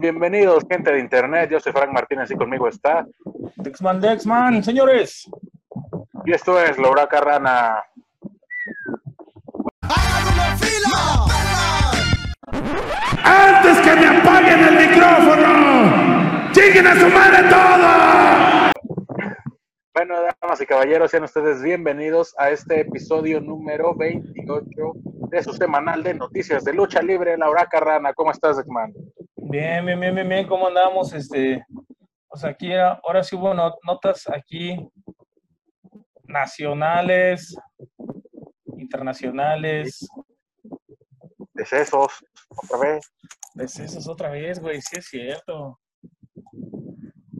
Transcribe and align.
Bienvenidos, 0.00 0.64
gente 0.66 0.90
de 0.92 0.98
internet. 0.98 1.50
Yo 1.50 1.60
soy 1.60 1.72
Frank 1.72 1.92
Martínez 1.92 2.30
y 2.30 2.34
conmigo 2.34 2.66
está. 2.68 3.06
Dexman, 3.56 4.00
Dexman, 4.00 4.64
señores. 4.64 5.30
Y 6.24 6.32
esto 6.32 6.58
es 6.58 6.78
Laura 6.78 7.06
Carrana. 7.06 7.84
¡Antes 13.24 13.78
que 13.80 13.94
me 13.94 14.06
apaguen 14.06 14.64
el 14.64 14.88
micrófono! 14.88 16.50
¡Lleguen 16.54 16.86
a 16.86 16.94
su 16.98 17.08
madre 17.10 17.48
todo! 17.50 18.72
Bueno, 19.92 20.14
damas 20.40 20.62
y 20.62 20.66
caballeros, 20.66 21.10
sean 21.10 21.24
ustedes 21.24 21.62
bienvenidos 21.62 22.34
a 22.38 22.48
este 22.48 22.80
episodio 22.80 23.42
número 23.42 23.94
28 23.94 24.64
de 25.28 25.42
su 25.42 25.52
semanal 25.52 26.02
de 26.02 26.14
noticias 26.14 26.64
de 26.64 26.72
lucha 26.72 27.02
libre. 27.02 27.36
Laura 27.36 27.66
Carrana, 27.66 28.14
¿cómo 28.14 28.30
estás, 28.30 28.56
Dexman? 28.56 28.94
Bien, 29.50 29.84
bien, 29.84 29.98
bien, 29.98 30.14
bien, 30.14 30.28
bien. 30.28 30.46
¿Cómo 30.46 30.68
andamos? 30.68 31.12
Este, 31.12 31.64
pues 32.28 32.44
aquí, 32.44 32.72
ahora 32.74 33.22
sí 33.24 33.34
hubo 33.34 33.52
not- 33.52 33.78
notas 33.84 34.28
aquí 34.28 34.76
nacionales, 36.24 37.56
internacionales. 38.78 40.08
Decesos, 41.54 42.12
otra 42.48 42.78
vez. 42.78 43.12
Decesos 43.54 44.08
otra 44.08 44.30
vez, 44.30 44.60
güey, 44.60 44.80
sí 44.80 44.98
es 44.98 45.06
cierto. 45.08 45.80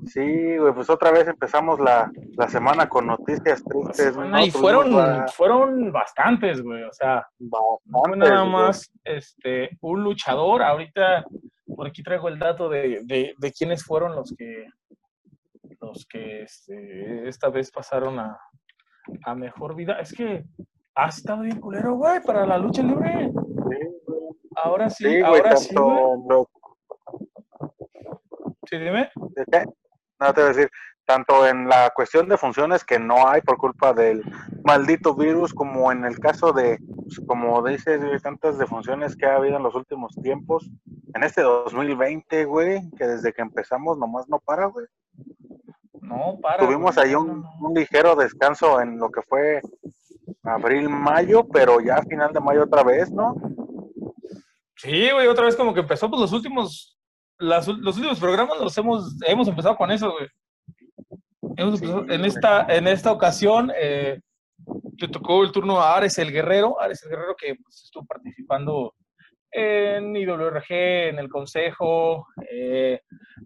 Sí, 0.06 0.56
güey, 0.56 0.74
pues 0.74 0.90
otra 0.90 1.12
vez 1.12 1.28
empezamos 1.28 1.78
la, 1.78 2.10
la 2.36 2.48
semana 2.48 2.88
con 2.88 3.06
noticias 3.06 3.62
tristes. 3.62 4.16
¿no? 4.16 4.40
y 4.44 4.50
fueron, 4.50 5.28
fueron 5.28 5.92
bastantes, 5.92 6.60
güey. 6.60 6.82
O 6.82 6.92
sea, 6.92 7.24
no 7.38 8.02
nada 8.16 8.40
güey. 8.40 8.50
más 8.52 8.90
este, 9.04 9.70
un 9.80 10.02
luchador. 10.02 10.62
Ahorita 10.64 11.24
por 11.80 11.88
aquí 11.88 12.02
traigo 12.02 12.28
el 12.28 12.38
dato 12.38 12.68
de, 12.68 13.00
de, 13.04 13.34
de 13.38 13.52
quiénes 13.52 13.82
fueron 13.82 14.14
los 14.14 14.34
que 14.36 14.66
los 15.80 16.04
que 16.04 16.42
este, 16.42 17.26
esta 17.26 17.48
vez 17.48 17.70
pasaron 17.70 18.18
a, 18.18 18.38
a 19.24 19.34
mejor 19.34 19.74
vida. 19.74 19.98
Es 19.98 20.12
que 20.12 20.44
ha 20.94 21.08
estado 21.08 21.40
bien 21.40 21.58
culero, 21.58 21.94
güey, 21.94 22.20
para 22.20 22.44
la 22.44 22.58
lucha 22.58 22.82
libre. 22.82 23.32
Ahora 24.56 24.90
sí, 24.90 25.04
Sí, 25.04 25.20
güey, 25.22 25.40
ahora 25.40 25.56
sí, 25.56 25.74
güey. 25.74 26.44
Sí, 28.68 28.76
dime. 28.76 29.10
¿De 29.34 29.44
qué? 29.50 29.64
No 30.20 30.34
te 30.34 30.42
voy 30.42 30.50
a 30.50 30.52
decir, 30.52 30.70
tanto 31.06 31.46
en 31.48 31.66
la 31.66 31.90
cuestión 31.96 32.28
de 32.28 32.36
funciones 32.36 32.84
que 32.84 32.98
no 32.98 33.26
hay 33.26 33.40
por 33.40 33.56
culpa 33.56 33.94
del 33.94 34.22
maldito 34.64 35.14
virus, 35.14 35.54
como 35.54 35.90
en 35.90 36.04
el 36.04 36.18
caso 36.18 36.52
de, 36.52 36.78
pues, 37.04 37.20
como 37.26 37.66
dices, 37.66 38.22
tantas 38.22 38.58
defunciones 38.58 39.16
que 39.16 39.24
ha 39.24 39.36
habido 39.36 39.56
en 39.56 39.62
los 39.62 39.74
últimos 39.74 40.14
tiempos, 40.22 40.70
en 41.14 41.24
este 41.24 41.42
2020, 41.42 42.44
güey, 42.44 42.90
que 42.96 43.06
desde 43.06 43.32
que 43.32 43.42
empezamos 43.42 43.98
nomás 43.98 44.28
no 44.28 44.38
para, 44.38 44.66
güey. 44.66 44.86
No, 46.00 46.38
para. 46.40 46.64
Tuvimos 46.64 46.94
güey, 46.96 47.08
ahí 47.08 47.14
un, 47.14 47.44
ligero 47.74 48.16
descanso 48.16 48.80
en 48.80 48.98
lo 48.98 49.10
que 49.10 49.22
fue 49.22 49.60
abril, 50.42 50.88
mayo, 50.88 51.46
pero 51.48 51.80
ya 51.80 51.96
a 51.96 52.02
final 52.02 52.32
de 52.32 52.40
mayo 52.40 52.64
otra 52.64 52.82
vez, 52.82 53.10
¿no? 53.10 53.34
Sí, 54.76 55.10
güey, 55.12 55.26
otra 55.26 55.44
vez 55.44 55.56
como 55.56 55.74
que 55.74 55.80
empezó, 55.80 56.08
pues 56.08 56.20
los 56.20 56.32
últimos, 56.32 56.98
las 57.38 57.68
los 57.68 57.96
últimos 57.96 58.18
programas 58.18 58.58
los 58.58 58.76
hemos, 58.78 59.16
hemos 59.26 59.48
empezado 59.48 59.76
con 59.76 59.90
eso, 59.90 60.10
güey. 60.12 60.28
Hemos 61.56 61.78
Sí, 61.78 61.84
empezado- 61.84 62.10
en 62.10 62.24
esta, 62.24 62.66
en 62.68 62.86
esta 62.86 63.12
ocasión, 63.12 63.70
eh, 63.76 64.20
le 64.96 65.08
tocó 65.08 65.42
el 65.42 65.52
turno 65.52 65.80
a 65.80 65.96
Ares 65.96 66.18
el 66.18 66.32
Guerrero, 66.32 66.80
Ares 66.80 67.02
el 67.02 67.10
Guerrero 67.10 67.34
que 67.36 67.54
pues, 67.62 67.82
estuvo 67.84 68.04
participando 68.06 68.94
en 69.52 70.16
IWRG, 70.16 70.70
en 70.70 71.18
el 71.18 71.28
Consejo, 71.28 72.26
eh, 72.50 73.00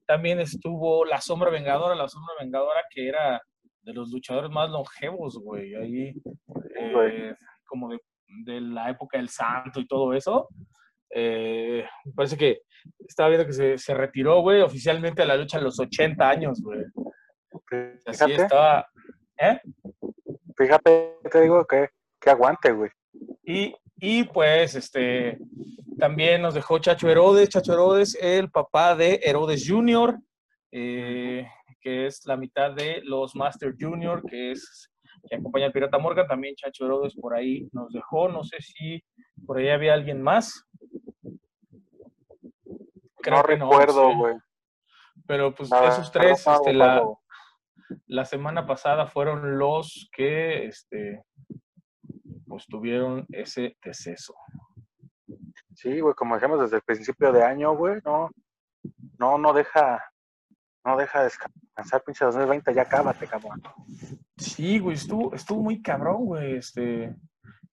también 0.07 0.41
estuvo 0.41 1.05
La 1.05 1.21
Sombra 1.21 1.51
Vengadora, 1.51 1.95
La 1.95 2.09
Sombra 2.09 2.35
Vengadora 2.41 2.83
que 2.91 3.09
era 3.09 3.43
de 3.83 3.93
los 3.93 4.11
luchadores 4.11 4.51
más 4.51 4.71
longevos, 4.71 5.39
güey, 5.39 5.75
ahí, 5.75 6.15
eh, 6.77 7.35
como 7.65 7.91
de, 7.91 8.01
de 8.45 8.61
la 8.61 8.91
época 8.91 9.19
del 9.19 9.29
Santo 9.29 9.81
y 9.81 9.87
todo 9.87 10.13
eso. 10.15 10.49
Eh, 11.11 11.85
parece 12.15 12.37
que 12.37 12.63
estaba 13.07 13.29
viendo 13.29 13.47
que 13.47 13.53
se, 13.53 13.79
se 13.79 13.95
retiró, 13.95 14.41
güey, 14.41 14.63
oficialmente 14.63 15.23
a 15.23 15.27
la 15.27 15.37
lucha 15.37 15.59
a 15.59 15.61
los 15.61 15.79
80 15.79 16.29
años, 16.29 16.61
güey. 16.63 16.81
Así 18.07 18.33
estaba. 18.33 18.87
¿Eh? 19.39 19.61
fíjate, 20.57 21.19
te 21.31 21.41
digo 21.41 21.65
que, 21.67 21.89
que 22.21 22.31
aguante, 22.31 22.73
güey. 22.73 22.91
Y, 23.45 23.75
y 24.07 24.25
pues, 24.25 24.75
este, 24.75 25.39
también 25.99 26.43
nos 26.43 26.53
dejó 26.53 26.79
Chacho 26.79 27.09
Herodes, 27.09 27.49
Chacho 27.49 27.73
Herodes, 27.73 28.19
el 28.21 28.51
papá 28.51 28.95
de 28.95 29.19
Herodes 29.23 29.65
Jr., 29.67 30.19
eh, 30.73 31.47
que 31.81 32.07
es 32.07 32.27
la 32.27 32.37
mitad 32.37 32.73
de 32.73 33.01
los 33.05 33.35
Master 33.35 33.75
Jr., 33.81 34.23
que 34.29 34.53
es 34.53 34.91
que 35.27 35.37
acompaña 35.37 35.65
al 35.65 35.73
Pirata 35.73 35.97
Morgan, 35.97 36.27
también 36.27 36.55
Chacho 36.55 36.85
Herodes 36.85 37.15
por 37.15 37.35
ahí 37.35 37.67
nos 37.73 37.95
dejó, 37.95 38.29
no 38.29 38.45
sé 38.45 38.59
si 38.61 39.03
por 39.47 39.57
ahí 39.57 39.71
había 39.71 39.95
alguien 39.95 40.21
más. 40.21 40.67
Creo 43.23 43.39
no 43.39 43.43
que 43.43 43.57
recuerdo, 43.57 44.11
sí. 44.11 44.17
güey. 44.19 44.35
Pero 45.27 45.55
pues 45.55 45.71
La 45.71 45.89
esos 45.89 46.13
tres, 46.13 46.47
este, 46.47 46.75
la, 46.75 47.03
la 48.07 48.25
semana 48.27 48.67
pasada 48.67 49.07
fueron 49.07 49.59
los 49.59 50.11
que, 50.13 50.67
este, 50.67 51.23
pues 52.55 52.69
tuvieron 52.69 53.27
ese 53.31 53.77
deceso. 53.83 54.33
Sí, 55.75 55.99
güey, 55.99 56.15
como 56.15 56.37
decíamos 56.37 56.61
desde 56.61 56.77
el 56.77 56.83
principio 56.83 57.33
de 57.33 57.43
año, 57.43 57.75
güey, 57.77 58.01
no, 58.05 58.31
no, 59.19 59.39
no 59.39 59.53
deja, 59.53 60.01
no 60.85 60.97
deja 60.97 61.25
descansar, 61.25 62.05
pinche 62.07 62.25
2020, 62.25 62.73
ya 62.73 62.85
cábate, 62.85 63.27
cabrón. 63.27 63.61
Sí, 64.37 64.79
güey, 64.79 64.95
estuvo, 64.95 65.35
estuvo 65.35 65.65
muy 65.65 65.83
cabrón, 65.83 66.27
güey, 66.27 66.59
este, 66.59 67.13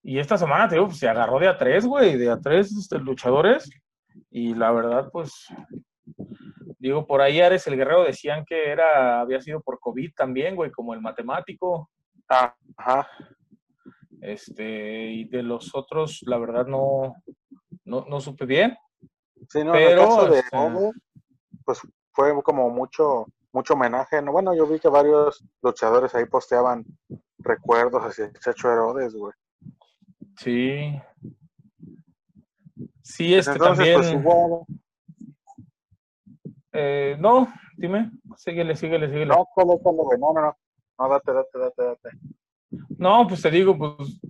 y 0.02 0.18
esta 0.18 0.36
semana, 0.36 0.68
te 0.68 0.74
digo, 0.74 0.88
pues, 0.88 0.98
se 0.98 1.08
agarró 1.08 1.38
de 1.38 1.50
a 1.50 1.60
tres, 1.60 1.86
güey, 1.86 2.18
de 2.18 2.32
a 2.32 2.40
tres 2.40 2.72
este, 2.72 2.98
luchadores, 2.98 3.70
y 4.32 4.56
la 4.56 4.72
verdad, 4.72 5.12
pues, 5.14 5.46
digo, 6.80 7.06
por 7.06 7.22
ahí 7.22 7.40
Ares 7.40 7.68
el 7.68 7.78
Guerrero 7.78 8.04
decían 8.04 8.46
que 8.46 8.72
era, 8.72 9.22
había 9.22 9.42
sido 9.42 9.62
por 9.62 9.80
COVID 9.80 10.16
también, 10.16 10.56
güey, 10.56 10.72
como 10.72 10.96
el 10.96 11.02
matemático, 11.02 11.92
Ah, 12.34 12.56
ajá, 12.78 13.10
este, 14.22 15.12
y 15.12 15.26
de 15.26 15.44
los 15.44 15.76
otros, 15.76 16.22
la 16.26 16.38
verdad, 16.38 16.66
no, 16.68 17.16
no, 17.86 18.06
no 18.08 18.22
supe 18.22 18.46
bien, 18.46 18.78
sí, 19.50 19.64
no, 19.64 19.74
Pero, 19.74 19.78
en 19.78 19.92
el 19.92 19.96
caso 20.08 20.30
de 20.30 20.40
este- 20.40 20.58
pues 21.66 21.82
fue 22.14 22.42
como 22.44 22.70
mucho, 22.70 23.26
mucho 23.52 23.74
homenaje, 23.74 24.22
¿no? 24.22 24.32
Bueno, 24.32 24.54
yo 24.56 24.66
vi 24.68 24.80
que 24.80 24.88
varios 24.90 25.44
luchadores 25.62 26.14
ahí 26.16 26.26
posteaban 26.26 26.86
recuerdos 27.40 28.02
hacia 28.04 28.32
Chacho 28.34 28.72
Herodes, 28.72 29.14
güey. 29.14 29.34
sí. 30.38 31.02
Sí, 33.04 33.34
este 33.36 33.52
Entonces, 33.54 33.94
también. 33.94 34.24
pues 34.24 34.56
Eh, 36.74 37.18
no, 37.20 37.48
dime, 37.76 38.12
síguele, 38.38 38.76
síguele, 38.76 39.08
síguele. 39.08 39.26
no, 39.26 39.46
todo, 39.56 39.78
güey, 39.78 40.18
no, 40.20 40.32
no, 40.34 40.42
no, 40.42 40.58
no, 41.00 41.10
date, 41.10 41.34
date, 41.34 41.60
date, 41.60 41.84
date. 41.84 42.10
No, 42.98 43.28
pues 43.28 43.42
te 43.42 43.52
digo, 43.52 43.78
pues 43.78 44.22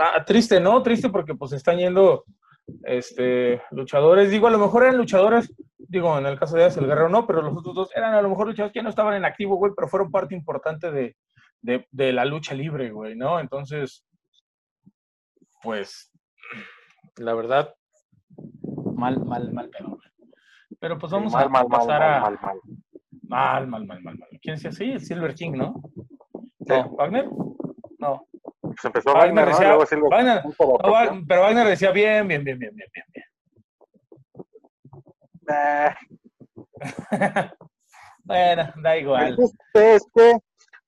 ah, 0.00 0.24
triste, 0.24 0.60
¿no? 0.60 0.82
Triste 0.82 1.08
porque 1.08 1.34
pues 1.34 1.52
están 1.52 1.78
yendo 1.78 2.24
este 2.84 3.62
luchadores, 3.70 4.30
digo, 4.30 4.46
a 4.46 4.50
lo 4.50 4.58
mejor 4.58 4.84
eran 4.84 4.96
luchadores, 4.96 5.52
digo, 5.78 6.16
en 6.18 6.26
el 6.26 6.38
caso 6.38 6.56
de 6.56 6.64
Ares 6.64 6.76
el 6.76 6.86
Guerrero 6.86 7.08
no, 7.08 7.26
pero 7.26 7.42
los 7.42 7.56
otros 7.56 7.74
dos 7.74 7.90
eran 7.94 8.14
a 8.14 8.22
lo 8.22 8.28
mejor 8.28 8.46
luchadores 8.46 8.72
que 8.72 8.82
no 8.82 8.88
estaban 8.88 9.14
en 9.14 9.24
activo, 9.24 9.56
güey, 9.56 9.72
pero 9.76 9.88
fueron 9.88 10.10
parte 10.10 10.34
importante 10.34 10.90
de, 10.90 11.16
de, 11.60 11.86
de 11.90 12.12
la 12.12 12.24
lucha 12.24 12.54
libre, 12.54 12.90
güey, 12.90 13.16
¿no? 13.16 13.40
Entonces, 13.40 14.06
pues, 15.62 16.12
la 17.16 17.34
verdad, 17.34 17.74
mal, 18.94 19.24
mal, 19.24 19.52
mal 19.52 19.70
güey. 19.80 20.00
Pero 20.80 20.98
pues 20.98 21.12
vamos 21.12 21.32
mal, 21.32 21.44
a 21.44 21.48
mal, 21.48 21.66
pasar 21.66 22.00
mal, 22.00 22.14
a... 22.14 22.20
mal, 22.20 22.38
mal. 22.40 22.60
Mal, 23.28 23.66
mal, 23.66 23.86
mal, 23.86 24.02
mal, 24.02 24.18
mal. 24.18 24.28
¿Quién 24.40 24.56
decía 24.56 24.70
así? 24.70 24.92
El 24.92 25.00
Silver 25.00 25.34
King, 25.34 25.52
¿no? 25.52 25.82
Sí. 26.34 26.68
No, 26.68 26.90
¿Wagner? 26.90 27.28
No. 28.02 28.26
Pues 28.60 28.84
empezó 28.84 29.14
Wagner 29.14 29.46
Wagner, 29.46 29.68
¿no? 29.68 29.78
Decía- 29.80 29.98
Wagner- 29.98 30.42
No, 30.44 30.52
ocasión. 30.66 31.26
pero 31.26 31.40
Wagner 31.42 31.66
decía 31.68 31.90
bien, 31.92 32.26
bien, 32.28 32.44
bien, 32.44 32.58
bien, 32.58 32.74
bien, 32.74 32.88
bien, 32.92 33.06
bien. 33.12 33.24
bueno, 38.24 38.72
da 38.82 38.96
igual. 38.96 39.28
El 39.28 39.36
chiste 39.36 39.94
es 39.94 40.06
que 40.14 40.32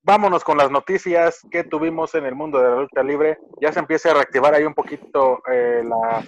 vámonos 0.03 0.45
con 0.45 0.57
las 0.59 0.71
noticias 0.71 1.41
que 1.51 1.65
tuvimos 1.65 2.15
en 2.15 2.27
el 2.27 2.35
mundo 2.35 2.59
de 2.59 2.69
la 2.69 2.77
lucha 2.77 3.03
libre. 3.03 3.39
Ya 3.61 3.73
se 3.73 3.79
empieza 3.81 4.11
a 4.11 4.15
reactivar 4.15 4.55
ahí 4.55 4.65
un 4.65 4.75
poquito 4.75 5.43
eh, 5.51 5.83
las, 5.85 6.27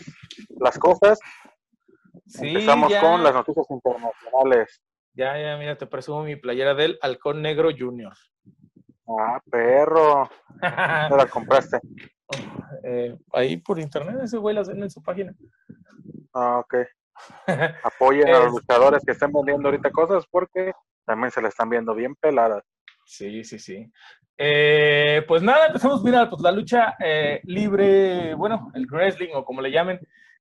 las 0.58 0.78
cosas. 0.78 1.18
Sí, 2.26 2.48
Empezamos 2.48 2.90
ya, 2.90 3.00
con 3.00 3.22
las 3.22 3.34
noticias 3.34 3.66
internacionales. 3.70 4.82
ya, 5.14 5.38
ya, 5.40 5.56
mira, 5.56 5.76
te 5.78 5.86
presumo 5.86 6.24
mi 6.24 6.36
playera 6.36 6.74
del 6.74 6.98
Halcón 7.02 7.42
Negro 7.42 7.70
Junior. 7.76 8.14
Ah, 9.08 9.40
perro. 9.50 10.28
¿Dónde 10.60 11.16
la 11.16 11.26
compraste? 11.30 11.80
Eh, 12.82 13.16
ahí 13.32 13.56
por 13.56 13.78
internet, 13.78 14.16
ese 14.22 14.36
güey 14.38 14.54
las 14.54 14.68
vende 14.68 14.84
en 14.84 14.90
su 14.90 15.02
página. 15.02 15.32
Ah, 16.34 16.58
ok. 16.58 16.74
Apoyen 17.84 18.28
a 18.28 18.38
los 18.40 18.46
Es- 18.48 18.52
luchadores 18.52 19.02
que 19.04 19.12
estén 19.12 19.32
vendiendo 19.32 19.68
ahorita 19.68 19.90
cosas 19.90 20.24
porque 20.30 20.72
también 21.04 21.30
se 21.30 21.40
le 21.40 21.48
están 21.48 21.68
viendo 21.70 21.94
bien 21.94 22.14
peladas. 22.16 22.64
Sí, 23.04 23.42
sí, 23.44 23.58
sí. 23.60 23.90
Eh, 24.36 25.24
pues 25.26 25.42
nada, 25.42 25.66
empezamos, 25.68 26.02
mira, 26.04 26.28
pues 26.28 26.42
la 26.42 26.50
lucha 26.52 26.94
eh, 26.98 27.40
libre, 27.44 28.34
bueno, 28.34 28.70
el 28.74 28.86
wrestling 28.86 29.30
o 29.34 29.44
como 29.44 29.60
le 29.62 29.70
llamen, 29.70 29.98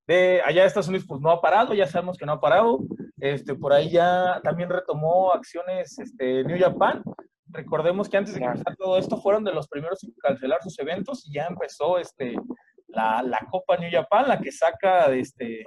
de 0.07 0.41
allá 0.43 0.61
de 0.61 0.67
Estados 0.67 0.87
Unidos, 0.89 1.05
pues 1.07 1.21
no 1.21 1.29
ha 1.31 1.41
parado, 1.41 1.73
ya 1.73 1.87
sabemos 1.87 2.17
que 2.17 2.25
no 2.25 2.33
ha 2.33 2.41
parado. 2.41 2.79
Este, 3.19 3.55
por 3.55 3.73
ahí 3.73 3.89
ya 3.89 4.39
también 4.43 4.69
retomó 4.69 5.31
acciones 5.31 5.97
este, 5.99 6.43
New 6.43 6.59
Japan. 6.59 7.01
Recordemos 7.47 8.09
que 8.09 8.17
antes 8.17 8.33
de 8.33 8.43
empezara 8.43 8.75
todo 8.75 8.97
esto, 8.97 9.17
fueron 9.17 9.43
de 9.43 9.53
los 9.53 9.67
primeros 9.67 10.03
en 10.03 10.11
cancelar 10.13 10.61
sus 10.61 10.77
eventos 10.79 11.27
y 11.27 11.33
ya 11.33 11.45
empezó 11.45 11.97
este, 11.97 12.35
la, 12.87 13.21
la 13.23 13.39
Copa 13.51 13.77
New 13.77 13.89
Japan, 13.91 14.27
la 14.27 14.39
que 14.39 14.51
saca, 14.51 15.05
este, 15.13 15.63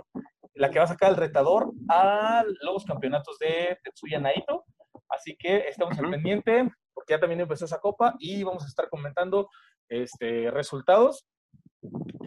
la 0.55 0.71
que 0.71 0.79
va 0.79 0.85
a 0.85 0.89
sacar 0.89 1.11
el 1.11 1.17
retador 1.17 1.73
a 1.89 2.45
los 2.63 2.85
campeonatos 2.85 3.39
de 3.39 3.79
Tetsuya 3.83 4.19
Naito. 4.19 4.65
Así 5.09 5.37
que 5.37 5.69
estamos 5.69 5.97
al 5.99 6.07
Ujú. 6.07 6.13
pendiente, 6.13 6.71
porque 6.93 7.15
ya 7.15 7.21
también 7.21 7.41
empezó 7.41 7.65
esa 7.65 7.81
copa 7.81 8.15
y 8.19 8.43
vamos 8.43 8.65
a 8.65 8.69
estar 8.69 8.89
comentando 8.89 9.49
este, 9.89 10.51
resultados. 10.51 11.27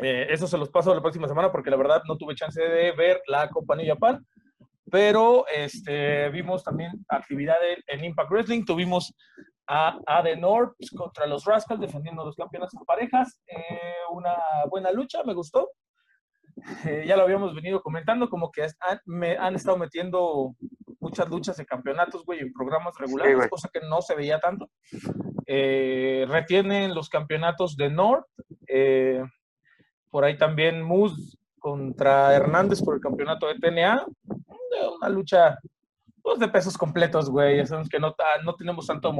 Eh, 0.02 0.28
eso 0.30 0.48
se 0.48 0.58
los 0.58 0.70
paso 0.70 0.96
la 0.96 1.02
próxima 1.02 1.28
semana 1.28 1.52
porque 1.52 1.70
la 1.70 1.76
verdad 1.76 2.02
no 2.08 2.18
tuve 2.18 2.36
chance 2.36 2.62
de 2.62 2.92
ver 2.94 3.22
la 3.28 3.50
Copa 3.50 3.76
New 3.76 3.86
Japan, 3.86 4.26
pero 4.92 5.46
este, 5.48 6.30
vimos 6.30 6.64
también 6.64 6.92
actividad 7.08 7.56
en, 7.88 8.04
Impact 8.04 8.30
Wrestling. 8.30 8.66
Tuvimos 8.66 9.16
a 9.68 9.98
AD 10.06 10.38
North 10.38 10.76
contra 10.96 11.26
los 11.26 11.46
Rascals 11.46 11.80
defendiendo 11.80 12.26
los 12.26 12.36
campeonatos 12.36 12.76
en 12.76 12.86
parejas. 12.86 13.40
Eh, 13.48 13.80
una 14.12 14.36
buena 14.70 14.92
lucha, 14.92 15.24
me 15.24 15.34
gustó. 15.34 15.72
Eh, 16.86 17.06
ya 17.08 17.16
lo 17.16 17.24
habíamos 17.24 17.56
venido 17.56 17.82
comentando, 17.82 18.30
como 18.30 18.52
que 18.52 18.64
han, 18.64 19.00
me, 19.06 19.38
han 19.38 19.56
estado 19.56 19.78
metiendo 19.78 20.56
muchas 21.00 21.28
luchas 21.30 21.58
de 21.58 21.66
campeonatos, 21.66 22.24
güey, 22.26 22.40
en 22.40 22.54
programas 22.54 22.94
regulares, 22.98 23.36
güey. 23.36 23.50
cosa 23.50 23.70
que 23.72 23.80
no 23.82 24.02
se 24.02 24.16
veía 24.16 24.40
tanto. 24.40 24.70
Eh, 25.48 26.26
retienen 26.28 26.94
los 26.94 27.10
campeonatos 27.10 27.76
de 27.76 27.90
North. 27.90 28.26
eh, 28.68 29.24
por 30.10 30.26
ahí 30.26 30.38
también 30.38 30.82
Moose 30.82 31.38
contra 31.58 32.36
Hernández 32.36 32.82
por 32.84 32.96
el 32.96 33.02
campeonato 33.02 33.48
de 33.48 33.56
TNA. 33.56 34.06
Una 34.96 35.10
lucha 35.10 35.58
pues, 36.22 36.40
de 36.40 36.48
pesos 36.48 36.78
completos, 36.78 37.30
güey. 37.30 37.58
Ya 37.58 37.66
sabemos 37.66 37.90
que 37.90 38.00
no, 38.00 38.16
no 38.44 38.56
tenemos 38.56 38.88
tantos 38.88 39.14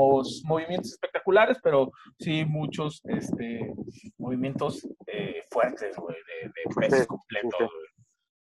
movimientos 0.44 0.92
espectaculares, 0.92 1.58
pero 1.64 1.92
sí 2.20 2.46
muchos 2.46 3.02
este, 3.06 3.74
movimientos 4.18 4.88
eh, 5.08 5.44
fuertes, 5.50 5.96
güey, 5.98 6.16
de, 6.16 6.50
de 6.50 6.76
pesos 6.76 7.08
completos. 7.08 7.60
güey. 7.60 7.92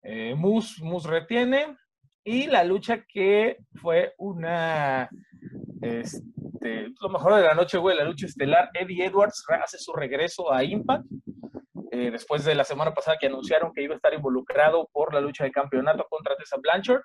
Eh, 0.02 0.34
Moose, 0.34 0.82
Moose 0.82 1.08
retiene. 1.08 1.76
Y 2.24 2.46
la 2.46 2.64
lucha 2.64 3.04
que 3.06 3.58
fue 3.74 4.14
una. 4.16 5.08
Este, 5.82 6.88
lo 7.00 7.08
mejor 7.10 7.34
de 7.34 7.42
la 7.42 7.54
noche, 7.54 7.76
güey, 7.76 7.96
la 7.96 8.04
lucha 8.04 8.24
estelar. 8.26 8.70
Eddie 8.72 9.04
Edwards 9.06 9.44
hace 9.62 9.78
su 9.78 9.92
regreso 9.92 10.50
a 10.52 10.64
Impact. 10.64 11.04
eh, 11.92 12.10
después 12.10 12.44
de 12.44 12.54
la 12.54 12.64
semana 12.64 12.92
pasada 12.94 13.18
que 13.20 13.26
anunciaron 13.26 13.72
que 13.72 13.82
iba 13.82 13.92
a 13.92 13.96
estar 13.96 14.14
involucrado 14.14 14.88
por 14.92 15.12
la 15.12 15.20
lucha 15.20 15.44
de 15.44 15.52
campeonato 15.52 16.06
contra 16.08 16.34
Tessa 16.36 16.56
Blanchard. 16.56 17.02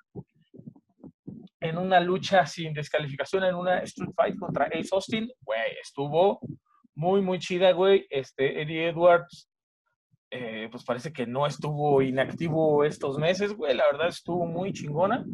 En 1.60 1.78
una 1.78 2.00
lucha 2.00 2.46
sin 2.46 2.74
descalificación, 2.74 3.44
en 3.44 3.56
una 3.56 3.80
Street 3.80 4.12
Fight 4.16 4.40
contra 4.40 4.66
Ace 4.68 4.90
Austin. 4.94 5.30
Güey, 5.42 5.78
estuvo 5.82 6.40
muy, 6.96 7.22
muy 7.22 7.40
chida, 7.40 7.74
güey. 7.74 8.08
Este, 8.10 8.62
Eddie 8.62 8.88
Edwards 8.88 9.49
eh, 10.32 10.68
pues 10.72 10.84
parece 10.84 11.12
que 11.12 11.26
no 11.26 11.48
estuvo 11.48 12.02
inactivo 12.02 12.84
estos 12.84 13.18
meses, 13.18 13.54
güey. 13.54 13.76
La 13.76 13.86
verdad 13.92 14.10
estuvo 14.10 14.46
muy 14.46 14.72
chingona. 14.74 15.26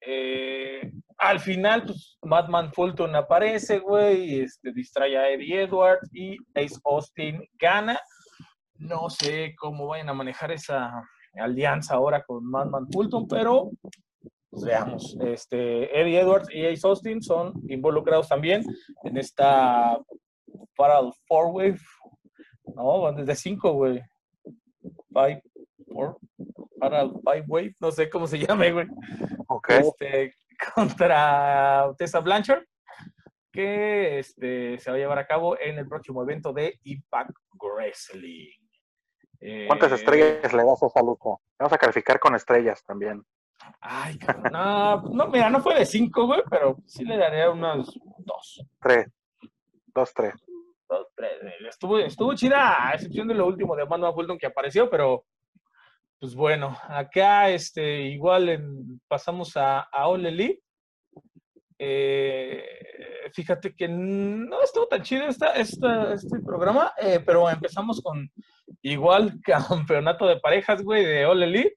Eh, 0.00 0.90
al 1.18 1.38
final, 1.38 1.84
pues, 1.84 2.18
Madman 2.22 2.72
Fulton 2.72 3.14
aparece, 3.14 3.78
güey, 3.78 4.40
este, 4.40 4.72
distrae 4.72 5.16
a 5.16 5.30
Eddie 5.30 5.62
Edwards 5.62 6.10
y 6.12 6.36
Ace 6.54 6.80
Austin 6.84 7.44
gana. 7.58 7.98
No 8.74 9.08
sé 9.08 9.54
cómo 9.56 9.86
vayan 9.86 10.08
a 10.08 10.14
manejar 10.14 10.50
esa 10.50 10.92
alianza 11.34 11.94
ahora 11.94 12.24
con 12.24 12.44
Madman 12.44 12.88
Fulton, 12.90 13.28
pero 13.28 13.70
pues, 14.50 14.64
veamos. 14.64 15.16
Este, 15.20 15.98
Eddie 15.98 16.20
Edwards 16.20 16.48
y 16.52 16.66
Ace 16.66 16.86
Austin 16.86 17.22
son 17.22 17.52
involucrados 17.68 18.28
también 18.28 18.64
en 19.04 19.16
esta 19.16 19.96
Fatal 20.74 21.12
Four 21.28 21.54
Wave. 21.54 21.78
No, 22.74 23.00
van 23.02 23.16
desde 23.16 23.36
cinco, 23.36 23.72
güey. 23.72 24.02
Five, 25.12 25.42
four, 25.92 26.18
Fatal 26.78 27.12
Five 27.24 27.44
Wave, 27.46 27.76
no 27.80 27.90
sé 27.92 28.08
cómo 28.10 28.26
se 28.26 28.38
llame, 28.46 28.72
güey 28.72 28.86
Ok. 29.48 29.70
este, 29.70 30.34
contra 30.74 31.92
Tessa 31.98 32.20
Blanchard, 32.20 32.64
que 33.52 34.18
este, 34.18 34.78
se 34.78 34.90
va 34.90 34.96
a 34.96 34.98
llevar 34.98 35.18
a 35.18 35.26
cabo 35.26 35.58
en 35.60 35.78
el 35.78 35.86
próximo 35.86 36.22
evento 36.22 36.52
de 36.52 36.78
Impact 36.84 37.36
Wrestling. 37.60 38.58
Eh, 39.40 39.66
¿Cuántas 39.66 39.92
estrellas 39.92 40.52
le 40.52 40.64
das 40.64 40.82
a 40.82 40.86
esa 40.86 41.00
lucha? 41.00 41.30
Vamos 41.58 41.72
a 41.72 41.78
calificar 41.78 42.18
con 42.18 42.34
estrellas 42.34 42.82
también. 42.84 43.22
Ay, 43.80 44.18
no, 44.50 45.02
no, 45.02 45.28
mira, 45.28 45.50
no 45.50 45.60
fue 45.60 45.74
de 45.76 45.86
cinco, 45.86 46.26
güey, 46.26 46.42
pero 46.50 46.78
sí 46.86 47.04
le 47.04 47.16
daría 47.16 47.50
unas 47.50 47.86
dos. 48.18 48.64
Tres. 48.80 49.06
Dos, 49.94 50.12
tres. 50.14 50.34
Güey. 51.16 51.66
Estuvo, 51.68 51.98
estuvo 51.98 52.34
chida, 52.34 52.88
a 52.88 52.94
excepción 52.94 53.28
de 53.28 53.34
lo 53.34 53.46
último 53.46 53.74
de 53.76 53.86
Manuel 53.86 54.14
Fulton 54.14 54.38
que 54.38 54.46
apareció, 54.46 54.88
pero 54.90 55.24
pues 56.18 56.34
bueno, 56.34 56.76
acá 56.88 57.50
este, 57.50 58.02
igual 58.02 58.98
pasamos 59.08 59.56
a, 59.56 59.80
a 59.80 60.06
All 60.06 60.24
Elite. 60.24 60.60
Eh, 61.78 62.64
fíjate 63.34 63.74
que 63.74 63.88
no 63.88 64.62
estuvo 64.62 64.86
tan 64.86 65.02
chido 65.02 65.26
esta- 65.26 65.54
este 65.54 65.88
programa, 66.44 66.92
eh, 67.00 67.18
pero 67.24 67.50
empezamos 67.50 68.00
con 68.00 68.30
igual 68.82 69.40
campeonato 69.44 70.26
de 70.26 70.38
parejas, 70.38 70.82
güey, 70.82 71.04
de 71.04 71.24
All 71.26 71.42
Elite. 71.42 71.76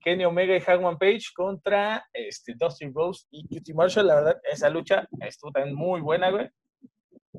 Kenny 0.00 0.24
Omega 0.24 0.56
y 0.56 0.60
Hangman 0.60 0.98
Page 0.98 1.26
contra 1.32 2.04
este, 2.12 2.54
Dusty 2.56 2.90
Rose 2.92 3.24
y 3.30 3.46
Cutie 3.46 3.72
Marshall. 3.72 4.06
La 4.08 4.16
verdad, 4.16 4.40
esa 4.50 4.68
lucha 4.68 5.06
estuvo 5.20 5.52
también 5.52 5.76
muy 5.76 6.00
buena, 6.00 6.28
güey. 6.30 6.48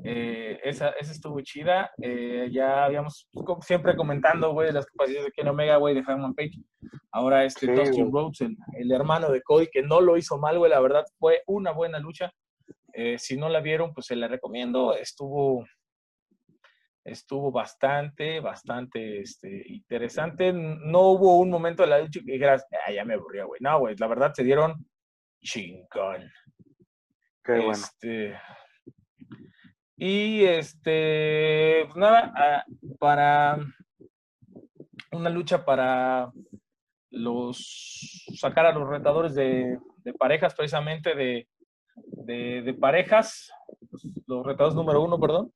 Eh, 0.04 0.60
esa, 0.64 0.90
esa 0.92 1.12
estuvo 1.12 1.40
chida. 1.42 1.92
Eh, 2.02 2.50
ya 2.52 2.86
habíamos, 2.86 3.30
siempre 3.62 3.96
comentando, 3.96 4.54
güey, 4.54 4.72
las 4.72 4.86
capacidades 4.86 5.26
de 5.26 5.32
Kenny 5.32 5.50
Omega, 5.50 5.78
güey, 5.78 5.96
de 5.96 6.04
Hangman 6.04 6.34
Page. 6.34 6.60
Ahora 7.12 7.44
este 7.46 7.68
Sí, 7.68 7.74
Dustin. 7.74 8.12
Rhodes, 8.12 8.42
el, 8.42 8.58
el 8.78 8.92
hermano 8.92 9.32
de 9.32 9.42
Cody, 9.42 9.68
que 9.72 9.82
no 9.82 10.02
lo 10.02 10.18
hizo 10.18 10.38
mal, 10.38 10.58
güey, 10.58 10.72
la 10.72 10.80
verdad, 10.80 11.04
fue 11.18 11.42
una 11.48 11.72
buena 11.72 12.00
lucha. 12.00 12.32
Eh, 12.94 13.20
si 13.20 13.38
no 13.38 13.48
la 13.48 13.60
vieron, 13.60 13.94
pues 13.94 14.08
se 14.08 14.16
la 14.16 14.28
recomiendo. 14.28 14.96
Estuvo, 14.96 15.66
estuvo 17.04 17.52
bastante, 17.52 18.40
bastante 18.40 19.22
este, 19.22 19.64
interesante. 19.68 20.52
No 20.52 21.10
hubo 21.10 21.38
un 21.38 21.50
momento 21.50 21.84
de 21.84 21.90
la 21.90 22.00
lucha 22.00 22.22
que 22.26 22.32
dijeras, 22.32 22.66
ah, 22.86 22.92
ya 22.92 23.06
me 23.06 23.14
aburrió, 23.14 23.48
güey. 23.48 23.62
No, 23.62 23.80
güey, 23.80 23.96
la 23.98 24.08
verdad 24.08 24.34
se 24.34 24.44
dieron 24.44 24.86
chingón. 25.42 26.32
Qué 27.44 27.60
bueno. 27.60 27.74
Y 29.98 30.44
este, 30.44 31.84
pues 31.86 31.96
nada, 31.96 32.32
ah, 32.36 32.64
para 33.00 33.58
una 35.12 35.30
lucha 35.30 35.66
para 35.66 36.32
los 37.10 38.26
sacar 38.40 38.66
a 38.68 38.74
los 38.74 38.88
retadores 38.88 39.34
de, 39.34 39.80
de 40.04 40.14
parejas, 40.14 40.54
precisamente 40.54 41.16
de, 41.16 41.48
de, 41.96 42.62
de 42.62 42.74
parejas, 42.76 43.50
los 44.28 44.46
retadores 44.46 44.76
número 44.76 45.02
uno, 45.02 45.20
perdón. 45.20 45.52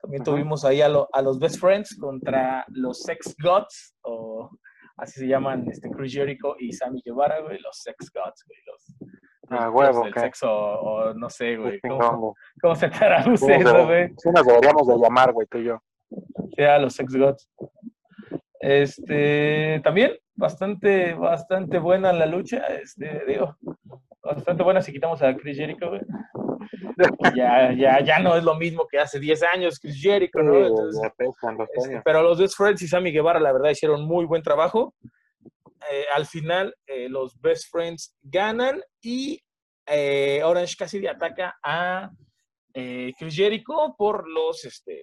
También 0.00 0.22
tuvimos 0.24 0.64
ahí 0.66 0.82
a, 0.82 0.88
lo- 0.88 1.08
a 1.12 1.22
los 1.22 1.38
Best 1.38 1.58
Friends 1.58 1.96
contra 1.96 2.66
los 2.68 3.00
Sex 3.02 3.34
Gods, 3.42 3.96
o 4.02 4.50
así 4.98 5.20
se 5.20 5.28
llaman 5.28 5.66
este, 5.70 5.88
Chris 5.90 6.12
Jericho 6.12 6.56
y 6.58 6.72
Sammy 6.72 7.00
Guevara, 7.02 7.40
güey, 7.40 7.58
los 7.60 7.78
Sex 7.80 8.10
Gods, 8.12 8.44
güey, 8.46 8.58
los 8.66 9.10
Ah, 9.52 9.70
huevo, 9.70 10.04
del 10.04 10.14
sexo, 10.14 10.50
o 10.50 11.14
no 11.14 11.28
sé, 11.28 11.56
güey, 11.56 11.80
¿cómo, 11.80 12.34
cómo 12.60 12.74
se 12.74 12.88
traduce 12.88 13.54
eso, 13.54 13.86
güey? 13.86 14.08
sí 14.16 14.30
nos 14.34 14.46
deberíamos 14.46 14.86
de 14.86 14.96
llamar, 14.98 15.32
güey, 15.32 15.46
tú 15.46 15.58
y 15.58 15.64
yo. 15.64 15.82
sea 16.56 16.78
los 16.78 16.94
Sex 16.94 17.14
Gods. 17.14 17.48
Este, 18.60 19.80
también 19.82 20.12
bastante, 20.34 21.14
bastante 21.14 21.78
buena 21.78 22.12
la 22.12 22.26
lucha, 22.26 22.58
este, 22.66 23.22
digo, 23.26 23.56
bastante 24.22 24.62
buena 24.62 24.80
si 24.80 24.92
quitamos 24.92 25.20
a 25.22 25.36
Chris 25.36 25.56
Jericho, 25.56 25.88
güey. 25.88 26.00
Ya, 27.34 27.72
ya, 27.72 28.00
ya 28.00 28.18
no 28.18 28.36
es 28.36 28.44
lo 28.44 28.54
mismo 28.54 28.86
que 28.88 28.98
hace 28.98 29.18
10 29.18 29.42
años 29.54 29.80
Chris 29.80 30.00
Jericho, 30.00 30.40
¿no? 30.40 30.66
Entonces, 30.66 31.02
este, 31.58 32.02
pero 32.04 32.22
los 32.22 32.38
Best 32.38 32.56
Friends 32.56 32.82
y 32.82 32.88
Sammy 32.88 33.10
Guevara, 33.10 33.40
la 33.40 33.52
verdad, 33.52 33.70
hicieron 33.70 34.04
muy 34.06 34.24
buen 34.26 34.42
trabajo. 34.42 34.94
Eh, 35.90 36.04
al 36.14 36.26
final, 36.26 36.74
eh, 36.86 37.08
los 37.08 37.40
Best 37.40 37.70
Friends 37.70 38.16
ganan 38.22 38.82
y 39.00 39.40
eh, 39.86 40.42
Orange 40.44 40.76
Cassidy 40.78 41.06
ataca 41.06 41.56
a 41.62 42.10
Chris 42.74 43.36
Jericho 43.36 43.94
por 43.98 44.26
los, 44.26 44.64
este, 44.64 45.02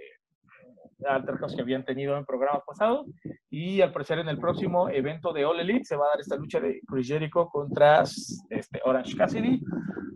altercados 1.07 1.55
que 1.55 1.62
habían 1.62 1.86
tenido 1.86 2.17
en 2.17 2.25
programas 2.25 2.63
pasados. 2.65 3.05
Y 3.50 3.81
al 3.81 3.91
parecer 3.91 4.19
en 4.19 4.29
el 4.29 4.39
próximo 4.39 4.89
evento 4.89 5.31
de 5.33 5.45
All 5.45 5.59
Elite 5.59 5.86
se 5.86 5.95
va 5.95 6.05
a 6.05 6.09
dar 6.09 6.21
esta 6.21 6.36
lucha 6.36 6.59
de 6.59 6.81
Chris 6.88 7.07
Jericho 7.07 7.48
contra 7.50 8.03
este, 8.50 8.81
Orange 8.83 9.15
Cassidy. 9.15 9.62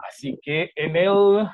Así 0.09 0.39
que 0.41 0.71
en 0.75 0.95
el 0.95 1.47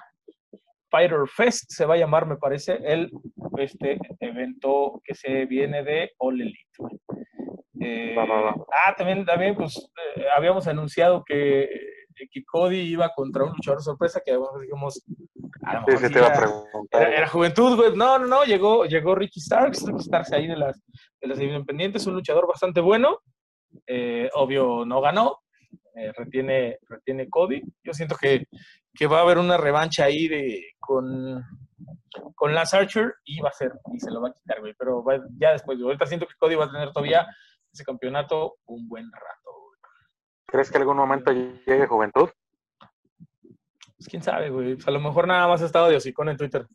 Fighter 0.90 1.28
Fest 1.28 1.66
se 1.70 1.86
va 1.86 1.96
a 1.96 1.98
llamar, 1.98 2.26
me 2.26 2.38
parece, 2.38 2.80
el 2.84 3.12
este 3.58 4.00
evento 4.20 5.02
que 5.04 5.14
se 5.14 5.46
viene 5.46 5.84
de 5.84 6.12
All 6.18 6.42
Elite. 6.42 6.60
Eh, 7.82 8.16
ah, 8.18 8.94
también, 8.98 9.26
también 9.26 9.56
pues 9.56 9.78
eh, 10.16 10.26
habíamos 10.36 10.68
anunciado 10.68 11.24
que, 11.26 11.70
que, 12.16 12.44
Cody 12.44 12.80
iba 12.80 13.10
contra 13.16 13.46
un 13.46 13.52
luchador 13.52 13.82
sorpresa 13.82 14.22
que 14.26 14.38
digamos, 14.62 15.06
a 15.64 15.86
era, 16.92 17.28
juventud, 17.28 17.78
güey. 17.78 17.96
No, 17.96 18.20
no, 18.20 18.28
no, 18.28 18.44
llegó, 18.44 18.86
llegó 18.86 19.16
Ricky 19.16 19.40
Starks, 19.40 19.86
Ricky 19.86 20.04
Starks 20.04 20.34
ahí 20.34 20.48
de 20.48 20.58
las, 20.58 20.84
de 21.22 21.28
las 21.28 21.40
independientes, 21.40 22.06
un 22.06 22.16
luchador 22.16 22.48
bastante 22.48 22.82
bueno. 22.82 23.20
Eh, 23.88 24.30
obvio, 24.34 24.84
no 24.86 25.00
ganó, 25.00 25.40
retiene, 26.18 26.80
retiene 26.90 27.30
Cody. 27.30 27.62
Yo 27.84 27.94
siento 27.94 28.18
que, 28.20 28.46
que, 28.94 29.08
va 29.08 29.20
a 29.20 29.22
haber 29.22 29.38
una 29.38 29.56
revancha 29.56 30.04
ahí 30.04 30.28
de, 30.28 30.66
con, 30.90 31.46
con 32.34 32.56
Lance 32.56 32.76
Archer 32.76 33.14
y 33.24 33.40
va 33.42 33.50
a 33.50 33.54
ser, 33.54 33.74
y 33.94 34.00
se 34.00 34.10
lo 34.10 34.22
va 34.22 34.30
a 34.30 34.34
quitar, 34.34 34.60
güey. 34.60 34.74
Pero 34.74 35.06
ya 35.38 35.52
después, 35.52 35.80
ahorita 35.80 36.08
siento 36.08 36.26
que 36.26 36.34
Cody 36.40 36.56
va 36.56 36.66
a 36.66 36.72
tener 36.72 36.92
todavía 36.92 37.28
ese 37.72 37.84
campeonato 37.84 38.56
un 38.66 38.90
buen 38.90 39.12
rato. 39.12 39.52
¿Crees 40.48 40.72
que 40.72 40.80
algún 40.80 40.98
momento 40.98 41.32
llegue 41.32 41.86
Juventud? 41.86 42.30
Pues 42.80 44.10
quién 44.10 44.24
sabe, 44.24 44.50
güey. 44.50 44.74
Pues 44.74 44.88
a 44.88 44.92
lo 44.92 45.00
mejor 45.00 45.28
nada 45.28 45.48
más 45.48 45.62
ha 45.62 45.68
estado 45.68 45.90
de 45.90 45.98
hocicón 45.98 46.30
en 46.30 46.38
Twitter. 46.38 46.66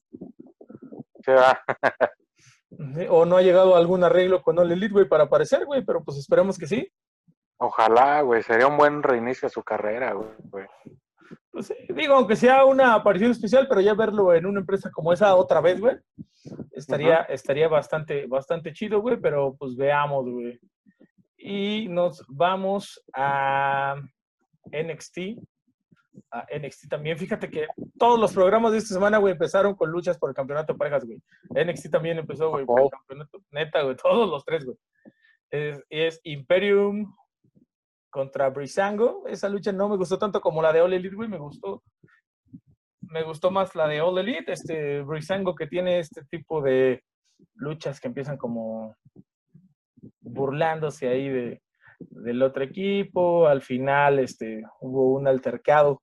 o 3.09 3.25
no 3.25 3.37
ha 3.37 3.42
llegado 3.42 3.75
a 3.75 3.78
algún 3.78 4.04
arreglo 4.04 4.42
con 4.42 4.61
All 4.61 4.71
Elite, 4.71 4.92
güey, 4.92 5.09
para 5.09 5.25
aparecer, 5.25 5.66
güey, 5.66 5.85
pero 5.85 6.04
pues 6.04 6.18
esperemos 6.18 6.56
que 6.56 6.68
sí. 6.68 6.88
Ojalá, 7.56 8.21
güey, 8.21 8.44
sería 8.44 8.68
un 8.68 8.76
buen 8.76 9.02
reinicio 9.02 9.49
a 9.49 9.50
su 9.50 9.64
carrera, 9.64 10.12
güey. 10.12 10.68
Digo, 11.88 12.14
aunque 12.14 12.37
sea 12.37 12.64
una 12.64 12.95
aparición 12.95 13.31
especial, 13.31 13.67
pero 13.69 13.81
ya 13.81 13.95
verlo 13.95 14.35
en 14.35 14.47
una 14.47 14.61
empresa 14.61 14.91
como 14.91 15.12
esa 15.12 15.35
otra 15.37 15.61
vez, 15.61 15.81
güey, 15.81 15.97
estaría, 16.73 17.23
estaría 17.23 17.69
bastante, 17.69 18.26
bastante 18.26 18.73
chido, 18.73 19.00
güey, 19.00 19.17
pero 19.17 19.55
pues 19.57 19.76
veamos, 19.76 20.29
güey. 20.29 20.59
Y 21.38 21.88
nos 21.88 22.25
vamos 22.29 23.03
a 23.14 23.97
NXT. 24.73 25.38
A 26.31 26.47
NXT 26.59 26.88
también. 26.88 27.19
Fíjate 27.19 27.50
que 27.50 27.67
todos 27.99 28.19
los 28.19 28.33
programas 28.33 28.73
de 28.73 28.79
esta 28.79 28.95
semana, 28.95 29.19
güey, 29.19 29.33
empezaron 29.33 29.75
con 29.75 29.91
luchas 29.91 30.19
por 30.19 30.31
el 30.31 30.35
campeonato 30.35 30.73
de 30.73 30.79
parejas, 30.79 31.05
güey. 31.05 31.21
NXT 31.50 31.91
también 31.91 32.19
empezó, 32.19 32.50
güey, 32.50 32.64
por 32.64 32.81
el 32.81 32.91
campeonato. 32.91 33.38
Neta, 33.50 33.83
güey, 33.83 33.97
todos 33.97 34.29
los 34.29 34.45
tres, 34.45 34.64
güey. 34.64 34.76
Es, 35.50 35.83
es 35.91 36.21
Imperium 36.25 37.14
contra 38.14 38.49
Brisango. 38.49 39.26
Esa 39.26 39.49
lucha 39.49 39.73
no 39.73 39.88
me 39.88 39.97
gustó 39.97 40.21
tanto 40.21 40.40
como 40.40 40.62
la 40.62 40.73
de 40.73 40.80
All 40.80 40.92
Elite, 40.92 41.16
güey. 41.16 41.28
Me 41.28 41.37
gustó. 41.37 41.83
Me 43.00 43.25
gustó 43.25 43.50
más 43.50 43.75
la 43.75 43.88
de 43.88 44.00
All 44.00 44.16
Elite. 44.18 44.52
Este 44.52 45.02
Brisango 45.02 45.56
que 45.56 45.66
tiene 45.66 45.99
este 45.99 46.25
tipo 46.26 46.62
de 46.62 47.02
luchas 47.56 47.99
que 47.99 48.06
empiezan 48.06 48.37
como 48.37 48.94
burlándose 50.21 51.09
ahí 51.09 51.28
de, 51.28 51.62
del 51.99 52.40
otro 52.44 52.62
equipo. 52.62 53.49
Al 53.49 53.62
final 53.62 54.21
este, 54.21 54.62
hubo 54.80 55.14
un 55.14 55.26
altercado. 55.26 56.00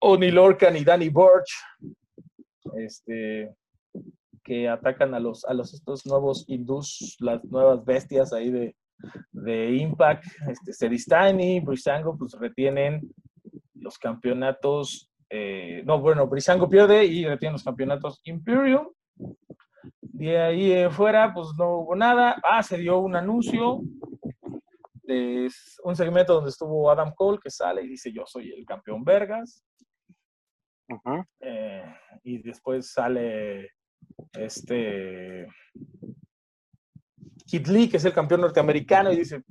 Oni 0.00 0.32
Lorcan 0.32 0.76
y 0.76 0.82
Danny 0.82 1.10
Borch 1.10 1.54
este, 2.76 3.54
que 4.42 4.68
atacan 4.68 5.14
a 5.14 5.20
los, 5.20 5.44
a 5.44 5.54
los 5.54 5.74
estos 5.74 6.06
nuevos 6.06 6.44
hindús, 6.48 7.16
las 7.20 7.44
nuevas 7.44 7.84
bestias 7.84 8.32
ahí 8.32 8.50
de, 8.50 8.74
de 9.32 9.76
Impact. 9.76 10.24
Este, 10.48 10.72
Sedistani 10.72 11.56
y 11.56 11.60
Brisango 11.60 12.16
pues 12.16 12.34
retienen 12.38 13.02
los 13.74 13.98
campeonatos. 13.98 15.10
Eh, 15.30 15.82
no, 15.84 16.00
bueno, 16.00 16.26
Brisango 16.26 16.68
pierde 16.68 17.04
y 17.04 17.24
retiene 17.24 17.52
los 17.52 17.64
campeonatos 17.64 18.20
Imperium. 18.24 18.88
De 20.00 20.38
ahí 20.38 20.90
fuera, 20.90 21.32
pues 21.32 21.48
no 21.58 21.78
hubo 21.78 21.96
nada. 21.96 22.40
Ah, 22.42 22.62
se 22.62 22.78
dio 22.78 22.98
un 22.98 23.14
anuncio 23.14 23.80
de 25.08 25.48
un 25.84 25.96
segmento 25.96 26.34
donde 26.34 26.50
estuvo 26.50 26.90
Adam 26.90 27.14
Cole 27.14 27.38
que 27.42 27.50
sale 27.50 27.82
y 27.82 27.88
dice 27.88 28.12
yo 28.12 28.24
soy 28.26 28.52
el 28.52 28.66
campeón 28.66 29.04
Vergas. 29.04 29.64
Eh, 31.40 31.84
y 32.24 32.42
después 32.42 32.92
sale 32.92 33.70
este 34.32 35.46
Kid 37.48 37.66
Lee, 37.68 37.88
que 37.88 37.96
es 37.96 38.04
el 38.04 38.12
campeón 38.12 38.42
norteamericano, 38.42 39.10
y 39.10 39.16
dice, 39.16 39.42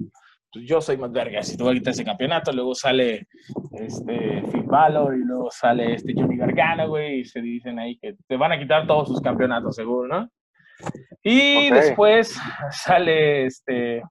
pues 0.53 0.65
yo 0.65 0.79
soy 0.79 0.97
más 0.97 1.11
vergas, 1.11 1.51
y 1.51 1.57
te 1.57 1.63
voy 1.63 1.73
a 1.73 1.79
quitar 1.79 1.93
ese 1.93 2.05
campeonato. 2.05 2.51
Luego 2.51 2.75
sale 2.75 3.27
este 3.73 4.43
Finn 4.51 4.67
Balor 4.67 5.15
y 5.15 5.25
luego 5.25 5.49
sale 5.51 5.95
este 5.95 6.13
Johnny 6.15 6.37
Gargano, 6.37 6.87
güey, 6.87 7.21
y 7.21 7.25
se 7.25 7.41
dicen 7.41 7.79
ahí 7.79 7.97
que 7.97 8.15
te 8.27 8.37
van 8.37 8.51
a 8.51 8.59
quitar 8.59 8.85
todos 8.85 9.07
sus 9.07 9.19
campeonatos, 9.19 9.75
seguro, 9.75 10.07
¿no? 10.07 10.29
Y 11.23 11.71
después 11.71 12.39
sale 12.71 13.47
este, 13.47 14.03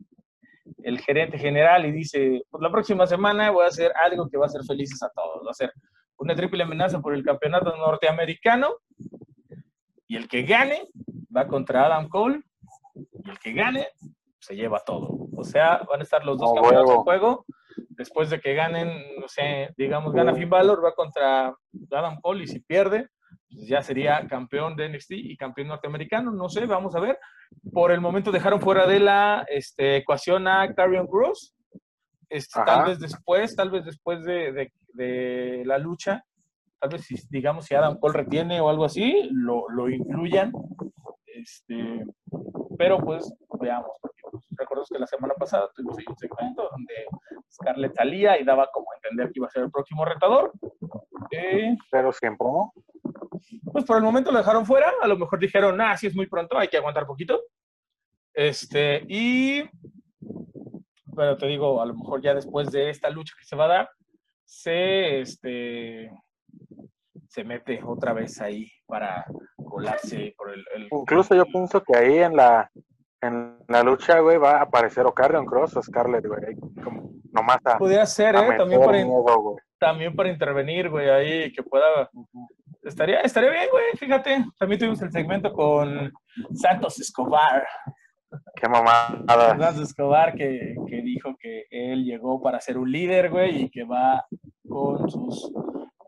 el 0.83 1.01
gerente 1.01 1.39
general 1.39 1.87
y 1.87 1.93
dice, 1.93 2.43
pues 2.51 2.61
la 2.61 2.71
próxima 2.71 3.07
semana 3.07 3.51
voy 3.51 3.65
a 3.65 3.69
hacer 3.69 3.93
algo 3.95 4.29
que 4.29 4.37
va 4.37 4.47
a 4.47 4.49
hacer 4.49 4.63
felices 4.67 5.03
a 5.03 5.11
todos. 5.15 5.47
Va 5.47 5.51
a 5.53 5.55
ser 5.55 5.73
una 6.19 6.35
triple 6.35 6.65
amenaza 6.65 7.01
por 7.01 7.15
el 7.15 7.23
campeonato 7.23 7.77
norteamericano 7.77 8.75
y 10.09 10.17
el 10.17 10.29
que 10.29 10.43
gane 10.43 10.89
va 11.35 11.47
contra 11.47 11.87
Adam 11.87 12.09
Cole 12.09 12.43
y 13.27 13.31
el 13.31 13.39
que 13.39 13.53
gane 13.53 13.89
se 14.39 14.55
lleva 14.55 14.81
todo. 14.81 15.29
O 15.37 15.45
sea, 15.45 15.83
van 15.91 16.01
a 16.01 16.03
estar 16.03 16.25
los 16.25 16.39
dos 16.39 16.55
campeonatos 16.55 16.91
en 16.91 17.03
juego. 17.03 17.45
Después 17.89 18.31
de 18.31 18.41
que 18.41 18.55
ganen, 18.55 19.21
no 19.21 19.29
sé, 19.29 19.75
digamos, 19.77 20.13
gana 20.13 20.35
Finn 20.35 20.49
Balor, 20.49 20.85
va 20.85 20.95
contra 20.95 21.55
Adam 21.91 22.21
Cole 22.21 22.45
y 22.45 22.47
si 22.47 22.61
pierde, 22.61 23.09
pues 23.51 23.67
ya 23.67 23.83
sería 23.83 24.27
campeón 24.29 24.77
de 24.77 24.89
NXT 24.89 25.13
y 25.13 25.37
campeón 25.37 25.69
norteamericano, 25.69 26.31
no 26.31 26.49
sé, 26.49 26.67
vamos 26.67 26.95
a 26.95 27.01
ver. 27.01 27.19
Por 27.73 27.93
el 27.93 28.01
momento 28.01 28.31
dejaron 28.31 28.61
fuera 28.61 28.87
de 28.87 29.01
la 29.01 29.45
este, 29.49 29.97
ecuación 29.97 30.47
a 30.49 30.73
Carrion 30.75 31.07
Cross. 31.07 31.55
Este, 32.29 32.61
tal 32.65 32.87
vez 32.87 32.99
después, 32.99 33.55
tal 33.55 33.71
vez 33.71 33.85
después 33.85 34.25
de, 34.25 34.71
de, 34.95 35.63
la 35.65 35.79
lucha, 35.79 36.25
tal 36.81 36.91
vez 36.91 37.03
si, 37.03 37.15
digamos, 37.31 37.67
si 37.67 37.75
Adam 37.75 37.99
Cole 37.99 38.19
retiene 38.19 38.61
o 38.61 38.69
algo 38.69 38.85
así, 38.85 39.29
lo, 39.33 39.69
lo 39.69 39.89
incluyan. 39.89 40.53
Este, 41.37 42.05
pero 42.79 42.99
pues 42.99 43.31
veamos, 43.61 43.93
porque 44.01 44.23
pues, 44.31 44.45
que 44.89 44.99
la 44.99 45.07
semana 45.07 45.35
pasada 45.35 45.69
tuvimos 45.75 45.99
un 46.07 46.17
segmento 46.17 46.69
donde 46.71 46.95
Scarlett 47.53 47.95
salía 47.95 48.41
y 48.41 48.45
daba 48.45 48.71
como 48.73 48.87
a 48.91 48.97
entender 48.97 49.27
que 49.27 49.39
iba 49.39 49.47
a 49.47 49.51
ser 49.51 49.65
el 49.65 49.71
próximo 49.71 50.05
retador. 50.05 50.53
Eh, 51.31 51.77
pero 51.91 52.13
siempre 52.13 52.47
no. 52.47 52.73
Pues 53.73 53.85
por 53.85 53.97
el 53.97 54.03
momento 54.03 54.33
lo 54.33 54.39
dejaron 54.39 54.65
fuera, 54.65 54.93
a 55.03 55.07
lo 55.07 55.19
mejor 55.19 55.39
dijeron, 55.39 55.81
ah, 55.81 55.97
sí 55.97 56.07
es 56.07 56.17
muy 56.17 56.27
pronto, 56.27 56.57
hay 56.59 56.69
que 56.69 56.79
aguantar 56.79 57.07
poquito. 57.07 57.41
Este, 58.33 59.05
y, 59.09 59.63
pero 61.15 61.37
te 61.37 61.47
digo, 61.47 61.83
a 61.83 61.87
lo 61.87 61.95
mejor 61.95 62.23
ya 62.23 62.35
después 62.35 62.71
de 62.71 62.91
esta 62.91 63.11
lucha 63.11 63.35
que 63.39 63.45
se 63.45 63.57
va 63.57 63.65
a 63.65 63.69
dar, 63.69 63.91
se, 64.45 65.21
este, 65.21 66.11
se 67.37 67.45
mete 67.45 67.81
otra 67.85 68.15
vez 68.15 68.41
ahí 68.41 68.67
para 68.87 69.27
colarse 69.63 70.35
por 70.39 70.49
el... 70.51 70.89
Incluso 70.91 71.35
yo 71.35 71.45
pienso 71.45 71.83
que 71.83 71.95
ahí 71.95 72.19
en 72.21 72.35
la, 72.35 72.71
en 73.21 73.59
la 73.69 73.83
lucha, 73.83 74.21
güey, 74.21 74.39
va 74.39 74.53
a 74.53 74.63
aparecer 74.63 75.05
o 75.05 75.13
Carrion 75.13 75.45
Cross 75.45 75.77
o 75.77 75.83
Scarlett, 75.83 76.27
güey, 76.27 76.57
como 76.83 77.11
nomás 77.33 77.59
a, 77.67 77.77
Podría 77.77 78.07
ser, 78.07 78.37
¿eh? 78.37 78.57
También 78.57 78.81
para, 78.81 79.05
también 79.79 80.17
para 80.17 80.31
intervenir, 80.31 80.89
güey, 80.89 81.11
ahí, 81.11 81.53
que 81.53 81.63
pueda 81.63 82.09
Estaría, 82.83 83.21
estaría 83.21 83.51
bien, 83.51 83.69
güey, 83.71 83.85
fíjate. 83.99 84.47
También 84.59 84.79
tuvimos 84.79 85.03
el 85.03 85.13
segmento 85.13 85.53
con 85.53 86.11
Santos 86.55 86.99
Escobar. 87.01 87.67
Qué 88.55 88.67
mamada. 88.67 89.25
Santos 89.59 89.91
Escobar 89.91 90.35
que, 90.35 90.75
que 90.89 91.03
dijo 91.03 91.37
que 91.39 91.65
él 91.69 92.05
llegó 92.05 92.41
para 92.41 92.61
ser 92.61 92.79
un 92.79 92.91
líder, 92.91 93.29
güey, 93.29 93.65
y 93.65 93.71
que 93.71 93.85
va 93.85 94.25
con 94.67 95.11
sus 95.11 95.53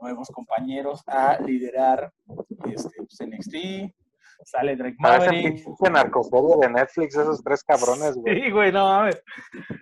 nuevos 0.00 0.28
compañeros 0.28 1.02
a 1.07 1.38
liderar 1.40 2.12
este, 2.64 2.97
pues, 2.97 3.19
NXT, 3.21 3.93
Sale 4.45 4.76
Drake 4.76 4.97
Maverick. 4.99 5.64
Parece 5.64 5.90
narcoserie 5.90 6.57
de 6.61 6.71
Netflix, 6.71 7.17
esos 7.17 7.43
tres 7.43 7.64
cabrones, 7.64 8.14
güey. 8.14 8.40
Sí, 8.40 8.50
güey, 8.50 8.73
no 8.73 8.85
mames. 8.87 9.23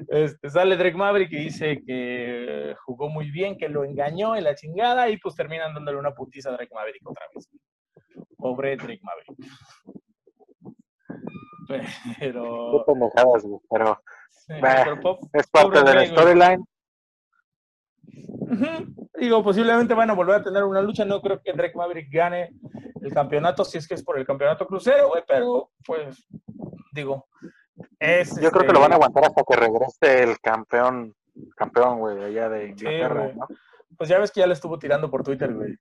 Este, 0.08 0.50
sale 0.50 0.76
Drake 0.76 0.96
Maverick 0.96 1.32
y 1.32 1.36
dice 1.36 1.82
que 1.86 2.74
jugó 2.84 3.08
muy 3.08 3.30
bien, 3.30 3.58
que 3.58 3.68
lo 3.68 3.84
engañó 3.84 4.34
en 4.34 4.44
la 4.44 4.54
chingada 4.54 5.08
y 5.10 5.18
pues 5.18 5.34
terminan 5.34 5.74
dándole 5.74 5.98
una 5.98 6.14
putiza 6.14 6.50
a 6.50 6.52
Drake 6.52 6.74
Maverick 6.74 7.06
otra 7.06 7.26
vez. 7.34 7.50
Pobre 8.38 8.76
Drake 8.76 9.00
Maverick. 9.02 9.36
Pero. 12.18 12.84
güey, 13.24 13.60
pero. 13.68 14.00
es 15.32 15.46
parte 15.48 15.82
de 15.82 15.94
la 15.94 16.06
storyline. 16.06 16.64
Digo, 19.18 19.42
posiblemente 19.42 19.94
van 19.94 20.10
a 20.10 20.14
volver 20.14 20.36
a 20.36 20.42
tener 20.44 20.64
una 20.64 20.80
lucha. 20.82 21.04
No 21.04 21.20
creo 21.20 21.40
que 21.42 21.52
Drake 21.52 21.76
Maverick 21.76 22.08
gane 22.12 22.50
el 23.02 23.12
campeonato, 23.12 23.64
si 23.64 23.78
es 23.78 23.86
que 23.88 23.94
es 23.94 24.02
por 24.02 24.18
el 24.18 24.26
campeonato 24.26 24.66
crucero, 24.66 25.08
güey, 25.08 25.22
pero 25.26 25.70
pues, 25.84 26.26
digo, 26.92 27.26
es... 27.98 28.30
Yo 28.40 28.50
creo 28.50 28.62
que 28.62 28.66
este, 28.66 28.72
lo 28.72 28.80
van 28.80 28.92
a 28.92 28.96
aguantar 28.96 29.24
hasta 29.24 29.42
que 29.48 29.56
regrese 29.56 30.22
el 30.22 30.38
campeón, 30.40 31.14
campeón, 31.56 31.98
güey, 31.98 32.22
allá 32.24 32.48
de 32.48 32.68
Inglaterra. 32.68 33.32
¿no? 33.34 33.46
Pues 33.96 34.08
ya 34.08 34.18
ves 34.18 34.30
que 34.30 34.40
ya 34.40 34.46
le 34.46 34.54
estuvo 34.54 34.78
tirando 34.78 35.10
por 35.10 35.22
Twitter, 35.22 35.54
güey. 35.54 35.76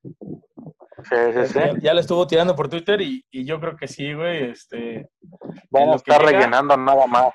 Sí, 1.04 1.15
sí, 1.34 1.46
sí. 1.48 1.60
Ya, 1.60 1.74
ya 1.80 1.94
le 1.94 2.01
estuvo 2.01 2.25
tirando 2.25 2.56
por 2.56 2.70
Twitter 2.70 3.01
y, 3.01 3.25
y 3.32 3.46
yo 3.46 3.60
creo 3.60 3.75
que 3.75 3.88
sí, 3.88 4.13
güey, 4.13 4.51
este... 4.51 5.10
En 5.72 5.89
a 5.89 5.96
estar 5.96 6.22
llega- 6.22 6.32
rellenando 6.32 6.77
nada 6.77 7.06
más. 7.08 7.34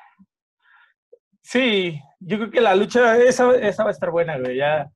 Sí, 1.42 2.00
yo 2.20 2.38
creo 2.38 2.50
que 2.50 2.60
la 2.60 2.74
lucha, 2.74 3.16
esa, 3.16 3.54
esa 3.56 3.84
va 3.84 3.90
a 3.90 3.92
estar 3.92 4.10
buena, 4.10 4.38
güey. 4.38 4.56
Ya, 4.56 4.90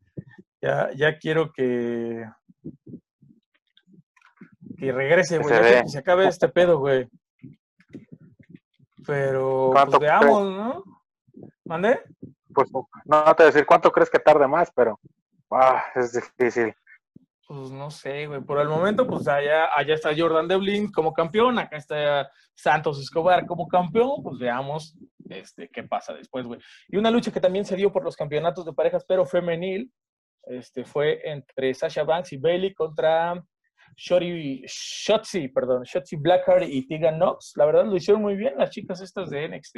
ya, 0.61 0.91
ya 0.95 1.19
quiero 1.19 1.53
que, 1.53 2.25
que 4.79 4.93
regrese, 4.93 5.39
güey. 5.39 5.55
Ya 5.55 5.61
quiero 5.61 5.83
que 5.83 5.89
se 5.89 5.99
acabe 5.99 6.29
este 6.29 6.49
pedo, 6.49 6.79
güey. 6.79 7.09
Pero, 9.07 9.71
¿Cuánto 9.73 9.99
pues 9.99 10.11
veamos, 10.11 10.45
¿no? 10.45 10.85
¿Mande? 11.65 12.01
Pues 12.53 12.71
no 12.73 13.25
te 13.25 13.43
voy 13.43 13.43
a 13.43 13.47
decir 13.47 13.67
cuánto 13.67 13.91
crees 13.91 14.11
que 14.11 14.19
tarde 14.19 14.47
más, 14.47 14.71
pero 14.75 14.99
ah, 15.51 15.85
es 15.95 16.13
difícil. 16.13 16.75
Pues 17.47 17.71
no 17.71 17.91
sé, 17.91 18.27
güey. 18.27 18.41
Por 18.41 18.59
el 18.59 18.69
momento, 18.69 19.07
pues 19.07 19.29
allá, 19.29 19.69
allá 19.77 19.95
está 19.95 20.11
Jordan 20.17 20.49
Devlin 20.49 20.91
como 20.91 21.13
campeón, 21.13 21.59
acá 21.59 21.77
está 21.77 22.31
Santos 22.55 23.01
Escobar 23.01 23.45
como 23.47 23.69
campeón. 23.69 24.23
Pues 24.23 24.39
veamos 24.39 24.97
este, 25.31 25.69
qué 25.69 25.83
pasa 25.85 26.15
después, 26.15 26.47
güey. 26.47 26.61
Y 26.89 26.97
una 26.97 27.11
lucha 27.11 27.33
que 27.33 27.41
también 27.41 27.65
se 27.65 27.77
dio 27.77 27.93
por 27.93 28.05
los 28.05 28.17
campeonatos 28.17 28.65
de 28.65 28.73
parejas, 28.73 29.05
pero 29.07 29.25
femenil, 29.25 29.91
este, 30.45 30.85
fue 30.85 31.21
entre 31.25 31.73
Sasha 31.75 32.05
Banks 32.05 32.33
y 32.33 32.37
Bailey 32.37 32.75
contra 32.75 33.43
Shotzi, 33.97 34.63
Shotzi, 34.67 35.49
perdón, 35.49 35.83
Shotzi 35.85 36.17
Blackheart 36.17 36.65
y 36.69 36.87
Tegan 36.87 37.17
Knox. 37.17 37.53
La 37.57 37.67
verdad 37.67 37.85
lo 37.87 37.97
hicieron 37.97 38.23
muy 38.23 38.37
bien 38.37 38.55
las 38.57 38.71
chicas 38.71 39.01
estas 39.01 39.31
de 39.31 39.49
NXT. 39.49 39.77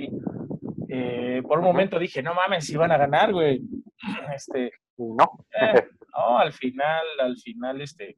Eh, 0.88 1.43
por 1.43 1.59
un 1.59 1.65
momento 1.65 1.99
dije, 1.99 2.23
no 2.23 2.35
mames, 2.35 2.67
si 2.67 2.76
van 2.76 2.93
a 2.93 2.99
ganar, 2.99 3.33
güey. 3.33 3.61
Este, 4.35 4.71
No. 4.99 5.17
eh, 5.61 5.87
no, 6.17 6.38
al 6.38 6.53
final, 6.53 7.05
al 7.21 7.37
final, 7.37 7.81
este, 7.81 8.15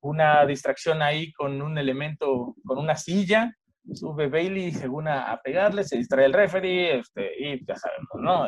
una 0.00 0.44
distracción 0.46 1.02
ahí 1.02 1.32
con 1.32 1.60
un 1.60 1.78
elemento, 1.78 2.54
con 2.64 2.78
una 2.78 2.96
silla, 2.96 3.54
sube 3.94 4.28
Bailey 4.28 4.72
según 4.72 5.08
a, 5.08 5.32
a 5.32 5.40
pegarle, 5.40 5.84
se 5.84 5.96
distrae 5.96 6.26
el 6.26 6.32
referee, 6.32 6.98
este, 6.98 7.30
y 7.38 7.64
ya 7.64 7.76
sabemos, 7.76 8.08
¿no? 8.14 8.46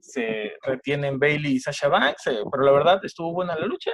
Se 0.00 0.52
retienen 0.62 1.18
Bailey 1.18 1.54
y 1.54 1.60
Sasha 1.60 1.88
Banks, 1.88 2.26
eh, 2.28 2.38
pero 2.50 2.62
la 2.62 2.72
verdad 2.72 3.04
estuvo 3.04 3.32
buena 3.32 3.56
la 3.56 3.66
lucha. 3.66 3.90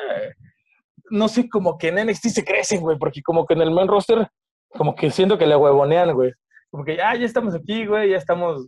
No 1.11 1.29
sé, 1.29 1.49
como 1.49 1.79
que 1.79 1.89
en 1.89 2.07
NXT 2.07 2.29
se 2.29 2.45
crecen, 2.45 2.81
güey, 2.81 2.99
porque 2.99 3.23
como 3.23 3.47
que 3.47 3.55
en 3.55 3.63
el 3.63 3.71
main 3.71 3.89
roster, 3.89 4.29
como 4.69 4.95
que 4.95 5.11
siento 5.11 5.39
que 5.39 5.47
le 5.47 5.57
huevonean, 5.57 6.13
güey. 6.15 6.33
Como 6.71 6.85
que 6.85 6.97
ya, 6.97 7.15
ya 7.15 7.27
estamos 7.27 7.55
aquí, 7.55 7.87
güey, 7.87 8.11
ya 8.11 8.17
estamos... 8.17 8.67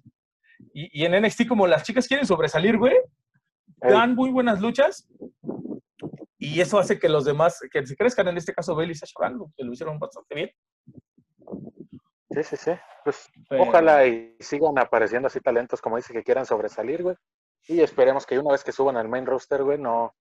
Y, 0.73 1.02
y 1.02 1.04
en 1.04 1.21
NXT 1.21 1.47
como 1.49 1.66
las 1.66 1.83
chicas 1.83 2.07
quieren 2.07 2.26
sobresalir, 2.26 2.78
güey, 2.78 2.95
Ey, 3.81 3.93
dan 3.93 4.14
muy 4.14 4.31
buenas 4.31 4.61
luchas 4.61 5.09
y 6.38 6.61
eso 6.61 6.78
hace 6.78 6.99
que 6.99 7.09
los 7.09 7.25
demás, 7.25 7.59
que 7.73 7.87
se 7.87 7.97
crezcan, 7.97 8.28
en 8.28 8.37
este 8.37 8.52
caso 8.52 8.75
Bailey 8.75 8.93
y 8.93 8.97
Sasha 8.97 9.14
Banks, 9.19 9.52
que 9.57 9.64
lo 9.64 9.73
hicieron 9.73 9.99
bastante 9.99 10.35
bien. 10.35 10.50
Sí, 12.34 12.42
sí, 12.42 12.56
sí. 12.56 12.72
Pues 13.04 13.28
Pero- 13.48 13.62
ojalá 13.62 14.06
y 14.06 14.36
sigan 14.40 14.78
apareciendo 14.78 15.28
así 15.28 15.40
talentos 15.40 15.80
como 15.80 15.96
dice 15.96 16.12
que 16.12 16.22
quieran 16.24 16.46
sobresalir, 16.46 17.02
güey. 17.02 17.16
Y 17.68 17.80
esperemos 17.80 18.26
que 18.26 18.38
una 18.38 18.52
vez 18.52 18.62
que 18.64 18.72
suban 18.72 18.96
al 18.96 19.08
main 19.08 19.24
roster, 19.26 19.62
güey, 19.62 19.78
no, 19.78 20.14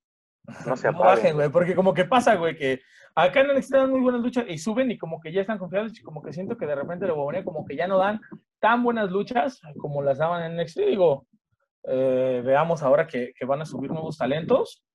no 0.66 0.76
se 0.78 0.92
No 0.92 0.98
apaguen. 1.00 1.16
bajen, 1.16 1.36
güey, 1.36 1.50
porque 1.50 1.76
como 1.76 1.94
que 1.94 2.06
pasa, 2.06 2.36
güey, 2.36 2.56
que 2.56 2.80
acá 3.16 3.42
en 3.42 3.50
el 3.50 3.58
NXT 3.58 3.72
dan 3.74 3.92
muy 3.92 4.00
buenas 4.02 4.22
luchas 4.22 4.46
y 4.48 4.58
suben 4.58 4.92
y 4.92 4.98
como 4.98 5.20
que 5.20 5.32
ya 5.32 5.42
están 5.42 5.58
confiados 5.58 5.98
y 5.98 6.02
como 6.04 6.22
que 6.22 6.32
siento 6.34 6.56
que 6.58 6.66
de 6.66 6.76
repente 6.76 7.06
lo 7.08 7.16
huevonea, 7.16 7.44
como 7.44 7.66
que 7.66 7.76
ya 7.76 7.88
no 7.88 7.98
dan 7.98 8.22
tan 8.60 8.82
buenas 8.84 9.10
luchas 9.12 9.62
como 9.78 10.02
las 10.02 10.18
daban 10.20 10.44
en 10.44 10.58
NXT. 10.58 10.80
Digo, 10.88 11.28
eh, 11.86 12.42
veamos 12.46 12.82
ahora 12.84 13.08
que, 13.08 13.34
que 13.38 13.46
van 13.46 13.62
a 13.62 13.66
subir 13.66 13.92
nuevos 13.92 14.18
talentos, 14.18 14.86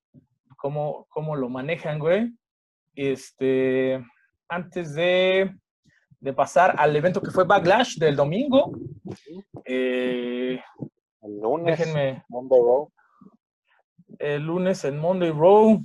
cómo, 0.57 1.05
cómo 1.09 1.35
lo 1.35 1.49
manejan, 1.49 1.99
güey. 1.99 2.31
Este, 2.95 4.03
antes 4.47 4.93
de, 4.95 5.55
de 6.19 6.33
pasar 6.33 6.75
al 6.77 6.95
evento 6.95 7.21
que 7.21 7.31
fue 7.31 7.45
Backlash 7.45 7.97
del 7.97 8.15
domingo, 8.15 8.71
eh, 9.65 10.61
El 11.21 11.39
lunes, 11.41 11.77
déjenme, 11.77 12.23
Monday 12.29 12.59
Raw. 12.59 12.91
el 14.19 14.43
lunes 14.43 14.83
en 14.83 14.97
Monday 14.99 15.31
Raw, 15.31 15.81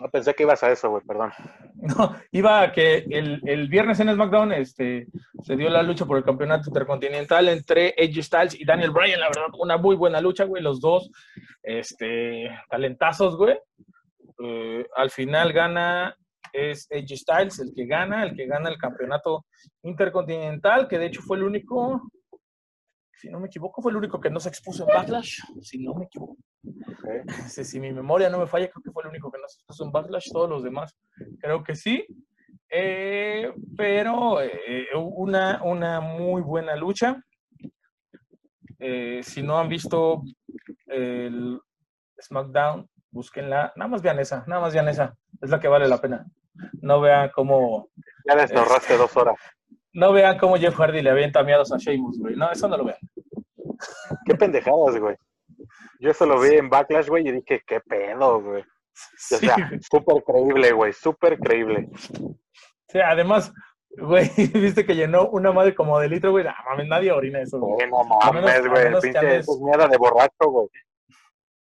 No 0.00 0.08
pensé 0.10 0.34
que 0.34 0.44
ibas 0.44 0.62
a 0.62 0.70
eso, 0.70 0.90
güey, 0.90 1.02
perdón. 1.04 1.32
No, 1.80 2.16
iba 2.32 2.60
a 2.62 2.72
que 2.72 3.04
el, 3.08 3.40
el 3.46 3.68
viernes 3.68 4.00
en 4.00 4.12
SmackDown 4.12 4.52
este, 4.52 5.06
se 5.42 5.56
dio 5.56 5.70
la 5.70 5.84
lucha 5.84 6.06
por 6.06 6.16
el 6.16 6.24
campeonato 6.24 6.70
intercontinental 6.70 7.48
entre 7.48 7.94
Edge 7.96 8.20
Styles 8.20 8.58
y 8.60 8.64
Daniel 8.64 8.90
Bryan. 8.90 9.20
La 9.20 9.28
verdad, 9.28 9.46
una 9.60 9.76
muy 9.76 9.94
buena 9.94 10.20
lucha, 10.20 10.42
güey. 10.44 10.60
Los 10.60 10.80
dos, 10.80 11.08
este, 11.62 12.50
talentazos, 12.68 13.36
güey. 13.36 13.56
Eh, 14.42 14.86
al 14.96 15.10
final 15.10 15.52
gana, 15.52 16.16
es 16.58 16.86
Edge 16.90 17.16
Styles 17.16 17.58
el 17.60 17.72
que 17.74 17.86
gana, 17.86 18.24
el 18.24 18.34
que 18.34 18.46
gana 18.46 18.68
el 18.68 18.78
campeonato 18.78 19.46
intercontinental, 19.82 20.88
que 20.88 20.98
de 20.98 21.06
hecho 21.06 21.22
fue 21.22 21.36
el 21.36 21.44
único, 21.44 22.10
si 23.12 23.30
no 23.30 23.40
me 23.40 23.46
equivoco, 23.46 23.82
fue 23.82 23.92
el 23.92 23.96
único 23.96 24.20
que 24.20 24.30
no 24.30 24.40
se 24.40 24.48
expuso 24.48 24.82
en 24.82 24.94
Backlash, 24.94 25.40
si 25.60 25.82
no 25.84 25.94
me 25.94 26.06
equivoco. 26.06 26.36
Si 27.48 27.80
mi 27.80 27.92
memoria 27.92 28.28
no 28.28 28.38
me 28.38 28.46
falla, 28.46 28.68
creo 28.68 28.82
que 28.82 28.90
fue 28.90 29.02
el 29.02 29.10
único 29.10 29.30
que 29.30 29.38
no 29.38 29.48
se 29.48 29.60
puso 29.66 29.84
en 29.84 29.92
Backlash, 29.92 30.30
todos 30.32 30.48
los 30.48 30.62
demás 30.62 30.96
creo 31.40 31.62
que 31.62 31.74
sí. 31.74 32.06
Eh, 32.70 33.50
pero 33.76 34.42
eh, 34.42 34.88
una, 34.94 35.62
una 35.62 36.00
muy 36.00 36.42
buena 36.42 36.76
lucha. 36.76 37.22
Eh, 38.78 39.20
si 39.22 39.42
no 39.42 39.58
han 39.58 39.68
visto 39.68 40.22
el 40.86 41.60
SmackDown, 42.20 42.88
búsquenla. 43.10 43.72
Nada 43.76 43.88
más 43.88 44.02
vean 44.02 44.18
esa, 44.18 44.44
nada 44.46 44.60
más 44.60 44.74
vean 44.74 44.88
esa. 44.88 45.16
Es 45.40 45.50
la 45.50 45.60
que 45.60 45.68
vale 45.68 45.88
la 45.88 46.00
pena. 46.00 46.26
No 46.80 47.00
vean 47.00 47.30
cómo, 47.34 47.88
Ya 48.26 48.34
les 48.34 48.52
ahorraste 48.54 48.96
dos 48.96 49.16
horas. 49.16 49.36
no 49.92 50.12
vean 50.12 50.38
cómo 50.38 50.56
Jeff 50.56 50.74
Hardy 50.76 51.02
le 51.02 51.10
avienta 51.10 51.42
miados 51.42 51.72
a 51.72 51.76
Sheamus, 51.78 52.18
güey. 52.18 52.36
No, 52.36 52.50
eso 52.50 52.68
no 52.68 52.76
lo 52.76 52.84
vean. 52.84 52.98
Qué 54.26 54.34
pendejadas, 54.34 54.98
güey. 54.98 55.16
Yo 56.00 56.10
eso 56.10 56.26
lo 56.26 56.40
vi 56.40 56.54
en 56.56 56.68
Backlash, 56.70 57.08
güey, 57.08 57.28
y 57.28 57.32
dije, 57.32 57.62
qué 57.66 57.80
pedo, 57.80 58.40
güey. 58.40 58.62
O 58.62 58.66
sea, 59.16 59.70
súper 59.90 60.22
creíble, 60.24 60.72
güey, 60.72 60.92
súper 60.92 61.38
creíble. 61.38 61.88
Sí, 62.88 62.98
además, 63.00 63.52
güey, 63.96 64.28
viste 64.54 64.84
que 64.86 64.94
llenó 64.96 65.28
una 65.28 65.52
madre 65.52 65.74
como 65.74 65.98
de 66.00 66.08
litro, 66.08 66.30
güey. 66.32 66.44
No, 66.44 66.50
mames, 66.68 66.88
nadie 66.88 67.12
orina 67.12 67.40
eso, 67.40 67.58
güey. 67.60 67.88
No 67.90 68.04
mames, 68.04 68.66
güey, 68.68 68.92
que 68.92 69.00
pinche 69.00 69.18
andes- 69.18 69.40
eso 69.40 69.52
es 69.52 69.60
mierda 69.60 69.88
de 69.88 69.96
borracho, 69.96 70.50
güey. 70.50 70.68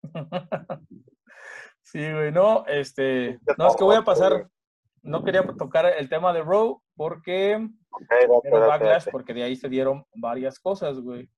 Sí, 1.82 1.98
güey, 2.12 2.30
no, 2.30 2.64
este, 2.66 3.40
no, 3.58 3.66
es 3.68 3.76
que 3.76 3.82
voy 3.82 3.96
a 3.96 4.02
pasar, 4.02 4.46
no 5.02 5.24
quería 5.24 5.42
tocar 5.58 5.86
el 5.86 6.08
tema 6.08 6.32
de 6.32 6.42
Raw 6.42 6.82
porque 6.96 7.68
Backlash, 8.50 9.06
porque 9.10 9.34
de 9.34 9.42
ahí 9.42 9.56
se 9.56 9.68
dieron 9.68 10.04
varias 10.14 10.58
cosas, 10.58 11.00
güey. 11.00 11.28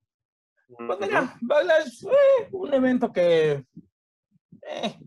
Pues 0.69 0.89
Ujú. 0.91 0.99
mira, 1.01 1.35
Backlash 1.41 2.01
fue 2.03 2.49
un 2.53 2.75
evento 2.75 3.13
que 3.13 3.65
eh, 4.63 4.99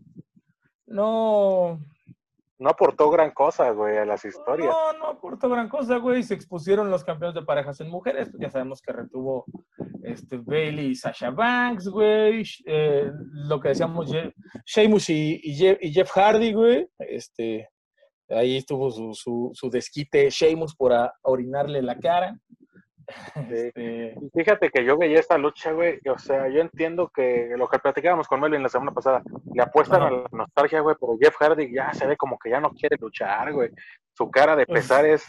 no, 0.86 1.80
No 2.58 2.70
aportó 2.70 3.10
gran 3.10 3.32
cosa, 3.32 3.70
güey, 3.70 3.96
a 3.98 4.04
las 4.04 4.24
historias. 4.24 4.68
no, 4.68 4.92
no 4.98 5.06
aportó 5.08 5.48
gran 5.48 5.68
cosa, 5.68 5.96
güey. 5.96 6.22
Se 6.22 6.34
expusieron 6.34 6.90
los 6.90 7.04
campeones 7.04 7.34
de 7.34 7.42
parejas 7.42 7.80
en 7.80 7.90
mujeres, 7.90 8.28
pues 8.30 8.40
ya 8.40 8.50
sabemos 8.50 8.80
que 8.80 8.92
retuvo 8.92 9.44
este, 10.04 10.38
Bailey 10.38 10.86
y 10.88 10.94
Sasha 10.94 11.30
Banks, 11.30 11.88
güey. 11.88 12.44
Eh, 12.64 13.10
lo 13.32 13.60
que 13.60 13.68
decíamos, 13.70 14.10
Sheamus 14.64 15.10
y, 15.10 15.40
y 15.42 15.54
Jeff, 15.56 15.78
y 15.80 15.92
Jeff 15.92 16.10
Hardy, 16.12 16.52
güey. 16.52 16.88
Este, 16.98 17.68
ahí 18.28 18.56
estuvo 18.56 18.90
su, 18.90 19.14
su, 19.14 19.50
su 19.54 19.70
desquite 19.70 20.28
Sheamus 20.30 20.74
por 20.74 20.92
a- 20.92 21.12
orinarle 21.22 21.82
la 21.82 21.98
cara. 21.98 22.36
Este, 23.50 24.16
Y 24.20 24.30
Fíjate 24.36 24.68
que 24.68 24.84
yo 24.84 24.96
veía 24.98 25.20
esta 25.20 25.38
lucha, 25.38 25.70
güey, 25.72 26.00
o 26.12 26.18
sea, 26.18 26.48
yo 26.48 26.60
entiendo 26.60 27.08
que 27.14 27.50
lo 27.56 27.68
que 27.68 27.78
platicábamos 27.78 28.26
con 28.26 28.40
Melvin 28.40 28.62
la 28.64 28.68
semana 28.68 28.90
pasada, 28.92 29.22
le 29.54 29.62
apuestan 29.62 30.02
Ajá. 30.02 30.08
a 30.08 30.10
la 30.10 30.24
nostalgia, 30.32 30.80
güey, 30.80 30.96
pero 31.00 31.16
Jeff 31.20 31.36
Hardy 31.38 31.72
ya 31.72 31.92
se 31.94 32.04
ve 32.06 32.16
como 32.16 32.36
que 32.36 32.50
ya 32.50 32.60
no 32.60 32.70
quiere 32.70 32.96
luchar, 33.00 33.52
güey. 33.52 33.70
Su 34.12 34.28
cara 34.30 34.56
de 34.56 34.64
Uf. 34.68 34.74
pesar 34.74 35.06
es, 35.06 35.24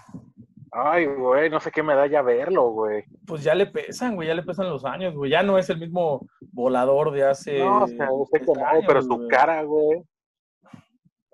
ay, 0.71 1.05
güey, 1.05 1.51
no 1.51 1.59
sé 1.59 1.69
qué 1.69 1.83
me 1.83 1.93
da 1.93 2.07
ya 2.07 2.23
verlo, 2.23 2.71
güey. 2.71 3.03
pues 3.27 3.43
ya 3.43 3.53
le 3.53 3.67
pesan, 3.67 4.15
güey, 4.15 4.27
ya 4.27 4.33
le 4.33 4.41
pesan 4.43 4.69
los 4.69 4.83
años, 4.83 5.13
güey. 5.13 5.29
Ya 5.29 5.43
no 5.43 5.59
es 5.59 5.69
el 5.69 5.77
mismo 5.79 6.27
volador 6.51 7.11
de 7.11 7.25
hace. 7.25 7.59
No, 7.59 7.83
o 7.83 7.87
sea, 7.87 8.07
yo 8.07 8.25
sé 8.31 8.39
no, 8.39 8.53
30 8.53 8.69
años, 8.71 8.83
pero 8.87 9.01
su 9.03 9.15
güey. 9.17 9.27
cara, 9.27 9.61
güey. 9.61 10.01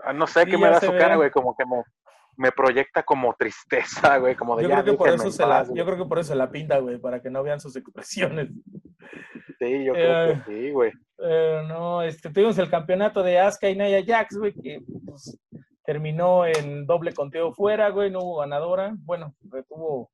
Ah, 0.03 0.13
No 0.13 0.27
sé 0.27 0.45
qué 0.45 0.57
me 0.57 0.69
da 0.69 0.79
su 0.79 0.91
ve. 0.91 0.97
cara, 0.97 1.15
güey, 1.15 1.31
como 1.31 1.55
que 1.55 1.65
me, 1.65 1.81
me 2.37 2.51
proyecta 2.51 3.03
como 3.03 3.33
tristeza, 3.35 4.17
güey, 4.19 4.35
como 4.35 4.55
de 4.55 4.63
Yo 4.63 4.69
ya 4.69 4.81
creo, 4.81 4.93
que 4.93 4.97
por 4.97 5.09
eso 5.09 5.31
se 5.31 5.41
la, 5.43 5.59
paz, 5.59 5.67
güey. 5.69 5.77
yo 5.79 5.85
creo 5.85 5.97
que 5.97 6.05
por 6.05 6.19
eso 6.19 6.29
se 6.29 6.35
la 6.35 6.49
pinta, 6.51 6.79
güey, 6.79 6.97
para 6.97 7.21
que 7.21 7.29
no 7.29 7.43
vean 7.43 7.59
sus 7.59 7.75
expresiones. 7.75 8.49
Sí, 9.59 9.85
yo 9.85 9.93
creo 9.93 10.29
Eh, 10.29 10.43
que 10.45 10.51
sí, 10.53 10.71
güey. 10.71 10.91
Eh, 11.19 11.63
no, 11.67 12.01
este, 12.01 12.29
tuvimos 12.29 12.57
el 12.57 12.69
campeonato 12.69 13.23
de 13.23 13.39
Asuka 13.39 13.69
y 13.69 13.75
Nia 13.75 14.03
Jax, 14.05 14.37
güey, 14.37 14.53
que 14.53 14.81
pues, 15.05 15.39
terminó 15.85 16.45
en 16.45 16.85
doble 16.85 17.13
conteo 17.13 17.53
fuera, 17.53 17.89
güey, 17.89 18.09
no 18.11 18.19
hubo 18.19 18.37
ganadora. 18.39 18.93
Bueno, 18.99 19.33
retuvo 19.49 20.09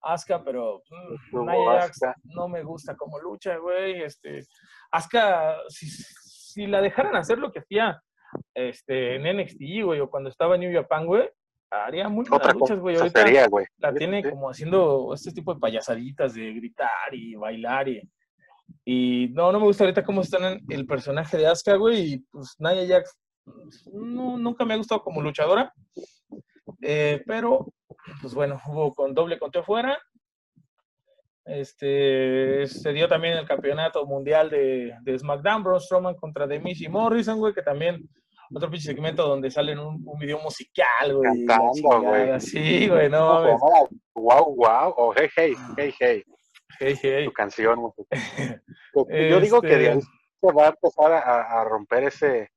Asuka, 0.00 0.42
pero 0.44 0.82
mm, 0.88 1.30
Tuvo 1.30 1.50
Nia 1.50 1.80
Jax 1.80 2.00
no 2.24 2.48
me 2.48 2.62
gusta 2.62 2.96
como 2.96 3.18
lucha, 3.18 3.56
güey. 3.56 4.02
Este, 4.02 4.40
Asuka, 4.90 5.56
si, 5.68 5.88
si 5.88 6.66
la 6.66 6.80
dejaran 6.80 7.16
hacer 7.16 7.38
lo 7.38 7.50
que 7.52 7.58
hacía 7.60 8.00
este, 8.54 9.16
en 9.16 9.36
NXT, 9.36 9.60
güey, 9.84 10.00
o 10.00 10.10
cuando 10.10 10.30
estaba 10.30 10.54
en 10.54 10.62
New 10.62 10.72
Japan, 10.72 11.06
güey, 11.06 11.28
haría 11.70 12.08
muy 12.08 12.24
buenas 12.28 12.54
luchas, 12.54 12.78
güey. 12.78 12.96
Ahorita 12.96 13.22
sería, 13.22 13.48
güey. 13.48 13.66
la 13.78 13.92
tiene 13.94 14.22
sí. 14.22 14.30
como 14.30 14.50
haciendo 14.50 15.12
este 15.14 15.32
tipo 15.32 15.54
de 15.54 15.60
payasaditas 15.60 16.34
de 16.34 16.52
gritar 16.52 17.12
y 17.12 17.34
bailar 17.34 17.88
y, 17.88 18.08
y 18.84 19.28
no, 19.32 19.52
no 19.52 19.60
me 19.60 19.66
gusta 19.66 19.84
ahorita 19.84 20.04
cómo 20.04 20.20
están 20.20 20.44
en 20.44 20.60
el 20.68 20.86
personaje 20.86 21.36
de 21.36 21.46
Asuka, 21.46 21.76
güey, 21.76 22.14
y 22.14 22.18
pues 22.30 22.54
Nia 22.58 22.86
Jax 22.86 23.16
no, 23.92 24.38
nunca 24.38 24.64
me 24.64 24.74
ha 24.74 24.78
gustado 24.78 25.02
como 25.02 25.20
luchadora, 25.20 25.72
Eh, 26.80 27.22
pero 27.26 27.66
pues 28.20 28.34
bueno, 28.34 28.60
hubo 28.66 28.94
con 28.94 29.14
doble 29.14 29.38
conteo 29.38 29.62
fuera, 29.64 29.98
este, 31.44 32.66
se 32.66 32.92
dio 32.92 33.06
también 33.06 33.34
el 33.34 33.46
campeonato 33.46 34.04
mundial 34.06 34.48
de, 34.48 34.96
de 35.02 35.18
SmackDown, 35.18 35.62
Braun 35.62 35.80
Strowman 35.80 36.16
contra 36.16 36.48
The 36.48 36.58
Miz 36.58 36.80
y 36.80 36.88
Morrison, 36.88 37.38
güey, 37.38 37.52
que 37.52 37.62
también 37.62 38.08
otro 38.52 38.70
pinche 38.70 38.86
segmento 38.86 39.26
donde 39.26 39.50
salen 39.50 39.78
un, 39.78 40.02
un 40.04 40.18
video 40.18 40.38
musical, 40.40 41.14
güey. 41.14 41.44
Cantando, 41.46 42.02
güey. 42.02 42.40
Sí, 42.40 42.88
güey, 42.88 43.08
no 43.08 43.34
mames. 43.34 43.60
Wow, 44.14 44.54
wow, 44.56 44.94
o 44.96 45.14
hey, 45.16 45.28
hey, 45.36 45.54
hey, 45.76 45.94
hey, 46.00 46.24
Hey, 46.80 46.96
hey. 47.00 47.24
tu 47.26 47.32
canción. 47.32 47.78
Yo 48.94 49.40
digo 49.40 49.60
que 49.60 49.76
de 49.76 49.88
ahí 49.90 49.98
Este- 49.98 50.08
se 50.40 50.52
va 50.52 50.66
a 50.66 50.68
empezar 50.68 51.12
a, 51.12 51.60
a 51.60 51.64
romper 51.64 52.04
ese, 52.04 52.50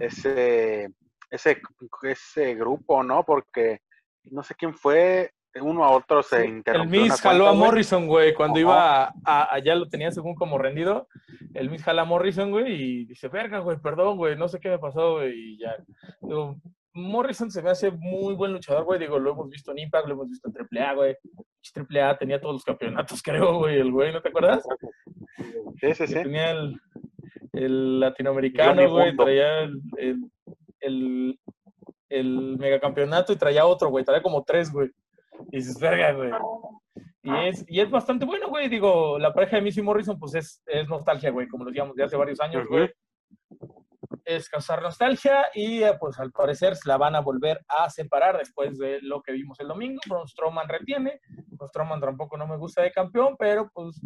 ese, 0.00 0.88
ese, 1.30 1.60
ese 2.02 2.54
grupo, 2.54 3.02
¿no? 3.02 3.24
Porque 3.24 3.80
no 4.24 4.42
sé 4.42 4.54
quién 4.54 4.74
fue, 4.74 5.30
uno 5.60 5.84
a 5.84 5.90
otro 5.90 6.22
se 6.22 6.44
El 6.44 6.50
interrumpió. 6.50 7.00
Miss 7.02 7.12
una 7.12 7.16
jaló 7.16 7.44
cuenta, 7.44 7.50
a. 7.50 7.66
Morrison, 7.66 8.06
güey, 8.06 8.34
cuando 8.34 8.60
iba 8.60 9.12
a, 9.24 9.54
allá 9.54 9.74
lo 9.74 9.88
tenía 9.88 10.10
según 10.12 10.34
como 10.34 10.58
rendido. 10.58 11.08
El 11.54 11.70
Miss 11.70 11.82
jala 11.82 12.02
a 12.02 12.04
Morrison, 12.04 12.50
güey, 12.50 12.72
y 12.72 13.04
dice, 13.06 13.28
verga, 13.28 13.58
güey, 13.58 13.78
perdón, 13.78 14.16
güey, 14.16 14.36
no 14.36 14.48
sé 14.48 14.60
qué 14.60 14.68
me 14.68 14.78
pasó, 14.78 15.14
güey, 15.14 15.32
y 15.34 15.58
ya. 15.58 15.76
Digo, 16.20 16.56
Morrison 16.92 17.50
se 17.50 17.62
me 17.62 17.70
hace 17.70 17.90
muy 17.90 18.34
buen 18.34 18.52
luchador, 18.52 18.84
güey, 18.84 19.00
digo, 19.00 19.18
lo 19.18 19.32
hemos 19.32 19.48
visto 19.48 19.72
en 19.72 19.78
Impact, 19.78 20.06
lo 20.06 20.14
hemos 20.14 20.28
visto 20.28 20.48
en 20.48 20.78
AAA, 20.78 20.94
güey. 20.94 21.16
AAA 21.74 22.18
tenía 22.18 22.40
todos 22.40 22.54
los 22.54 22.64
campeonatos, 22.64 23.22
creo, 23.24 23.58
güey, 23.58 23.78
el 23.78 23.90
güey, 23.90 24.12
¿no 24.12 24.20
te 24.20 24.28
acuerdas? 24.28 24.64
Sí, 25.80 25.94
sí, 25.94 26.06
sí. 26.06 26.14
Tenía 26.14 26.50
el, 26.52 26.80
el 27.52 28.00
latinoamericano, 28.00 28.90
güey, 28.90 29.16
traía 29.16 29.60
el, 29.60 29.80
el, 29.96 30.30
el, 30.80 31.40
el 32.08 32.58
megacampeonato 32.58 33.32
y 33.32 33.36
traía 33.36 33.66
otro, 33.66 33.88
güey, 33.88 34.04
traía 34.04 34.22
como 34.22 34.44
tres, 34.44 34.72
güey. 34.72 34.90
Y 35.52 35.56
dices, 35.56 35.78
verga, 35.80 36.12
güey. 36.12 36.30
Y 37.22 37.48
es, 37.48 37.64
y 37.68 37.80
es 37.80 37.90
bastante 37.90 38.24
bueno, 38.24 38.48
güey. 38.48 38.68
Digo, 38.68 39.18
la 39.18 39.32
pareja 39.34 39.56
de 39.56 39.62
Missy 39.62 39.82
Morrison, 39.82 40.18
pues 40.18 40.34
es, 40.34 40.62
es 40.66 40.88
nostalgia, 40.88 41.30
güey, 41.30 41.48
como 41.48 41.64
lo 41.64 41.70
decíamos 41.70 41.94
de 41.96 42.04
hace 42.04 42.16
varios 42.16 42.40
años, 42.40 42.66
güey. 42.68 42.88
Es 44.24 44.48
causar 44.48 44.80
nostalgia 44.82 45.46
y 45.54 45.82
eh, 45.82 45.94
pues 45.98 46.18
al 46.18 46.30
parecer 46.32 46.76
se 46.76 46.88
la 46.88 46.96
van 46.96 47.14
a 47.16 47.20
volver 47.20 47.60
a 47.68 47.90
separar 47.90 48.38
después 48.38 48.78
de 48.78 49.00
lo 49.02 49.22
que 49.22 49.32
vimos 49.32 49.58
el 49.60 49.68
domingo. 49.68 50.00
Braun 50.08 50.28
Strowman 50.28 50.68
retiene. 50.68 51.20
Braun 51.48 51.68
Strowman 51.68 52.00
tampoco 52.00 52.36
no 52.36 52.46
me 52.46 52.56
gusta 52.56 52.82
de 52.82 52.92
campeón, 52.92 53.36
pero 53.38 53.70
pues 53.72 54.00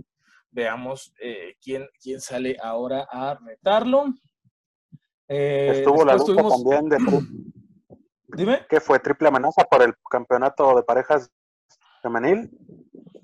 veamos 0.51 1.13
eh, 1.21 1.55
quién, 1.63 1.87
quién 2.03 2.21
sale 2.21 2.57
ahora 2.63 3.07
a 3.11 3.39
retarlo. 3.45 4.07
Eh, 5.29 5.73
Estuvo 5.77 6.05
la 6.05 6.15
lucha 6.17 6.33
tuvimos- 6.33 6.63
también 6.65 6.89
de 6.89 6.99
Dime. 8.37 8.67
que 8.69 8.81
fue 8.81 8.99
triple 8.99 9.29
amenaza 9.29 9.65
por 9.65 9.83
el 9.83 9.95
campeonato 10.11 10.75
de 10.77 10.83
parejas 10.83 11.31
femenil. 12.03 12.51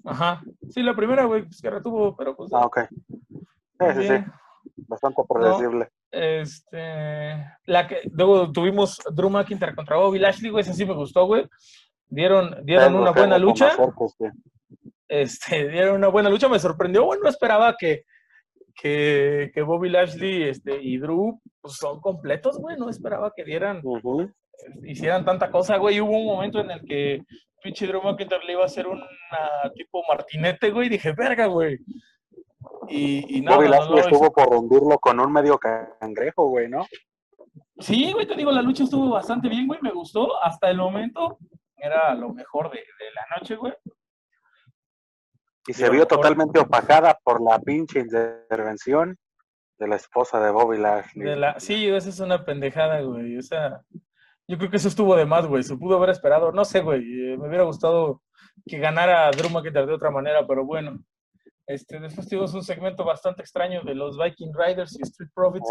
Ajá. 0.04 0.42
Sí, 0.70 0.82
la 0.82 0.94
primera, 0.94 1.24
güey, 1.24 1.42
pues 1.42 1.60
que 1.60 1.70
retuvo, 1.70 2.16
pero 2.16 2.36
pues. 2.36 2.52
Ah, 2.52 2.66
ok. 2.66 2.80
Sí, 2.88 3.86
sí, 3.96 4.08
sí. 4.08 4.24
Bastante 4.88 5.22
predecible. 5.28 5.90
Este, 6.10 7.44
la 7.66 7.86
que, 7.86 8.00
luego 8.10 8.50
tuvimos 8.50 8.98
Drew 9.12 9.30
McIntyre 9.30 9.74
contra 9.74 9.96
Bobby 9.96 10.18
Lashley, 10.18 10.50
güey, 10.50 10.62
esa 10.62 10.72
sí 10.72 10.84
me 10.84 10.94
gustó, 10.94 11.26
güey. 11.26 11.48
Dieron, 12.08 12.64
dieron 12.64 12.88
Tengo 12.88 13.02
una 13.02 13.12
buena 13.12 13.38
lucha, 13.38 13.70
sí. 13.70 14.24
este, 15.08 15.68
dieron 15.70 15.96
una 15.96 16.08
buena 16.08 16.28
lucha, 16.28 16.48
me 16.48 16.58
sorprendió, 16.58 17.04
bueno, 17.04 17.22
no 17.22 17.28
esperaba 17.28 17.76
que, 17.78 18.04
que, 18.74 19.52
que 19.54 19.62
Bobby 19.62 19.88
Lashley 19.88 20.42
este, 20.48 20.82
y 20.82 20.98
Drew 20.98 21.40
pues, 21.60 21.74
son 21.76 22.00
completos, 22.00 22.58
güey, 22.58 22.76
no 22.76 22.90
esperaba 22.90 23.32
que 23.34 23.44
dieran, 23.44 23.80
Ujú. 23.84 24.32
Hicieran 24.84 25.24
tanta 25.24 25.50
cosa, 25.50 25.76
güey, 25.76 26.00
hubo 26.00 26.18
un 26.18 26.26
momento 26.26 26.60
en 26.60 26.70
el 26.70 26.80
que 26.84 27.22
pinche 27.62 27.86
Drew 27.86 28.02
McIntyre 28.02 28.44
le 28.44 28.52
iba 28.52 28.62
a 28.62 28.66
hacer 28.66 28.86
una 28.86 29.06
tipo 29.74 30.02
martinete, 30.08 30.70
güey, 30.70 30.86
y 30.86 30.90
dije, 30.90 31.12
verga, 31.12 31.46
güey. 31.46 31.78
Y, 32.88 33.38
y 33.38 33.40
nada, 33.40 33.56
Bobby 33.56 33.68
no 33.68 33.74
Lashley 33.76 33.98
hizo. 34.00 34.08
estuvo 34.08 34.32
por 34.32 34.50
rendirlo 34.50 34.98
con 34.98 35.20
un 35.20 35.32
medio 35.32 35.58
cangrejo, 35.58 36.48
güey, 36.48 36.68
¿no? 36.68 36.86
Sí, 37.78 38.12
güey, 38.12 38.26
te 38.26 38.34
digo, 38.34 38.50
la 38.52 38.62
lucha 38.62 38.84
estuvo 38.84 39.10
bastante 39.10 39.48
bien, 39.48 39.66
güey, 39.66 39.80
me 39.82 39.90
gustó. 39.92 40.42
Hasta 40.42 40.68
el 40.70 40.76
momento 40.76 41.38
era 41.76 42.14
lo 42.14 42.30
mejor 42.34 42.70
de, 42.70 42.78
de 42.78 43.10
la 43.14 43.36
noche, 43.38 43.56
güey. 43.56 43.72
Y 45.66 45.72
se 45.72 45.84
vio 45.84 46.00
mejor- 46.00 46.08
totalmente 46.08 46.58
opacada 46.58 47.18
por 47.22 47.40
la 47.42 47.58
pinche 47.58 48.00
intervención 48.00 49.16
de 49.78 49.88
la 49.88 49.96
esposa 49.96 50.40
de 50.40 50.50
Bobby 50.50 50.78
Lashley. 50.78 51.24
De 51.26 51.36
la... 51.36 51.58
Sí, 51.60 51.86
esa 51.88 52.08
es 52.10 52.20
una 52.20 52.44
pendejada, 52.44 53.00
güey. 53.00 53.38
O 53.38 53.42
sea, 53.42 53.80
yo 54.50 54.58
creo 54.58 54.70
que 54.70 54.76
eso 54.78 54.88
estuvo 54.88 55.14
de 55.16 55.24
más, 55.26 55.46
güey. 55.46 55.62
Se 55.62 55.76
pudo 55.76 55.96
haber 55.96 56.10
esperado. 56.10 56.50
No 56.52 56.64
sé, 56.64 56.80
güey. 56.80 57.00
eh, 57.00 57.36
Me 57.38 57.48
hubiera 57.48 57.64
gustado 57.64 58.20
que 58.66 58.78
ganara 58.78 59.30
Drew 59.30 59.48
McIntyre 59.50 59.86
de 59.86 59.94
otra 59.94 60.10
manera, 60.10 60.46
pero 60.46 60.64
bueno. 60.64 60.98
Este, 61.66 62.00
después 62.00 62.28
tuvimos 62.28 62.52
un 62.54 62.64
segmento 62.64 63.04
bastante 63.04 63.42
extraño 63.42 63.82
de 63.82 63.94
los 63.94 64.18
Viking 64.18 64.52
Riders 64.52 64.98
y 64.98 65.02
Street 65.02 65.30
Profits. 65.32 65.70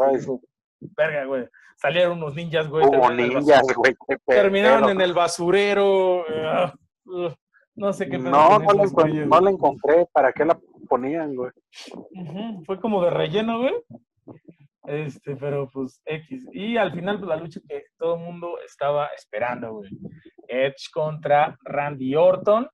Verga, 0.96 1.26
güey. 1.26 1.46
Salieron 1.76 2.18
unos 2.20 2.36
ninjas, 2.36 2.70
güey. 2.70 2.86
Hubo 2.88 3.10
ninjas, 3.12 3.64
güey. 3.76 3.94
Terminaron 4.26 4.90
en 4.92 5.02
el 5.02 5.14
basurero. 5.14 6.24
eh, 6.30 6.72
ugh, 7.06 7.34
no 7.76 7.92
sé 7.94 8.06
qué 8.10 8.18
pedo 8.18 8.30
No, 8.32 8.60
no 8.60 8.74
la, 8.74 8.84
esos 8.84 8.94
encon- 8.94 9.02
güeyes, 9.10 9.28
no 9.28 9.40
la 9.42 9.50
encontré. 9.52 10.06
¿Para 10.14 10.32
qué 10.32 10.46
la 10.46 10.58
ponían, 10.88 11.36
güey? 11.36 11.52
Fue 12.66 12.80
como 12.80 13.04
de 13.04 13.10
relleno, 13.10 13.60
güey. 13.60 13.74
Este, 14.90 15.36
pero 15.36 15.70
pues 15.72 16.02
X. 16.06 16.48
Y 16.52 16.76
al 16.78 16.92
final, 16.92 17.20
pues 17.20 17.30
la 17.30 17.36
lucha 17.36 17.60
que 17.68 17.84
todo 17.98 18.16
el 18.16 18.22
mundo 18.22 18.58
estaba 18.66 19.08
esperando, 19.16 19.74
güey. 19.74 19.90
Edge 20.48 20.90
contra 20.92 21.56
Randy 21.64 22.16
Orton. 22.16 22.68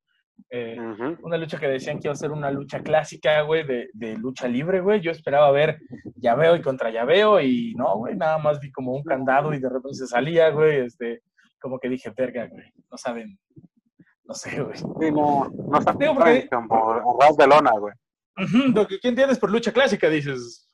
Eh, 0.49 0.77
una 1.23 1.37
lucha 1.37 1.57
que 1.59 1.67
decían 1.67 1.99
que 1.99 2.07
iba 2.07 2.13
a 2.13 2.17
ser 2.17 2.31
una 2.31 2.51
lucha 2.51 2.81
clásica, 2.81 3.41
güey, 3.41 3.65
de, 3.65 3.89
de 3.93 4.17
lucha 4.17 4.47
libre, 4.47 4.79
güey. 4.79 5.01
Yo 5.01 5.11
esperaba 5.11 5.51
ver 5.51 5.79
llaveo 6.15 6.55
y 6.55 6.61
contra 6.61 6.89
llaveo 6.89 7.41
y 7.41 7.73
no, 7.75 7.97
güey, 7.97 8.15
nada 8.15 8.37
más 8.37 8.59
vi 8.61 8.71
como 8.71 8.93
un 8.93 9.03
candado 9.03 9.53
y 9.53 9.59
de 9.59 9.67
repente 9.69 9.95
se 9.95 10.07
salía, 10.07 10.49
güey. 10.51 10.85
Este, 10.85 11.21
como 11.59 11.79
que 11.79 11.89
dije, 11.89 12.11
verga, 12.15 12.47
güey, 12.47 12.71
no 12.89 12.97
saben, 12.97 13.37
no 14.23 14.33
sé, 14.33 14.61
güey. 14.61 14.77
Sí, 14.77 15.11
no, 15.11 15.49
no 15.69 15.81
saben 15.81 15.99
Digo, 15.99 16.15
porque- 16.15 16.47
como 16.49 17.01
de 17.37 17.47
lona, 17.47 17.71
güey. 17.71 17.93
Ujú, 18.37 18.71
Lo 18.73 18.87
que, 18.87 18.99
¿qué 18.99 19.07
entiendes 19.09 19.39
por 19.39 19.51
lucha 19.51 19.71
clásica? 19.73 20.09
Dices, 20.09 20.69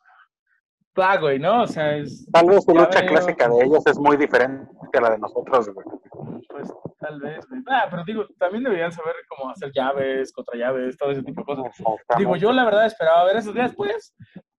va, 1.00 1.18
güey, 1.18 1.40
¿no? 1.40 1.64
O 1.64 1.68
sea, 1.68 1.98
es, 1.98 2.28
Tal 2.32 2.48
vez 2.48 2.64
su 2.64 2.72
lucha 2.74 3.02
veo. 3.02 3.10
clásica 3.12 3.48
de 3.50 3.64
ellos 3.66 3.86
es 3.88 3.98
muy 4.00 4.18
diferente 4.18 4.70
a 4.98 5.02
la 5.02 5.12
de 5.12 5.18
nosotros, 5.20 5.70
güey. 5.74 5.86
pues, 6.50 6.72
tal 7.00 7.20
vez, 7.22 7.46
güey. 7.48 7.62
Ah, 7.68 7.88
pero 7.90 8.04
digo, 8.04 8.26
también 8.38 8.64
deberían 8.64 8.92
saber 8.92 9.16
cómo 9.30 9.50
hacer 9.50 9.72
llaves, 9.74 10.32
contra 10.34 10.58
llaves, 10.58 10.98
todo 10.98 11.12
ese 11.12 11.24
tipo 11.24 11.42
de 11.42 11.46
cosas. 11.46 11.72
Digo, 12.18 12.36
yo 12.36 12.52
la 12.52 12.66
verdad 12.66 12.86
esperaba 12.86 13.24
ver 13.26 13.38
esos 13.38 13.54
días 13.54 13.70
después, 13.70 14.14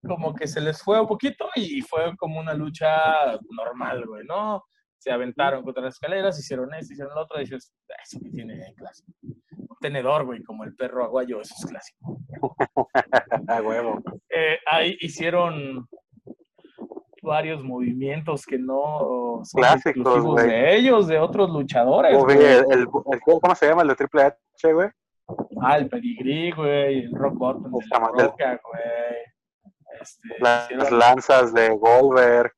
como 0.06 0.34
que 0.34 0.46
se 0.46 0.60
les 0.60 0.82
fue 0.82 1.00
un 1.00 1.06
poquito 1.06 1.46
y 1.54 1.80
fue 1.82 2.16
como 2.16 2.40
una 2.40 2.54
lucha 2.54 3.38
normal, 3.50 4.04
güey, 4.06 4.24
¿no? 4.26 4.64
Se 4.98 5.10
aventaron 5.12 5.64
contra 5.64 5.82
las 5.82 5.94
escaleras, 5.94 6.38
hicieron 6.38 6.72
esto, 6.74 6.92
hicieron 6.92 7.14
lo 7.14 7.22
otro, 7.22 7.36
y 7.38 7.44
dices, 7.44 7.72
"Ah, 7.90 7.94
eso 8.04 8.18
que 8.22 8.30
tiene 8.30 8.72
clásico. 8.76 9.12
Un 9.22 9.76
tenedor, 9.80 10.24
güey, 10.24 10.42
como 10.44 10.62
el 10.64 10.74
perro 10.76 11.04
aguayo, 11.04 11.40
eso 11.40 11.54
es 11.58 11.66
clásico. 11.66 12.18
A 13.48 13.60
huevo. 13.60 14.00
Eh, 14.30 14.58
ahí 14.70 14.96
hicieron 15.00 15.88
varios 17.22 17.62
movimientos 17.62 18.44
que 18.44 18.58
no 18.58 19.40
son 19.44 19.60
Clásicos, 19.62 19.86
exclusivos 19.96 20.42
de 20.42 20.76
ellos, 20.76 21.06
de 21.06 21.18
otros 21.18 21.50
luchadores. 21.50 22.12
El, 22.16 22.40
el- 22.40 22.64
el- 23.12 23.20
¿cómo 23.20 23.54
se 23.54 23.66
llama? 23.68 23.82
El 23.82 23.88
de 23.88 23.94
Triple 23.94 24.22
H, 24.22 24.72
güey. 24.72 24.88
Ah, 25.62 25.78
el 25.78 25.88
pedigrí, 25.88 26.50
güey, 26.50 27.04
el 27.04 27.12
rock 27.14 27.34
bottom 27.38 27.70
mal 28.00 28.12
del- 28.16 28.26
roca, 28.26 28.60
güey. 28.68 28.82
Este, 30.00 30.28
Las 30.76 30.90
lanzas 30.90 31.54
de 31.54 31.68
Goldberg. 31.70 32.52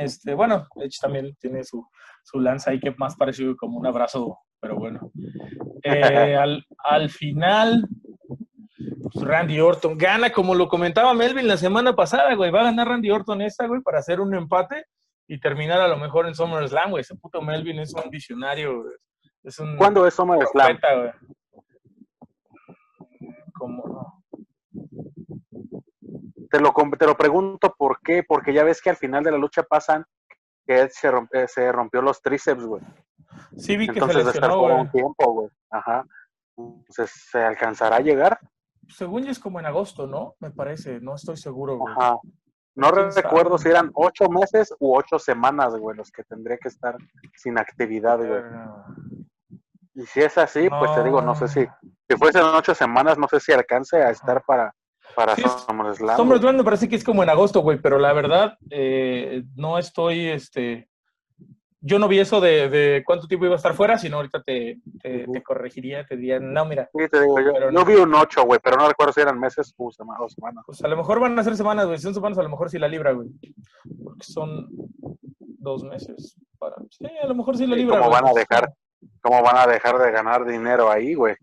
Este, 0.00 0.34
bueno, 0.34 0.66
de 0.76 0.86
hecho 0.86 0.98
también 1.02 1.34
tiene 1.40 1.64
su, 1.64 1.86
su 2.22 2.38
lanza 2.40 2.70
ahí 2.70 2.80
que 2.80 2.94
más 2.96 3.16
parecido 3.16 3.56
como 3.56 3.78
un 3.78 3.86
abrazo, 3.86 4.38
pero 4.60 4.76
bueno. 4.76 5.10
Eh, 5.84 6.36
al, 6.36 6.66
al 6.84 7.08
final, 7.08 7.86
pues, 9.12 9.26
Randy 9.26 9.60
Orton 9.60 9.96
gana, 9.98 10.30
como 10.30 10.54
lo 10.54 10.68
comentaba 10.68 11.14
Melvin 11.14 11.48
la 11.48 11.56
semana 11.56 11.94
pasada, 11.94 12.34
güey, 12.34 12.50
va 12.50 12.60
a 12.60 12.64
ganar 12.64 12.88
Randy 12.88 13.10
Orton 13.10 13.42
esta, 13.42 13.66
güey, 13.66 13.80
para 13.82 13.98
hacer 13.98 14.20
un 14.20 14.34
empate 14.34 14.86
y 15.28 15.38
terminar 15.40 15.80
a 15.80 15.88
lo 15.88 15.96
mejor 15.98 16.26
en 16.26 16.34
SummerSlam, 16.34 16.90
güey. 16.90 17.02
Ese 17.02 17.14
puto 17.16 17.42
Melvin 17.42 17.78
es 17.80 17.92
un 17.94 18.08
visionario, 18.10 18.82
güey. 18.82 18.94
Es 19.44 19.58
un 19.58 19.76
¿Cuándo 19.76 20.06
es 20.06 20.14
SummerSlam? 20.14 20.78
Como 23.52 23.86
no. 23.88 24.24
Te 26.50 26.60
lo, 26.60 26.72
te 26.98 27.06
lo 27.06 27.16
pregunto 27.16 27.74
por 27.76 28.00
qué, 28.00 28.22
porque 28.26 28.54
ya 28.54 28.64
ves 28.64 28.80
que 28.80 28.88
al 28.90 28.96
final 28.96 29.22
de 29.22 29.32
la 29.32 29.38
lucha 29.38 29.62
pasan 29.64 30.04
que 30.66 30.80
Edge 30.80 30.90
se, 30.92 31.10
romp- 31.10 31.28
eh, 31.32 31.46
se 31.48 31.70
rompió 31.72 32.00
los 32.00 32.22
tríceps, 32.22 32.64
güey. 32.64 32.82
Sí 33.56 33.76
vi 33.76 33.86
que 33.86 33.94
se 33.94 33.98
Entonces 34.00 34.18
estar 34.26 34.34
lesionó, 34.34 34.58
por 34.60 34.70
güey. 34.70 34.80
un 34.82 34.90
tiempo, 34.90 35.32
güey. 35.32 35.48
Ajá. 35.70 36.04
Entonces, 36.56 37.10
¿se 37.30 37.38
alcanzará 37.38 37.96
a 37.96 38.00
llegar? 38.00 38.38
Según 38.88 39.24
ya 39.24 39.30
es 39.30 39.38
como 39.38 39.60
en 39.60 39.66
agosto, 39.66 40.06
¿no? 40.06 40.34
Me 40.40 40.50
parece, 40.50 41.00
no 41.00 41.14
estoy 41.14 41.36
seguro, 41.36 41.76
güey. 41.78 41.94
Ajá. 41.96 42.16
No 42.74 42.90
recuerdo 42.92 43.58
si 43.58 43.68
eran 43.68 43.90
ocho 43.94 44.28
meses 44.28 44.72
u 44.78 44.96
ocho 44.96 45.18
semanas, 45.18 45.74
güey, 45.76 45.96
los 45.96 46.10
que 46.12 46.22
tendría 46.22 46.56
que 46.58 46.68
estar 46.68 46.96
sin 47.36 47.58
actividad, 47.58 48.18
güey. 48.18 48.30
Pero- 48.42 48.84
Y 49.94 50.06
si 50.06 50.20
es 50.20 50.38
así, 50.38 50.68
pues 50.70 50.94
te 50.94 51.02
digo, 51.02 51.20
no 51.20 51.34
sé 51.34 51.48
si, 51.48 51.66
si 52.08 52.16
fuesen 52.16 52.42
ocho 52.44 52.72
semanas, 52.74 53.18
no 53.18 53.26
sé 53.26 53.40
si 53.40 53.50
alcance 53.52 53.96
a 54.00 54.10
estar 54.10 54.44
para, 54.44 54.72
para 55.16 55.34
Sí. 55.34 55.42
SummerSlam 55.66 56.56
me 56.56 56.62
parece 56.62 56.88
que 56.88 56.94
es 56.94 57.02
como 57.02 57.24
en 57.24 57.30
agosto, 57.30 57.60
güey, 57.62 57.80
pero 57.82 57.98
la 57.98 58.12
verdad, 58.12 58.56
eh, 58.70 59.42
no 59.56 59.76
estoy, 59.76 60.28
este, 60.28 60.88
yo 61.80 61.98
no 61.98 62.08
vi 62.08 62.18
eso 62.18 62.40
de, 62.40 62.68
de 62.68 63.02
cuánto 63.06 63.26
tiempo 63.28 63.46
iba 63.46 63.54
a 63.54 63.56
estar 63.56 63.74
fuera, 63.74 63.98
sino 63.98 64.16
ahorita 64.16 64.42
te, 64.42 64.80
te, 65.00 65.42
corregiría, 65.42 66.04
te 66.06 66.16
diría, 66.16 66.40
no, 66.40 66.64
mira, 66.64 66.88
Sí, 66.92 67.08
te 67.08 67.20
digo, 67.20 67.38
yo, 67.40 67.52
Pero 67.52 67.70
yo 67.70 67.78
no. 67.78 67.84
vi 67.84 67.94
un 67.94 68.14
ocho, 68.14 68.44
güey, 68.44 68.58
pero 68.62 68.76
no 68.76 68.88
recuerdo 68.88 69.12
si 69.12 69.20
eran 69.20 69.38
meses 69.38 69.72
o 69.76 69.90
sema- 69.92 70.18
o 70.20 70.28
semanas. 70.28 70.64
pues 70.66 70.82
a 70.82 70.88
lo 70.88 70.96
mejor 70.96 71.20
van 71.20 71.38
a 71.38 71.44
ser 71.44 71.56
semanas, 71.56 71.86
güey, 71.86 71.98
si 71.98 72.04
son 72.04 72.14
semanas 72.14 72.38
a 72.38 72.42
lo 72.42 72.48
mejor 72.48 72.68
sí 72.70 72.78
la 72.78 72.88
libra, 72.88 73.12
güey, 73.12 73.28
porque 74.02 74.24
son 74.24 74.68
dos 75.60 75.84
meses 75.84 76.36
para, 76.58 76.76
sí, 76.90 77.06
a 77.22 77.26
lo 77.26 77.34
mejor 77.34 77.56
sí 77.56 77.66
la 77.66 77.76
libra, 77.76 77.98
¿cómo 77.98 78.10
güey, 78.10 78.22
van 78.22 78.30
a 78.30 78.34
dejar? 78.34 78.72
¿Cómo 79.20 79.42
van 79.42 79.56
a 79.58 79.66
dejar 79.72 79.98
de 79.98 80.10
ganar 80.10 80.44
dinero 80.44 80.90
ahí, 80.90 81.14
güey? 81.14 81.36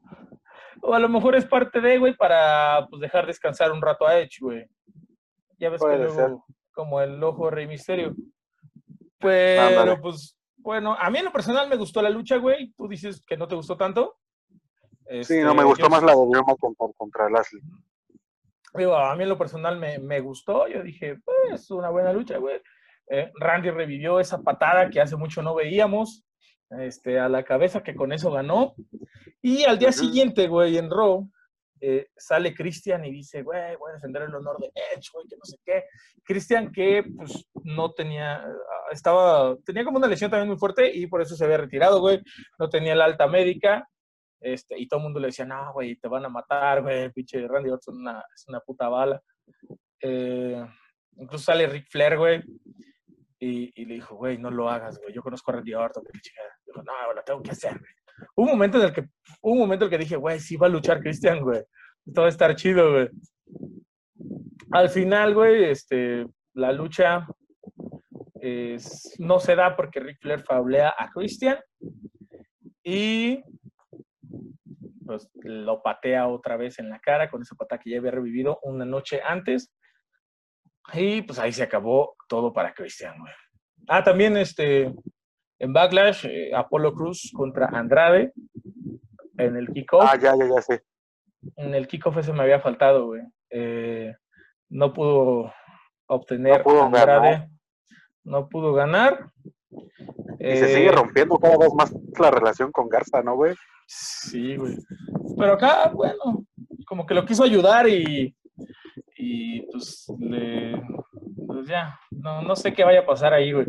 O 0.81 0.93
a 0.93 0.99
lo 0.99 1.07
mejor 1.07 1.35
es 1.35 1.45
parte 1.45 1.79
de, 1.79 1.97
güey, 1.97 2.15
para 2.15 2.85
pues 2.89 2.99
dejar 3.01 3.25
descansar 3.25 3.71
un 3.71 3.81
rato 3.81 4.05
a 4.05 4.19
Edge, 4.19 4.37
güey. 4.41 4.67
Ya 5.57 5.69
ves 5.69 5.81
que 5.81 5.95
luego, 5.97 6.13
ser. 6.13 6.31
como 6.73 6.99
el 7.01 7.23
ojo 7.23 7.45
de 7.45 7.51
Rey 7.51 7.67
Misterio. 7.67 8.13
Pero, 9.31 10.01
pues, 10.01 10.37
bueno, 10.57 10.95
a 10.99 11.09
mí 11.09 11.19
en 11.19 11.25
lo 11.25 11.31
personal 11.31 11.69
me 11.69 11.75
gustó 11.75 12.01
la 12.01 12.09
lucha, 12.09 12.37
güey. 12.37 12.73
Tú 12.73 12.87
dices 12.87 13.23
que 13.25 13.37
no 13.37 13.47
te 13.47 13.55
gustó 13.55 13.77
tanto. 13.77 14.17
Sí, 15.21 15.39
no, 15.41 15.53
me 15.53 15.61
Este, 15.61 15.63
gustó 15.65 15.83
yo 15.83 15.89
más 15.89 16.03
la 16.03 16.13
de 16.13 16.25
Drew 16.25 16.43
McIntyre 16.43 16.93
contra 16.97 17.29
Lashley. 17.29 17.61
Digo, 18.73 18.95
a 18.95 19.15
mí 19.15 19.23
en 19.23 19.29
lo 19.29 19.37
personal 19.37 19.77
me, 19.77 19.99
me 19.99 20.19
gustó. 20.19 20.67
Yo 20.67 20.81
dije, 20.81 21.17
pues, 21.23 21.61
es 21.61 21.71
una 21.71 21.89
buena 21.89 22.11
lucha, 22.11 22.37
güey. 22.37 22.61
Eh, 23.09 23.31
Randy 23.39 23.69
revivió 23.69 24.19
esa 24.19 24.41
patada 24.41 24.89
que 24.89 24.99
hace 24.99 25.15
mucho 25.15 25.41
no 25.43 25.53
veíamos 25.53 26.25
este, 26.71 27.19
a 27.19 27.29
la 27.29 27.43
cabeza, 27.43 27.83
que 27.83 27.95
con 27.95 28.11
eso 28.11 28.31
ganó. 28.31 28.73
Y 29.41 29.63
al 29.63 29.77
día 29.77 29.91
siguiente, 29.91 30.47
güey, 30.47 30.77
en 30.77 30.89
Raw, 30.89 31.29
eh, 31.81 32.07
sale 32.15 32.53
Christian 32.53 33.03
y 33.05 33.11
dice, 33.11 33.43
güey, 33.43 33.75
voy 33.75 33.91
a 33.91 33.95
defender 33.95 34.23
el 34.23 34.35
honor 34.35 34.57
de 34.59 34.67
Edge, 34.67 35.09
güey, 35.13 35.27
que 35.27 35.35
no 35.35 35.43
sé 35.43 35.57
qué. 35.63 35.83
Christian 36.23 36.71
que, 36.71 37.03
pues, 37.15 37.47
no 37.63 37.91
tenía, 37.91 38.37
ah, 38.37 38.87
estaba, 38.91 39.55
tenía 39.65 39.83
como 39.83 39.97
una 39.97 40.07
lesión 40.07 40.31
también 40.31 40.47
muy 40.47 40.57
fuerte 40.57 40.89
y 40.95 41.07
por 41.07 41.21
eso 41.21 41.35
se 41.35 41.43
había 41.43 41.57
retirado, 41.57 41.99
güey. 41.99 42.21
No 42.57 42.69
tenía 42.69 42.95
la 42.95 43.05
alta 43.05 43.27
médica. 43.27 43.87
Este, 44.39 44.79
y 44.79 44.87
todo 44.87 44.99
el 44.99 45.05
mundo 45.05 45.19
le 45.19 45.27
decía, 45.27 45.45
no, 45.45 45.73
güey, 45.73 45.95
te 45.95 46.07
van 46.07 46.25
a 46.25 46.29
matar, 46.29 46.81
güey, 46.81 47.11
pinche 47.11 47.47
Randy 47.47 47.69
Orton 47.69 47.97
una, 47.97 48.23
es 48.33 48.45
una 48.47 48.59
puta 48.59 48.87
bala. 48.89 49.21
Eh, 49.99 50.63
incluso 51.17 51.45
sale 51.45 51.65
Ric 51.65 51.87
Flair, 51.89 52.17
güey, 52.17 52.43
y, 53.39 53.71
y 53.81 53.85
le 53.85 53.95
dijo, 53.95 54.15
güey, 54.15 54.37
no 54.37 54.51
lo 54.51 54.69
hagas, 54.69 54.99
güey, 54.99 55.13
yo 55.13 55.23
conozco 55.23 55.49
a 55.49 55.55
Randy 55.55 55.73
Orton, 55.73 56.03
chingada. 56.21 56.49
Dijo, 56.63 56.83
no, 56.83 57.13
lo 57.13 57.23
tengo 57.23 57.41
que 57.41 57.51
hacer, 57.51 57.71
güey. 57.71 58.04
Un 58.35 58.47
momento 58.47 58.77
en 58.79 58.85
el 58.85 58.93
que, 58.93 59.07
un 59.41 59.57
momento 59.57 59.85
en 59.85 59.91
el 59.93 59.97
que 59.97 60.03
dije, 60.03 60.15
güey, 60.15 60.39
sí 60.39 60.57
va 60.57 60.67
a 60.67 60.69
luchar 60.69 61.01
Christian, 61.01 61.41
güey. 61.41 61.61
Esto 62.05 62.21
va 62.21 62.27
a 62.27 62.29
estar 62.29 62.55
chido, 62.55 62.91
güey. 62.91 63.09
Al 64.71 64.89
final, 64.89 65.33
güey, 65.33 65.65
este, 65.65 66.25
la 66.53 66.71
lucha 66.71 67.27
es- 68.41 69.15
no 69.19 69.39
se 69.39 69.55
da 69.55 69.75
porque 69.75 69.99
Ric 69.99 70.19
Flair 70.21 70.41
faulea 70.41 70.93
a 70.97 71.09
Christian 71.11 71.57
y 72.83 73.43
pues 75.05 75.29
lo 75.43 75.81
patea 75.83 76.27
otra 76.27 76.57
vez 76.57 76.79
en 76.79 76.89
la 76.89 76.99
cara 76.99 77.29
con 77.29 77.41
esa 77.41 77.55
patada 77.55 77.79
que 77.79 77.91
ya 77.91 77.99
había 77.99 78.11
revivido 78.11 78.59
una 78.63 78.85
noche 78.85 79.21
antes. 79.23 79.71
Y 80.93 81.21
pues 81.21 81.37
ahí 81.39 81.51
se 81.53 81.63
acabó 81.63 82.15
todo 82.27 82.51
para 82.53 82.73
Christian, 82.73 83.17
güey. 83.19 83.33
Ah, 83.87 84.03
también 84.03 84.35
este, 84.37 84.91
en 85.59 85.73
Backlash, 85.73 86.25
eh, 86.25 86.51
Apolo 86.55 86.93
Cruz 86.93 87.31
contra 87.35 87.67
Andrade 87.67 88.33
en 89.37 89.55
el 89.57 89.69
kickoff. 89.69 90.03
Ah, 90.07 90.17
ya, 90.17 90.35
ya, 90.35 90.45
ya, 90.47 90.61
sí. 90.61 90.73
En 91.57 91.73
el 91.75 91.87
kickoff 91.87 92.17
ese 92.17 92.33
me 92.33 92.43
había 92.43 92.59
faltado, 92.59 93.05
güey. 93.07 93.21
Eh, 93.49 94.13
no 94.69 94.93
pudo 94.93 95.53
obtener 96.07 96.57
No 96.59 96.63
pudo 96.63 96.83
Andrade. 96.83 97.07
ganar. 97.31 97.47
No 98.23 98.49
pudo 98.49 98.73
ganar. 98.73 99.29
Y 100.39 100.55
se 100.57 100.71
Eh, 100.71 100.75
sigue 100.75 100.91
rompiendo 100.91 101.37
cada 101.37 101.57
vez 101.57 101.73
más 101.73 101.93
la 102.19 102.31
relación 102.31 102.71
con 102.71 102.89
Garza, 102.89 103.21
¿no, 103.21 103.35
güey? 103.35 103.55
Sí, 103.87 104.55
güey. 104.57 104.77
Pero 105.37 105.53
acá, 105.53 105.89
bueno, 105.93 106.45
como 106.87 107.05
que 107.05 107.13
lo 107.13 107.25
quiso 107.25 107.43
ayudar 107.43 107.87
y, 107.87 108.35
y 109.17 109.61
pues 109.71 110.07
le, 110.19 110.81
pues 111.45 111.67
ya, 111.67 111.99
no, 112.11 112.41
no 112.41 112.55
sé 112.55 112.73
qué 112.73 112.83
vaya 112.83 113.01
a 113.01 113.05
pasar 113.05 113.33
ahí, 113.33 113.51
güey. 113.51 113.67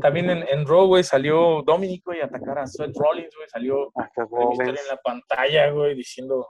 También 0.00 0.30
en, 0.30 0.44
en 0.48 0.66
Raw, 0.66 0.86
güey, 0.86 1.02
salió 1.04 1.62
Dominic, 1.62 2.02
a 2.22 2.26
atacar 2.26 2.58
a 2.58 2.66
Seth 2.66 2.96
Rollins, 2.96 3.34
güey, 3.36 3.48
salió 3.48 3.90
Rollins. 4.16 4.80
en 4.80 4.88
la 4.88 4.96
pantalla, 5.02 5.70
güey, 5.70 5.94
diciendo 5.94 6.46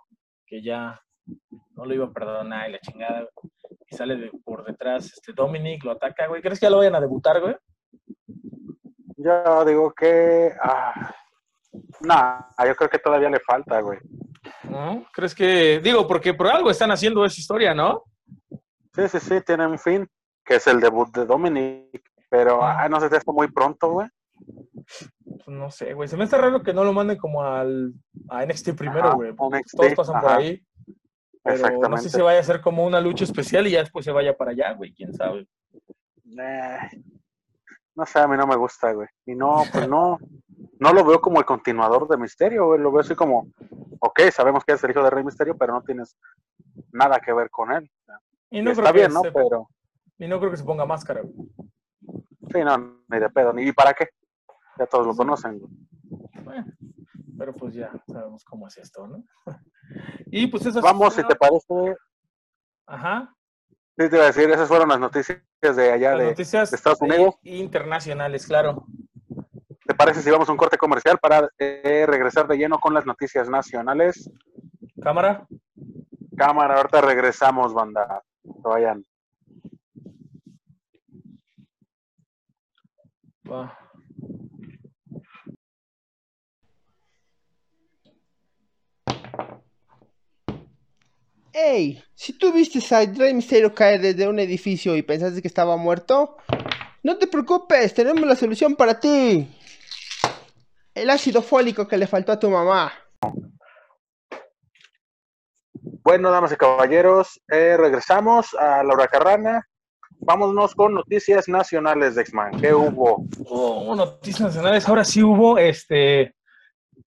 que 0.46 0.62
ya 0.62 1.00
no 1.76 1.84
lo 1.84 1.94
iba 1.94 2.06
a 2.06 2.12
perdonar 2.12 2.68
y 2.68 2.72
la 2.72 2.78
chingada, 2.80 3.20
güey. 3.20 3.52
Y 3.90 3.96
sale 3.96 4.16
de- 4.16 4.30
por 4.44 4.64
detrás 4.64 5.06
este 5.12 5.32
Dominic, 5.32 5.82
lo 5.84 5.92
ataca, 5.92 6.26
güey. 6.28 6.40
¿Crees 6.42 6.58
que 6.60 6.66
ya 6.66 6.70
lo 6.70 6.78
vayan 6.78 6.94
a 6.94 7.00
debutar, 7.00 7.40
güey? 7.40 7.56
Yo 9.16 9.64
digo 9.64 9.92
que. 9.92 10.52
Ah, 10.62 11.14
nah, 12.00 12.40
yo 12.66 12.74
creo 12.76 12.88
que 12.90 12.98
todavía 12.98 13.28
le 13.30 13.40
falta, 13.40 13.80
güey. 13.80 13.98
¿No? 14.64 15.04
¿Crees 15.12 15.34
que, 15.34 15.80
digo, 15.80 16.06
porque 16.06 16.32
por 16.34 16.46
algo 16.48 16.70
están 16.70 16.90
haciendo 16.90 17.24
esa 17.24 17.40
historia, 17.40 17.74
¿no? 17.74 18.04
Sí, 18.94 19.08
sí, 19.08 19.20
sí, 19.20 19.40
tiene 19.44 19.66
un 19.66 19.78
fin, 19.78 20.08
que 20.44 20.54
es 20.56 20.66
el 20.66 20.80
debut 20.80 21.08
de 21.14 21.26
Dominic. 21.26 22.09
Pero, 22.30 22.62
Ah. 22.64 22.88
no 22.88 23.00
sé, 23.00 23.10
te 23.10 23.16
hace 23.16 23.30
muy 23.32 23.50
pronto, 23.50 23.90
güey. 23.90 24.08
Pues 25.26 25.48
no 25.48 25.70
sé, 25.70 25.92
güey. 25.92 26.08
Se 26.08 26.16
me 26.16 26.24
está 26.24 26.38
raro 26.38 26.62
que 26.62 26.72
no 26.72 26.84
lo 26.84 26.92
manden 26.92 27.18
como 27.18 27.42
al 27.44 27.92
a 28.30 28.44
NXT 28.44 28.72
primero, 28.74 29.14
güey. 29.14 29.34
Todos 29.36 29.94
pasan 29.94 30.20
por 30.20 30.30
ahí. 30.32 30.64
Pero 31.42 31.88
no 31.88 31.96
sé 31.98 32.08
si 32.10 32.20
vaya 32.20 32.40
a 32.40 32.44
ser 32.44 32.60
como 32.60 32.84
una 32.86 33.00
lucha 33.00 33.24
especial 33.24 33.66
y 33.66 33.72
ya 33.72 33.80
después 33.80 34.04
se 34.04 34.12
vaya 34.12 34.36
para 34.36 34.52
allá, 34.52 34.72
güey. 34.74 34.92
¿Quién 34.94 35.12
sabe? 35.14 35.46
Eh, 36.38 36.78
no 37.94 38.06
sé, 38.06 38.18
a 38.20 38.28
mí 38.28 38.36
no 38.36 38.46
me 38.46 38.56
gusta, 38.56 38.92
güey. 38.92 39.08
Y 39.26 39.34
no, 39.34 39.62
pues 39.72 39.88
no, 39.88 40.18
no 40.78 40.92
lo 40.92 41.04
veo 41.04 41.20
como 41.20 41.38
el 41.38 41.44
continuador 41.44 42.06
de 42.08 42.16
Misterio, 42.16 42.66
güey. 42.66 42.80
Lo 42.80 42.92
veo 42.92 43.00
así 43.00 43.14
como, 43.14 43.48
ok, 44.00 44.20
sabemos 44.32 44.64
que 44.64 44.72
es 44.74 44.84
el 44.84 44.90
hijo 44.90 45.02
de 45.02 45.10
Rey 45.10 45.24
Misterio, 45.24 45.56
pero 45.56 45.72
no 45.72 45.82
tienes 45.82 46.16
nada 46.92 47.18
que 47.20 47.32
ver 47.32 47.50
con 47.50 47.72
él. 47.72 47.90
Y 48.50 48.58
Y 48.58 48.62
no, 48.62 48.70
está 48.70 48.82
creo 48.82 48.92
que 48.94 48.98
bien, 49.00 49.12
¿no? 49.12 49.22
se, 49.22 49.32
Pero, 49.32 49.68
y 50.18 50.28
no 50.28 50.38
creo 50.38 50.50
que 50.50 50.56
se 50.58 50.64
ponga 50.64 50.84
máscara, 50.86 51.22
güey. 51.22 51.34
Sí, 52.52 52.64
no, 52.64 52.78
ni 53.08 53.18
de 53.18 53.30
pedo. 53.30 53.58
¿Y 53.58 53.72
para 53.72 53.92
qué? 53.94 54.08
Ya 54.78 54.86
todos 54.86 55.06
lo 55.06 55.14
conocen. 55.14 55.60
Bueno, 56.44 56.64
pero 57.38 57.54
pues 57.54 57.74
ya 57.74 57.90
sabemos 58.10 58.44
cómo 58.44 58.66
es 58.68 58.76
esto, 58.78 59.06
¿no? 59.06 59.24
y 60.26 60.46
pues 60.46 60.66
eso 60.66 60.80
Vamos, 60.80 61.14
si 61.14 61.22
te 61.24 61.34
parece, 61.36 61.96
Ajá. 62.86 63.34
sí 63.98 64.08
te 64.08 64.16
iba 64.16 64.24
a 64.24 64.28
decir, 64.28 64.50
esas 64.50 64.68
fueron 64.68 64.88
las 64.88 65.00
noticias 65.00 65.40
de 65.60 65.92
allá 65.92 66.16
de, 66.16 66.26
noticias 66.26 66.70
de 66.70 66.76
Estados 66.76 67.00
Unidos. 67.02 67.34
i- 67.42 67.58
internacionales, 67.58 68.46
claro. 68.46 68.86
¿Te 69.86 69.94
parece 69.94 70.22
si 70.22 70.30
vamos 70.30 70.48
a 70.48 70.52
un 70.52 70.58
corte 70.58 70.78
comercial 70.78 71.18
para 71.18 71.48
eh, 71.58 72.04
regresar 72.06 72.46
de 72.46 72.56
lleno 72.56 72.78
con 72.78 72.94
las 72.94 73.04
noticias 73.06 73.48
nacionales? 73.50 74.30
Cámara. 75.02 75.46
Cámara, 76.36 76.76
ahorita 76.76 77.00
regresamos, 77.00 77.74
banda. 77.74 78.22
Que 78.42 78.50
vayan. 78.68 79.04
Va. 83.50 83.76
Ey, 91.52 92.02
si 92.14 92.32
tú 92.38 92.52
viste 92.52 92.78
a 92.94 93.00
Rey 93.00 93.34
Mysterio 93.34 93.74
caer 93.74 94.00
desde 94.00 94.28
un 94.28 94.38
edificio 94.38 94.96
y 94.96 95.02
pensaste 95.02 95.42
que 95.42 95.48
estaba 95.48 95.76
muerto, 95.76 96.36
no 97.02 97.18
te 97.18 97.26
preocupes, 97.26 97.92
tenemos 97.92 98.24
la 98.24 98.36
solución 98.36 98.76
para 98.76 99.00
ti. 99.00 99.48
El 100.94 101.10
ácido 101.10 101.42
fólico 101.42 101.88
que 101.88 101.96
le 101.96 102.06
faltó 102.06 102.32
a 102.32 102.38
tu 102.38 102.48
mamá. 102.50 102.92
Bueno, 106.02 106.30
damas 106.30 106.52
y 106.52 106.56
caballeros, 106.56 107.40
eh, 107.48 107.76
regresamos 107.76 108.54
a 108.54 108.84
Laura 108.84 109.08
Carrana. 109.08 109.69
Vámonos 110.20 110.74
con 110.74 110.94
noticias 110.94 111.48
nacionales 111.48 112.14
de 112.14 112.22
X-Man. 112.22 112.60
¿Qué 112.60 112.72
hubo? 112.74 113.24
Hubo 113.38 113.94
noticias 113.94 114.40
nacionales, 114.40 114.88
ahora 114.88 115.04
sí 115.04 115.22
hubo 115.22 115.58
este 115.58 116.20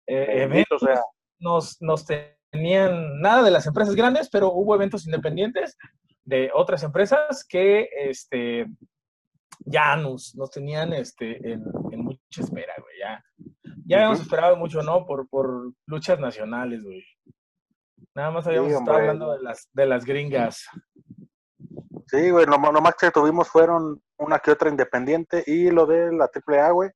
eh, 0.08 0.44
eventos, 0.44 0.82
sea. 0.82 1.02
nos, 1.40 1.82
nos 1.82 2.06
tenían 2.52 3.20
nada 3.22 3.44
de 3.44 3.52
las 3.52 3.66
empresas 3.66 3.96
grandes, 3.96 4.30
pero 4.30 4.52
hubo 4.52 4.76
eventos 4.76 5.06
independientes 5.06 5.78
de 6.26 6.52
otras 6.54 6.84
empresas 6.84 7.46
que 7.48 7.90
este 7.96 8.68
ya 9.66 9.96
nos, 9.96 10.36
nos 10.36 10.50
tenían 10.52 10.94
este 10.94 11.38
en, 11.52 11.64
en 11.92 12.04
mucha 12.04 12.42
espera, 12.42 12.74
güey. 12.80 13.00
Ya, 13.00 13.24
ya 13.86 13.98
habíamos 13.98 14.22
esperado 14.22 14.56
mucho, 14.58 14.82
¿no? 14.82 15.06
Por, 15.06 15.28
por 15.30 15.74
luchas 15.86 16.20
nacionales, 16.20 16.84
güey. 16.84 17.04
Nada 18.16 18.32
más 18.32 18.46
habíamos 18.48 18.72
Sí, 18.72 18.78
estado 18.78 18.98
hablando 18.98 19.34
de 19.34 19.42
las, 19.42 19.70
de 19.74 19.86
las 19.86 20.06
gringas. 20.06 20.66
Sí, 22.08 22.30
güey, 22.30 22.46
lo, 22.46 22.58
lo 22.58 22.82
más 22.82 22.96
que 22.96 23.12
tuvimos 23.12 23.48
fueron 23.50 24.02
una 24.18 24.40
que 24.40 24.52
otra 24.52 24.70
independiente 24.70 25.44
y 25.46 25.70
lo 25.72 25.86
de 25.86 26.12
la 26.12 26.30
AAA, 26.34 26.72
güey, 26.72 26.90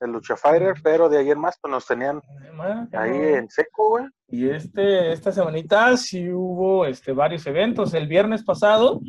el 0.00 0.10
Lucha 0.10 0.36
Fighter, 0.36 0.74
pero 0.82 1.08
de 1.08 1.20
en 1.30 1.38
más, 1.38 1.58
pues 1.60 1.70
nos 1.70 1.86
tenían 1.86 2.20
ahí 2.92 3.10
en 3.34 3.48
seco, 3.48 3.90
güey. 3.90 4.04
Y 4.28 4.48
este, 4.48 5.12
esta 5.12 5.30
semanita 5.30 5.96
sí 5.96 6.28
hubo 6.32 6.86
este, 6.86 7.12
varios 7.12 7.46
eventos. 7.46 7.94
El 7.94 8.08
viernes 8.08 8.42
pasado 8.44 9.00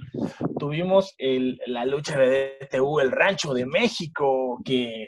tuvimos 0.59 1.15
el- 1.17 1.59
la 1.65 1.85
lucha 1.85 2.17
de 2.19 2.57
DTU, 2.61 2.99
el 2.99 3.11
Rancho 3.11 3.53
de 3.53 3.65
México, 3.65 4.59
que 4.63 5.07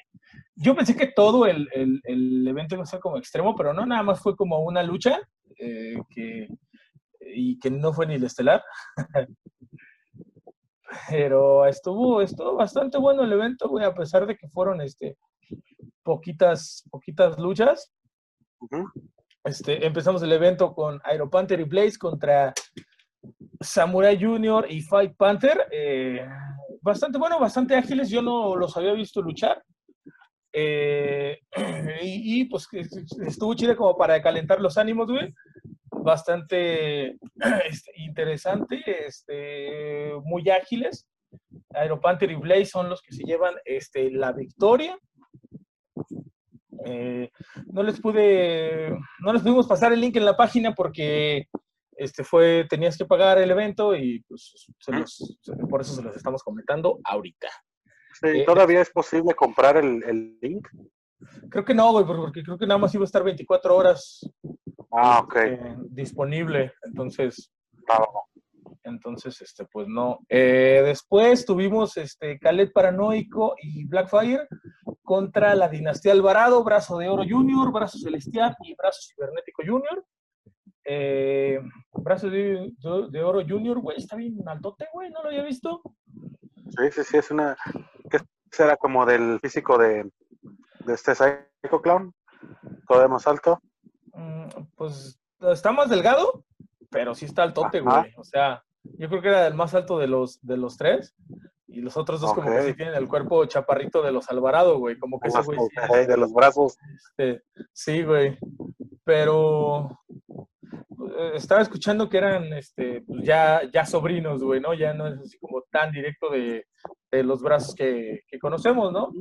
yo 0.56 0.76
pensé 0.76 0.96
que 0.96 1.08
todo 1.16 1.46
el, 1.46 1.68
el- 1.74 2.02
el 2.04 2.48
evento 2.48 2.76
iba 2.76 2.84
a 2.84 2.88
ser 2.88 3.00
como 3.00 3.18
extremo, 3.18 3.56
pero 3.56 3.74
no, 3.74 3.86
nada 3.86 4.02
más 4.04 4.22
fue 4.22 4.36
como 4.36 4.60
una 4.62 4.82
lucha 4.82 5.20
eh, 5.60 5.98
que, 6.10 6.48
y 7.20 7.60
que 7.60 7.70
no 7.70 7.94
fue 7.94 8.08
ni 8.08 8.16
el 8.16 8.24
estelar. 8.24 8.64
Pero 11.10 11.66
estuvo, 11.66 12.22
estuvo 12.22 12.56
bastante 12.56 12.98
bueno 12.98 13.24
el 13.24 13.34
evento, 13.34 13.68
güey, 13.70 13.86
a 13.86 13.94
pesar 13.94 14.26
de 14.26 14.36
que 14.36 14.48
fueron 14.50 14.82
este, 14.82 15.18
poquitas, 16.04 16.84
poquitas 16.90 17.38
luchas. 17.40 17.92
Ujú. 18.60 18.86
Este, 19.44 19.86
empezamos 19.86 20.24
el 20.24 20.32
evento 20.32 20.74
con 20.74 21.00
Aero 21.04 21.30
Panther 21.30 21.60
y 21.60 21.64
Blaze 21.64 21.98
contra 21.98 22.54
Samurai 23.60 24.22
Junior 24.22 24.66
y 24.70 24.82
Fight 24.82 25.16
Panther. 25.16 25.68
eh, 25.72 26.26
bastante 26.82 27.18
bueno, 27.18 27.40
bastante 27.40 27.76
ágiles. 27.76 28.10
Yo 28.10 28.22
no 28.22 28.56
los 28.56 28.76
había 28.78 28.94
visto 28.94 29.22
luchar. 29.22 29.64
Eh, 30.54 31.40
y, 32.02 32.42
y, 32.42 32.46
pues 32.46 32.68
estuvo 33.28 33.54
chido 33.56 33.76
como 33.76 33.98
para 33.98 34.22
calentar 34.22 34.62
los 34.62 34.78
ánimos, 34.78 35.08
güey. 35.08 35.34
Bastante 36.06 37.18
este, 37.70 37.92
interesante, 37.98 38.84
este, 39.08 40.12
muy 40.24 40.48
ágiles. 40.52 41.08
Aero 41.74 42.00
Panther 42.00 42.30
y 42.30 42.36
Blaze 42.36 42.66
son 42.68 42.90
los 42.90 43.02
que 43.02 43.12
se 43.14 43.24
llevan 43.24 43.56
este, 43.66 44.12
la 44.12 44.32
victoria. 44.32 44.98
Eh, 46.86 47.32
no 47.74 47.82
les 47.82 48.00
pude, 48.00 48.92
no 49.20 49.34
les 49.34 49.42
pudimos 49.42 49.68
pasar 49.68 49.92
el 49.94 50.00
link 50.00 50.16
en 50.18 50.26
la 50.26 50.38
página 50.38 50.76
porque 50.76 51.46
este 51.98 52.24
fue, 52.24 52.68
tenías 52.70 52.98
que 52.98 53.06
pagar 53.06 53.40
el 53.40 53.50
evento 53.50 53.96
y 53.96 54.22
pues 54.28 54.54
se 54.80 54.92
los- 54.92 55.40
por 55.70 55.82
eso 55.82 55.96
se 55.96 56.04
los 56.04 56.16
estamos 56.16 56.44
comentando 56.44 57.00
ahorita. 57.04 57.48
Sí, 58.22 58.28
Eh, 58.28 58.44
todavía 58.46 58.82
es 58.82 58.92
posible 58.92 59.34
comprar 59.34 59.78
el, 59.78 60.04
el 60.04 60.38
link. 60.40 60.68
Creo 61.50 61.66
que 61.66 61.74
no, 61.74 61.92
güey, 61.94 62.06
por- 62.06 62.18
porque 62.18 62.44
creo 62.44 62.58
que 62.58 62.68
nada 62.68 62.78
más 62.78 62.94
iba 62.94 63.04
a 63.04 63.06
estar 63.06 63.24
24 63.24 63.76
horas 63.76 64.20
Ah, 64.98 65.20
ok. 65.24 65.36
eh, 65.38 65.76
disponible, 65.90 66.74
entonces, 66.84 67.52
Ah, 67.88 68.04
entonces, 68.84 69.40
este, 69.42 69.66
pues 69.66 69.88
no. 69.88 70.20
Eh, 70.30 70.82
después 70.86 71.46
tuvimos 71.46 71.98
este 71.98 72.40
Calet 72.40 72.72
Paranoico 72.74 73.56
y 73.62 73.86
Blackfire 73.86 74.48
contra 75.04 75.54
la 75.56 75.68
Dinastía 75.70 76.12
Alvarado, 76.14 76.64
Brazo 76.64 76.98
de 76.98 77.10
Oro 77.10 77.24
Junior, 77.30 77.72
Brazo 77.72 78.00
Celestial 78.00 78.56
y 78.64 78.76
Brazo 78.76 79.02
Cibernético 79.14 79.62
Junior. 79.66 80.04
Eh, 80.84 81.60
Brazo 81.94 82.30
de, 82.30 82.72
de- 82.80 83.08
de 83.12 83.24
Oro 83.24 83.42
Junior, 83.48 83.80
güey, 83.80 83.98
está 83.98 84.16
bien 84.16 84.38
altote, 84.48 84.88
güey, 84.94 85.10
no 85.12 85.22
lo 85.24 85.30
había 85.30 85.44
visto. 85.44 85.82
Sí, 86.70 86.92
sí, 86.92 87.04
sí, 87.04 87.18
es 87.18 87.32
una. 87.32 87.56
¿Qué 88.10 88.18
será 88.52 88.78
como 88.78 89.06
del 89.06 89.40
físico 89.42 89.78
de, 89.78 90.10
de 90.86 90.94
este 90.94 91.14
Psycho 91.16 91.82
Clown? 91.82 92.14
Todavía 92.88 93.08
más 93.10 93.28
alto. 93.28 93.60
Mm, 94.16 94.48
pues 94.76 95.20
está 95.52 95.72
más 95.72 95.90
delgado, 95.90 96.44
pero 96.90 97.14
sí 97.14 97.26
está 97.26 97.44
altote, 97.44 97.80
Ajá. 97.80 98.02
güey. 98.02 98.14
O 98.18 98.24
sea, 98.24 98.64
yo 98.84 99.10
creo 99.10 99.22
que 99.22 99.28
era 99.28 99.48
el 99.48 99.54
más 99.54 99.74
alto 99.74 99.98
de 100.00 100.08
los, 100.08 100.40
de 100.42 100.58
los 100.58 100.78
tres. 100.78 101.16
Y 101.68 101.82
los 101.82 101.98
otros 101.98 102.22
dos 102.22 102.34
como 102.34 102.50
que 102.50 102.62
sí 102.62 102.74
tienen 102.76 102.94
el 102.96 103.08
cuerpo 103.08 103.44
chaparrito 103.46 104.02
de 104.02 104.12
los 104.12 104.30
Alvarado, 104.30 104.78
güey. 104.78 104.98
Como 104.98 105.20
que 105.20 105.28
ese 105.28 105.42
güey 105.42 105.58
sí, 105.60 106.08
de 106.08 106.18
los 106.18 106.32
brazos. 106.32 106.78
este, 107.18 107.44
sí, 107.74 108.04
güey. 108.04 108.38
Pero 109.04 110.00
eh, 111.18 111.32
estaba 111.34 111.62
escuchando 111.62 112.08
que 112.08 112.18
eran 112.18 112.54
este, 112.54 113.02
pues, 113.02 113.24
ya, 113.24 113.62
ya 113.74 113.86
sobrinos, 113.86 114.44
güey, 114.44 114.62
¿no? 114.62 114.74
Ya 114.74 114.94
no 114.94 115.08
es 115.08 115.20
así 115.20 115.38
como 115.40 115.64
tan 115.72 115.92
directo 115.92 116.30
de, 116.30 116.68
de 117.12 117.24
los 117.24 117.42
brazos 117.42 117.76
que, 117.76 118.22
que 118.28 118.40
conocemos, 118.40 118.94
¿no? 118.94 119.12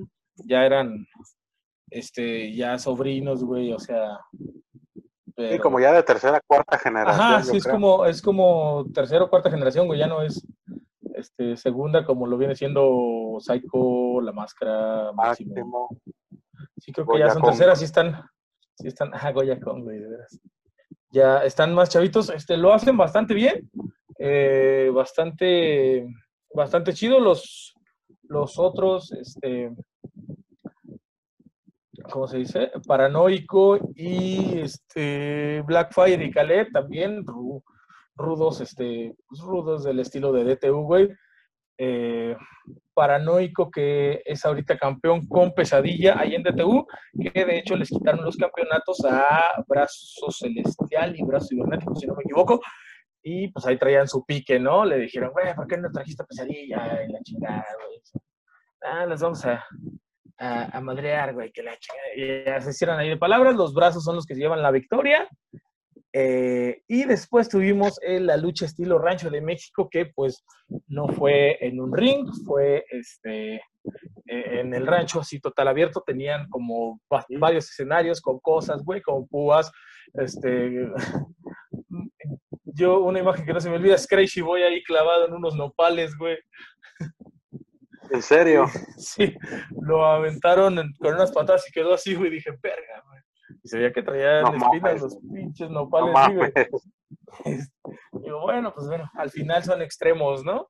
Ya 0.46 0.64
eran 0.64 1.06
este, 1.90 2.54
ya 2.54 2.78
sobrinos, 2.78 3.42
güey, 3.42 3.72
o 3.72 3.78
sea. 3.78 4.18
Sí, 5.36 5.42
pero- 5.50 5.62
como 5.62 5.80
ya 5.80 5.92
de 5.92 6.02
tercera, 6.02 6.40
cuarta 6.46 6.78
generación. 6.78 7.26
Ajá, 7.26 7.42
sí, 7.42 7.56
es 7.56 7.64
creo. 7.64 7.74
como, 7.74 8.04
es 8.06 8.22
como 8.22 8.86
tercera 8.94 9.24
o 9.24 9.30
cuarta 9.30 9.50
generación, 9.50 9.86
güey, 9.86 9.98
ya 9.98 10.06
no 10.06 10.22
es 10.22 10.46
este, 11.14 11.56
segunda 11.56 12.04
como 12.04 12.26
lo 12.26 12.36
viene 12.38 12.54
siendo 12.54 13.36
Psycho, 13.40 14.20
La 14.20 14.32
Máscara, 14.32 15.12
Máximo. 15.12 15.54
Máximo. 15.54 15.88
Sí, 16.78 16.92
creo 16.92 17.06
que 17.06 17.18
ya 17.18 17.30
son 17.30 17.42
Kong. 17.42 17.50
terceras, 17.50 17.78
sí 17.78 17.84
están, 17.84 18.22
sí 18.76 18.88
están, 18.88 19.10
ah, 19.12 19.32
Goya 19.32 19.58
Kong, 19.60 19.82
güey, 19.84 19.98
de 20.00 20.08
veras. 20.08 20.38
Ya 21.10 21.44
están 21.44 21.74
más 21.74 21.88
chavitos, 21.90 22.30
este, 22.30 22.56
lo 22.56 22.72
hacen 22.72 22.96
bastante 22.96 23.34
bien, 23.34 23.70
eh, 24.18 24.90
bastante, 24.92 26.06
bastante 26.52 26.92
chido 26.92 27.20
los, 27.20 27.74
los 28.24 28.58
otros, 28.58 29.12
este, 29.12 29.72
¿cómo 32.10 32.26
se 32.26 32.38
dice? 32.38 32.70
Paranoico 32.86 33.78
y 33.94 34.60
este 34.60 35.62
Blackfire 35.62 36.24
y 36.24 36.30
Caleb 36.30 36.70
también 36.72 37.24
ru- 37.24 37.62
rudos, 38.16 38.60
este, 38.60 39.14
pues, 39.28 39.40
rudos 39.40 39.84
del 39.84 40.00
estilo 40.00 40.32
de 40.32 40.44
DTU, 40.44 40.82
güey. 40.84 41.08
Eh, 41.76 42.36
paranoico 42.94 43.68
que 43.68 44.22
es 44.24 44.44
ahorita 44.46 44.78
campeón 44.78 45.26
con 45.26 45.52
pesadilla 45.52 46.16
ahí 46.20 46.36
en 46.36 46.44
DTU, 46.44 46.86
que 47.20 47.44
de 47.44 47.58
hecho 47.58 47.74
les 47.74 47.88
quitaron 47.88 48.24
los 48.24 48.36
campeonatos 48.36 49.04
a 49.04 49.64
Brazo 49.66 50.30
Celestial 50.30 51.16
y 51.18 51.24
Brazo 51.24 51.48
Cibernético, 51.48 51.96
si 51.96 52.06
no 52.06 52.14
me 52.14 52.22
equivoco. 52.22 52.60
Y 53.24 53.48
pues 53.48 53.66
ahí 53.66 53.76
traían 53.78 54.06
su 54.06 54.24
pique, 54.24 54.60
¿no? 54.60 54.84
Le 54.84 54.98
dijeron, 54.98 55.30
güey, 55.32 55.52
¿por 55.54 55.66
qué 55.66 55.78
no 55.78 55.90
trajiste 55.90 56.22
pesadilla? 56.24 57.02
Y 57.08 57.10
la 57.10 57.20
chingada, 57.22 57.64
güey. 57.84 58.00
Ah, 58.82 59.06
les 59.06 59.20
vamos 59.22 59.44
a, 59.46 59.64
a, 60.38 60.80
madrear, 60.80 61.34
güey, 61.34 61.52
que 61.52 61.62
la 61.62 61.76
chingada. 61.78 62.60
Se 62.60 62.70
hicieron 62.70 62.98
ahí 62.98 63.08
de 63.08 63.16
palabras, 63.16 63.54
los 63.54 63.74
brazos 63.74 64.04
son 64.04 64.16
los 64.16 64.26
que 64.26 64.34
llevan 64.34 64.62
la 64.62 64.70
victoria. 64.70 65.28
Eh, 66.16 66.82
y 66.86 67.04
después 67.06 67.48
tuvimos 67.48 67.98
eh, 68.00 68.20
la 68.20 68.36
lucha 68.36 68.66
estilo 68.66 68.98
Rancho 68.98 69.30
de 69.30 69.40
México, 69.40 69.88
que 69.90 70.06
pues 70.06 70.44
no 70.86 71.08
fue 71.08 71.58
en 71.60 71.80
un 71.80 71.92
ring, 71.92 72.28
fue 72.46 72.84
este, 72.88 73.56
eh, 73.56 74.60
en 74.60 74.72
el 74.74 74.86
rancho 74.86 75.18
así 75.18 75.40
total 75.40 75.66
abierto, 75.66 76.04
tenían 76.06 76.48
como 76.50 77.00
va- 77.12 77.26
varios 77.30 77.68
escenarios 77.68 78.20
con 78.20 78.38
cosas, 78.38 78.84
güey, 78.84 79.02
con 79.02 79.26
púas, 79.26 79.72
este, 80.12 80.88
yo 82.62 83.00
una 83.00 83.18
imagen 83.18 83.44
que 83.44 83.52
no 83.52 83.60
se 83.60 83.68
me 83.68 83.76
olvida 83.76 83.96
es 83.96 84.06
Crazy 84.06 84.40
Boy 84.40 84.62
ahí 84.62 84.84
clavado 84.84 85.26
en 85.26 85.34
unos 85.34 85.56
nopales, 85.56 86.16
güey, 86.16 86.38
En 88.10 88.22
serio. 88.22 88.66
sí, 88.98 89.34
lo 89.80 90.04
aventaron 90.04 90.78
en- 90.78 90.92
con 90.94 91.14
unas 91.14 91.32
patadas 91.32 91.68
y 91.68 91.72
quedó 91.72 91.94
así, 91.94 92.14
güey, 92.14 92.30
dije, 92.30 92.50
verga, 92.62 93.02
güey, 93.06 93.20
y 93.62 93.68
se 93.68 93.78
veía 93.78 93.92
que 93.92 94.02
traían 94.02 94.42
No 94.44 94.54
espinas 94.54 95.00
los 95.00 95.18
pinches 95.32 95.70
No 95.70 95.80
nopales, 95.84 96.14
sí, 96.26 96.34
güey. 96.34 96.52
Digo, 98.24 98.40
bueno, 98.42 98.72
pues 98.74 98.86
bueno, 98.86 99.10
al 99.14 99.30
final 99.30 99.62
son 99.64 99.82
extremos, 99.82 100.44
¿no? 100.44 100.68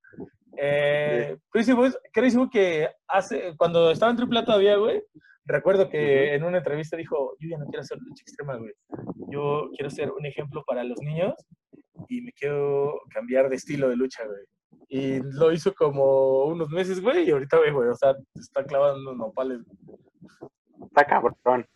Eh, 0.57 1.37
Crazy 1.51 1.73
Boy, 1.73 1.93
Crazy 2.13 2.37
Boy 2.37 2.49
que 2.51 2.89
hace, 3.09 3.55
cuando 3.57 3.91
estaba 3.91 4.13
en 4.13 4.19
AAA 4.21 4.45
todavía, 4.45 4.77
güey, 4.77 5.03
recuerdo 5.45 5.89
que 5.89 6.35
en 6.35 6.45
una 6.45 6.59
entrevista 6.59 6.97
dijo, 6.97 7.37
yo 7.41 7.49
ya 7.49 7.59
no 7.59 7.67
quiero 7.67 7.81
hacer 7.83 7.99
lucha 7.99 8.23
extrema, 8.23 8.57
güey. 8.57 8.73
Yo 9.31 9.69
quiero 9.77 9.91
ser 9.91 10.11
un 10.13 10.25
ejemplo 10.27 10.63
para 10.67 10.85
los 10.85 10.99
niños 11.01 11.35
y 12.09 12.21
me 12.23 12.33
quiero 12.33 13.01
cambiar 13.13 13.49
de 13.49 13.57
estilo 13.57 13.89
de 13.89 13.97
lucha, 13.97 14.25
güey. 14.25 14.45
Y 14.89 15.21
lo 15.21 15.53
hizo 15.53 15.75
como 15.75 16.45
unos 16.45 16.69
meses, 16.71 17.01
güey, 17.01 17.29
y 17.29 17.31
ahorita, 17.31 17.59
güey, 17.59 17.73
güey, 17.73 17.89
o 17.89 17.95
sea, 17.95 18.15
está 18.35 18.65
clavando 18.65 19.01
unos 19.01 19.17
nopales. 19.17 19.61
Está 20.87 21.05
cabrón. 21.05 21.67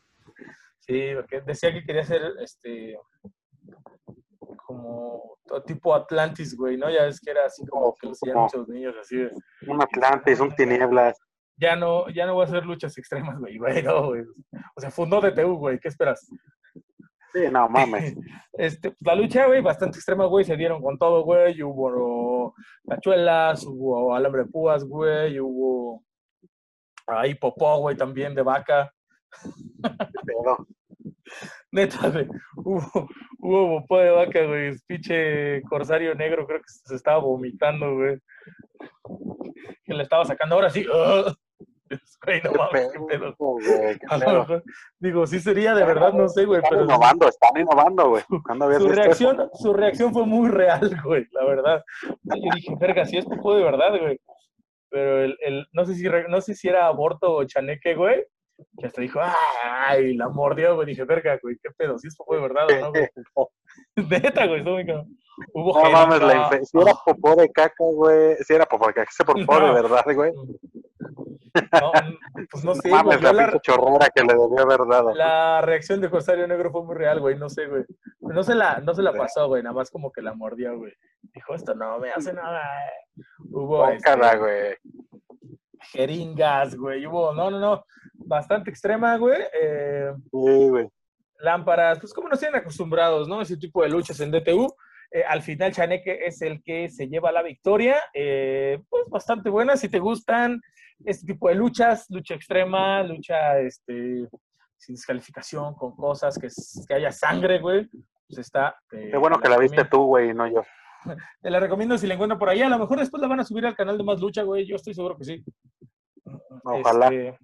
Sí, 0.81 1.11
porque 1.15 1.41
decía 1.43 1.73
que 1.73 1.85
quería 1.85 2.03
hacer, 2.03 2.23
este, 2.41 2.97
como 4.69 5.39
tipo 5.67 5.95
Atlantis, 5.95 6.57
güey, 6.57 6.77
¿no? 6.77 6.91
Ya 6.91 7.05
ves 7.05 7.21
que 7.21 7.31
era 7.31 7.47
así 7.47 7.67
como 7.67 7.95
que 7.95 8.07
lo 8.07 8.13
hacían 8.13 8.37
muchos 8.37 8.69
niños 8.69 8.95
así 9.01 9.17
de, 9.17 9.31
Un 9.67 9.83
Atlantis, 9.83 10.41
un 10.41 10.55
Tinieblas. 10.55 11.19
ya 11.57 11.75
no, 11.75 12.09
ya 12.11 12.27
no 12.27 12.35
voy 12.35 12.45
a 12.45 12.49
hacer 12.49 12.65
luchas 12.65 12.97
extremas, 12.99 13.39
güey, 13.39 13.59
güey, 13.59 13.83
no, 13.83 14.09
güey. 14.09 14.25
O 14.77 14.81
sea, 14.81 14.91
fundó 14.91 15.21
DTU, 15.21 15.57
güey, 15.57 15.79
¿qué 15.79 15.89
esperas? 15.89 16.29
Sí, 17.33 17.41
no 17.51 17.69
mames. 17.69 18.15
Este, 18.59 18.93
la 19.03 19.15
lucha, 19.15 19.47
güey, 19.47 19.61
bastante 19.61 19.99
extrema, 19.99 20.27
güey, 20.27 20.45
se 20.45 20.57
dieron 20.57 20.83
con 20.83 20.99
todo, 20.99 21.23
güey, 21.23 21.63
hubo 21.63 22.55
tachuelas, 22.85 23.65
hubo 23.65 24.13
alambre 24.17 24.43
de 24.43 24.51
púas, 24.51 24.83
güey, 24.83 25.39
hubo 25.39 26.03
ahí 27.07 27.37
popó, 27.37 27.79
güey, 27.79 27.97
también 27.97 28.35
de 28.35 28.43
vaca. 28.43 28.93
Pero, 30.27 30.67
Neta, 31.71 32.11
güey, 32.11 32.27
hubo, 32.57 33.09
hubo 33.39 33.81
popó 33.81 33.99
de 33.99 34.11
vaca, 34.11 34.45
güey, 34.45 34.77
pinche 34.89 35.63
corsario 35.63 36.17
negro, 36.17 36.45
creo 36.45 36.59
que 36.59 36.69
se 36.69 36.97
estaba 36.97 37.19
vomitando, 37.19 37.95
güey. 37.95 38.19
Que 39.85 39.95
le 39.95 40.03
estaba 40.03 40.25
sacando 40.25 40.57
ahora 40.57 40.71
sí. 40.71 40.85
¡ah! 40.93 41.33
Güey, 42.25 42.43
no 42.43 42.53
mames, 42.53 42.91
qué 42.93 42.99
pedo, 43.09 43.35
pedo. 43.35 43.35
güey, 43.39 43.99
qué 43.99 44.07
A 44.09 44.19
lo 44.19 44.25
pedo. 44.27 44.39
mejor, 44.41 44.63
digo, 44.99 45.27
sí 45.27 45.41
sería 45.41 45.75
de 45.75 45.85
verdad, 45.85 46.13
no 46.13 46.29
sé, 46.29 46.45
güey, 46.45 46.59
Están 46.61 46.71
pero 46.79 46.85
innovando, 46.85 47.29
están 47.29 47.57
innovando, 47.61 48.09
güey. 48.11 48.23
¿Cuándo 48.45 48.65
habías 48.67 48.83
su 48.83 48.89
reacción, 48.89 49.51
su 49.55 49.73
reacción 49.73 50.13
fue 50.13 50.27
muy 50.27 50.49
real, 50.51 50.81
güey, 51.05 51.27
la 51.33 51.45
verdad. 51.45 51.85
Yo 52.03 52.51
dije, 52.55 52.75
verga, 52.79 53.05
si 53.07 53.19
es 53.19 53.25
popó 53.25 53.55
de 53.55 53.63
verdad, 53.65 53.99
güey. 54.01 54.21
Pero 54.91 55.23
el, 55.25 55.37
el, 55.41 55.67
no, 55.73 55.85
sé 55.85 55.95
si, 55.95 56.05
no 56.29 56.41
sé 56.41 56.55
si 56.55 56.69
era 56.69 56.87
aborto 56.87 57.33
o 57.35 57.45
chaneque, 57.45 57.95
güey, 57.95 58.25
que 58.79 58.87
hasta 58.87 59.01
dijo, 59.03 59.21
ay, 59.87 60.15
la 60.17 60.29
mordió, 60.29 60.75
güey. 60.75 60.87
Dije, 60.89 61.05
verga, 61.05 61.39
güey, 61.43 61.57
qué 61.63 61.71
pedo, 61.77 61.99
si 61.99 62.09
es 62.09 62.17
popó 62.17 62.35
de 62.35 62.41
verdad 62.41 62.67
o 62.71 62.81
no, 62.81 62.91
güey. 62.91 63.07
Neta, 63.97 64.47
güey, 64.47 64.59
estuvo 64.59 64.75
muy 64.75 64.87
cabrón. 64.87 65.07
Hubo 65.55 65.83
No 65.85 65.91
mames, 65.91 66.21
la 66.21 66.35
infe- 66.51 66.65
si 66.65 66.79
era 66.81 66.93
popó 67.05 67.37
de 67.37 67.49
caca, 67.51 67.75
güey. 67.79 68.35
Si 68.45 68.53
era 68.55 68.67
popó 68.67 68.89
de 68.89 68.95
caca, 68.95 69.11
ese 69.11 69.25
popó 69.25 69.61
No. 69.61 69.67
de 69.75 69.83
verdad, 69.83 70.05
güey. 70.15 70.33
No, 71.81 71.93
pues 72.51 72.65
no 72.65 72.75
sé, 72.75 72.89
mames, 72.91 73.21
la 73.23 73.33
la, 73.33 73.61
chorrera 73.61 74.09
que 74.15 74.23
le 74.23 74.33
debió 74.35 74.61
haber 74.61 74.81
dado. 74.89 75.15
la 75.15 75.61
reacción 75.63 76.01
de 76.01 76.11
Corsario 76.11 76.47
Negro 76.47 76.71
fue 76.71 76.85
muy 76.85 76.95
real, 76.95 77.21
güey, 77.21 77.37
no 77.37 77.49
sé, 77.49 77.67
güey. 77.67 77.85
No 78.21 78.43
se 78.43 78.55
la, 78.55 78.81
no 78.81 78.95
se 78.95 79.03
la 79.03 79.13
pasó, 79.13 79.49
güey, 79.49 79.63
nada 79.63 79.75
más 79.75 79.91
como 79.91 80.13
que 80.13 80.23
la 80.23 80.35
mordió, 80.35 80.77
güey. 80.79 80.93
Dijo, 81.35 81.55
esto 81.55 81.75
no 81.75 81.99
me 81.99 82.11
hace 82.11 82.33
nada. 82.33 82.61
eh". 82.87 83.23
Hubo 83.51 83.89
este, 83.89 84.15
güey. 84.39 84.77
jeringas, 85.93 86.77
güey. 86.77 87.07
Hubo, 87.07 87.33
no, 87.35 87.51
no, 87.51 87.59
no, 87.59 87.85
bastante 88.15 88.71
extrema, 88.71 89.17
güey. 89.17 89.41
Eh, 89.61 90.13
Sí, 90.31 90.69
güey. 90.69 90.89
lámparas, 91.41 91.99
pues 92.01 92.13
como 92.13 92.29
nos 92.29 92.39
tienen 92.41 92.61
acostumbrados, 92.61 93.29
¿no? 93.29 93.41
Ese 93.41 93.57
tipo 93.57 93.83
de 93.83 93.89
luchas 93.89 94.21
en 94.21 94.31
DTU. 94.31 94.69
Eh, 95.11 95.25
al 95.27 95.41
final, 95.43 95.73
Chaneque 95.73 96.27
es 96.27 96.43
el 96.43 96.63
que 96.63 96.91
se 96.91 97.09
lleva 97.09 97.33
la 97.33 97.43
victoria. 97.43 97.97
Eh, 98.13 98.79
pues 98.91 99.09
bastante 99.09 99.49
buena. 99.49 99.77
Si 99.77 99.89
te 99.89 99.99
gustan 99.99 100.61
este 101.05 101.27
tipo 101.33 101.49
de 101.49 101.55
luchas, 101.55 102.07
lucha 102.11 102.35
extrema, 102.35 103.03
lucha 103.03 103.59
este, 103.61 104.29
sin 104.77 104.95
descalificación, 104.95 105.75
con 105.75 105.95
cosas, 105.97 106.39
que, 106.39 106.49
que 106.87 106.95
haya 106.95 107.13
sangre, 107.13 107.59
güey. 107.61 107.89
Pues 108.29 108.39
está. 108.39 108.77
eh, 108.93 109.09
Qué 109.11 109.17
bueno 109.17 109.39
que 109.41 109.49
la 109.49 109.59
viste 109.59 109.85
tú, 109.85 110.05
güey, 110.05 110.31
y 110.31 110.35
no 110.35 110.47
yo. 110.47 110.63
Te 111.43 111.51
la 111.51 111.61
recomiendo 111.61 111.97
si 111.97 112.07
la 112.07 112.15
encuentran 112.15 112.39
por 112.39 112.49
ahí. 112.49 112.61
A 112.63 112.69
lo 112.69 112.79
mejor 112.79 112.99
después 112.99 113.21
la 113.21 113.29
van 113.29 113.41
a 113.41 113.45
subir 113.45 113.65
al 113.65 113.75
canal 113.77 113.97
de 113.97 114.05
Más 114.05 114.21
Lucha, 114.21 114.43
güey. 114.43 114.67
Yo 114.67 114.77
estoy 114.77 114.95
seguro 114.95 115.17
que 115.17 115.25
sí. 115.25 115.45
Ojalá. 116.65 117.07
Este, 117.09 117.39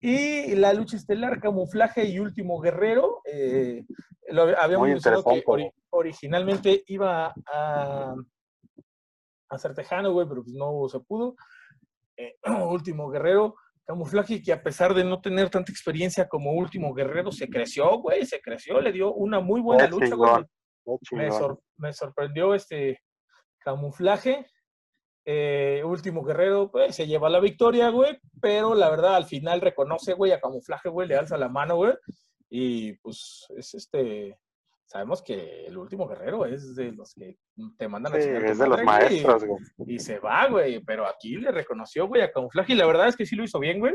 y 0.00 0.54
la 0.56 0.72
lucha 0.72 0.96
estelar, 0.96 1.40
camuflaje 1.40 2.04
y 2.04 2.18
último 2.18 2.60
guerrero. 2.60 3.20
eh, 3.24 3.84
lo 4.28 4.42
habíamos 4.42 4.88
mencionado 4.88 5.24
que 5.24 5.44
ori- 5.44 5.72
originalmente 5.90 6.82
iba 6.86 7.34
a, 7.52 8.14
a 9.50 9.58
ser 9.58 9.74
tejano, 9.74 10.12
güey, 10.12 10.26
pero 10.28 10.42
pues 10.42 10.54
no 10.54 10.88
se 10.88 11.00
pudo. 11.00 11.34
Eh, 12.22 12.36
último 12.68 13.08
guerrero, 13.10 13.54
camuflaje 13.84 14.42
que 14.42 14.52
a 14.52 14.62
pesar 14.62 14.94
de 14.94 15.04
no 15.04 15.20
tener 15.20 15.50
tanta 15.50 15.72
experiencia 15.72 16.28
como 16.28 16.52
último 16.52 16.94
guerrero, 16.94 17.32
se 17.32 17.48
creció, 17.48 17.98
güey, 17.98 18.24
se 18.26 18.40
creció, 18.40 18.80
le 18.80 18.92
dio 18.92 19.12
una 19.12 19.40
muy 19.40 19.60
buena 19.60 19.86
lucha, 19.88 20.14
güey. 20.14 20.30
chingón. 20.30 20.48
Qué 20.84 21.16
Me, 21.16 21.24
chingón. 21.24 21.38
sor- 21.40 21.60
me 21.78 21.92
sorprendió 21.92 22.54
este 22.54 22.98
camuflaje. 23.58 24.46
Eh, 25.24 25.82
último 25.84 26.24
guerrero, 26.24 26.68
pues, 26.70 26.96
se 26.96 27.06
lleva 27.06 27.30
la 27.30 27.38
victoria, 27.38 27.90
güey, 27.90 28.18
pero 28.40 28.74
la 28.74 28.90
verdad 28.90 29.14
al 29.14 29.26
final 29.26 29.60
reconoce, 29.60 30.14
güey, 30.14 30.32
a 30.32 30.40
camuflaje, 30.40 30.88
güey, 30.88 31.06
le 31.06 31.14
alza 31.16 31.36
la 31.36 31.48
mano, 31.48 31.76
güey, 31.76 31.94
y 32.50 32.94
pues 32.94 33.46
es 33.56 33.72
este, 33.74 34.36
sabemos 34.92 35.22
que 35.22 35.66
el 35.66 35.78
último 35.78 36.06
guerrero 36.06 36.44
es 36.44 36.74
de 36.76 36.92
los 36.92 37.14
que 37.14 37.38
te 37.78 37.88
mandan 37.88 38.12
a 38.12 38.16
Sí, 38.16 38.24
chingar 38.24 38.42
tu 38.44 38.48
es 38.50 38.58
de 38.58 38.68
los 38.68 38.82
maestros, 38.84 39.44
güey. 39.44 39.60
y 39.86 39.98
se 39.98 40.18
va, 40.18 40.46
güey, 40.48 40.80
pero 40.84 41.06
aquí 41.06 41.36
le 41.36 41.50
reconoció, 41.50 42.06
güey, 42.06 42.20
a 42.22 42.30
camuflaje, 42.30 42.74
y 42.74 42.76
la 42.76 42.86
verdad 42.86 43.08
es 43.08 43.16
que 43.16 43.24
sí 43.24 43.34
lo 43.34 43.42
hizo 43.44 43.58
bien, 43.58 43.80
güey. 43.80 43.94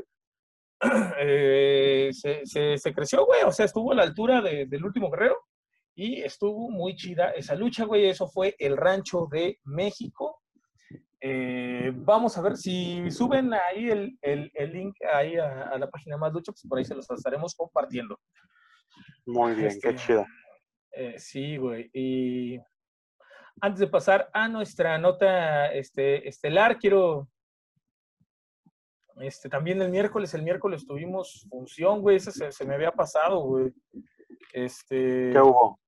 Eh, 1.19 2.09
se, 2.13 2.45
se- 2.45 2.77
se 2.77 2.93
creció, 2.93 3.25
güey, 3.25 3.43
o 3.43 3.51
sea, 3.51 3.65
estuvo 3.65 3.91
a 3.91 3.95
la 3.95 4.03
altura 4.03 4.41
de- 4.41 4.65
del 4.65 4.85
último 4.85 5.09
guerrero, 5.11 5.35
y 5.95 6.21
estuvo 6.21 6.69
muy 6.69 6.95
chida 6.95 7.31
esa 7.31 7.55
lucha, 7.55 7.85
güey. 7.85 8.05
Eso 8.07 8.27
fue 8.27 8.55
el 8.59 8.77
Rancho 8.77 9.27
de 9.31 9.59
México. 9.63 10.41
Eh, 11.19 11.91
vamos 11.95 12.37
a 12.37 12.41
ver 12.43 12.55
si 12.57 13.09
suben 13.09 13.51
ahí 13.53 13.89
el, 13.89 14.17
el- 14.21 14.51
el 14.53 14.71
link 14.71 14.95
ahí 15.11 15.35
a, 15.37 15.63
a 15.69 15.77
la 15.79 15.89
página 15.89 16.15
Más 16.17 16.31
Lucha, 16.31 16.51
pues 16.51 16.63
por 16.69 16.77
ahí 16.77 16.85
se 16.85 16.93
los 16.93 17.09
estaremos 17.09 17.55
compartiendo. 17.55 18.19
Muy 19.25 19.53
bien, 19.55 19.67
Este, 19.69 19.89
qué 19.89 19.95
chido. 19.95 20.25
Eh, 20.99 21.19
sí, 21.19 21.57
güey. 21.57 21.89
Y 21.93 22.59
antes 23.61 23.79
de 23.79 23.87
pasar 23.87 24.29
a 24.33 24.47
nuestra 24.47 24.97
nota 24.97 25.71
este, 25.73 26.27
estelar, 26.27 26.77
quiero. 26.79 27.27
Este, 29.19 29.49
también 29.49 29.81
el 29.81 29.89
miércoles, 29.89 30.33
el 30.33 30.43
miércoles 30.43 30.85
tuvimos 30.85 31.45
función, 31.49 32.01
güey. 32.01 32.17
Ese 32.17 32.31
se, 32.31 32.51
se 32.51 32.65
me 32.65 32.75
había 32.75 32.91
pasado, 32.91 33.41
güey. 33.41 33.73
Este, 34.53 35.31
¿Qué 35.31 35.39
hubo? 35.39 35.79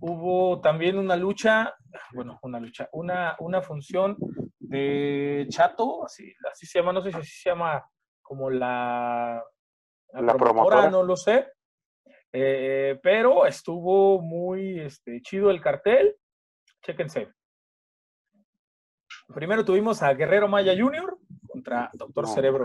hubo 0.00 0.60
también 0.60 0.98
una 0.98 1.16
lucha, 1.16 1.74
bueno, 2.14 2.38
una 2.42 2.60
lucha, 2.60 2.88
una, 2.92 3.36
una 3.40 3.62
función 3.62 4.16
de 4.58 5.46
Chato, 5.48 6.04
así, 6.04 6.32
así 6.50 6.66
se 6.66 6.78
llama, 6.78 6.92
no 6.92 7.02
sé 7.02 7.10
si 7.10 7.18
así 7.18 7.30
se 7.30 7.50
llama 7.50 7.84
como 8.22 8.50
la, 8.50 9.42
La 10.12 10.34
promotora. 10.34 10.90
no 10.90 11.02
lo 11.02 11.16
sé, 11.16 11.48
Eh, 12.32 12.98
pero 13.02 13.46
estuvo 13.46 14.20
muy 14.20 14.80
este, 14.80 15.20
chido 15.22 15.50
el 15.50 15.60
cartel, 15.60 16.14
chéquense. 16.84 17.32
Primero 19.34 19.64
tuvimos 19.64 20.02
a 20.02 20.12
Guerrero 20.14 20.48
Maya 20.48 20.74
Jr. 20.76 21.16
contra 21.46 21.90
Doctor. 21.92 22.26
Cerebro. 22.28 22.64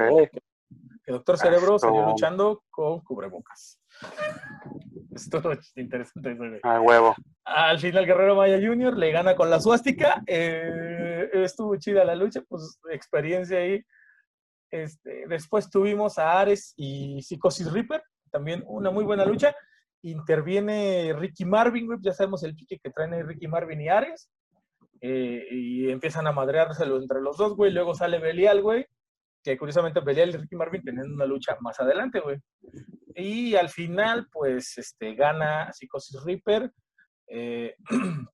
Que 1.06 1.12
Doctor 1.12 1.38
Cerebro 1.38 1.78
salió 1.78 2.00
Esto- 2.00 2.12
luchando 2.12 2.64
con 2.70 3.02
cubrebocas. 3.02 3.80
Estuvo 5.14 5.52
interesante 5.76 6.32
eso, 6.32 6.48
güey. 6.48 6.60
A 6.64 6.80
huevo. 6.82 7.16
Al 7.46 7.80
final 7.80 8.06
Guerrero 8.06 8.36
Maya 8.36 8.58
Jr. 8.58 8.98
le 8.98 9.12
gana 9.12 9.36
con 9.36 9.50
la 9.50 9.60
suástica. 9.60 10.24
eh, 10.28 11.30
estuvo 11.34 11.76
chida 11.76 12.04
la 12.06 12.16
lucha, 12.16 12.42
pues 12.48 12.80
experiencia 12.90 13.60
ahí. 13.60 13.84
Este, 14.72 15.28
después 15.28 15.70
tuvimos 15.70 16.18
a 16.18 16.40
Ares 16.40 16.74
y 16.78 17.22
Psicosis 17.22 17.72
Reaper, 17.72 18.02
también 18.34 18.64
una 18.68 18.92
muy 18.92 19.06
buena 19.06 19.24
lucha. 19.26 19.56
Interviene 20.02 21.14
Ricky 21.18 21.46
Marvin, 21.46 21.88
ya 22.02 22.12
sabemos 22.14 22.44
el 22.44 22.56
pique 22.56 22.80
que 22.84 22.90
traen 22.90 23.26
Ricky 23.26 23.48
Marvin 23.48 23.80
y 23.80 23.88
Ares. 23.88 24.30
eh, 25.02 25.46
y 25.52 25.90
empiezan 25.90 26.28
a 26.28 26.32
madreárselo 26.34 26.98
entre 26.98 27.22
los 27.22 27.38
dos, 27.38 27.56
güey. 27.56 27.72
Luego 27.72 27.94
sale 27.94 28.20
Belial, 28.20 28.62
güey, 28.62 28.86
que 29.44 29.58
curiosamente 29.58 30.00
Belial 30.02 30.30
y 30.30 30.38
Ricky 30.38 30.56
Marvin 30.56 30.82
tienen 30.84 31.14
una 31.14 31.26
lucha 31.26 31.58
más 31.62 31.80
adelante, 31.80 32.20
güey. 32.22 32.38
Y 33.16 33.56
al 33.56 33.70
final, 33.70 34.28
pues, 34.32 34.78
este, 34.78 35.14
gana 35.16 35.72
Psicosis 35.74 36.24
Reaper. 36.26 36.72
eh, 37.28 37.76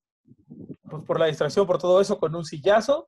pues 0.89 1.03
por 1.05 1.19
la 1.19 1.27
distracción, 1.27 1.67
por 1.67 1.77
todo 1.79 2.01
eso, 2.01 2.17
con 2.19 2.35
un 2.35 2.45
sillazo. 2.45 3.07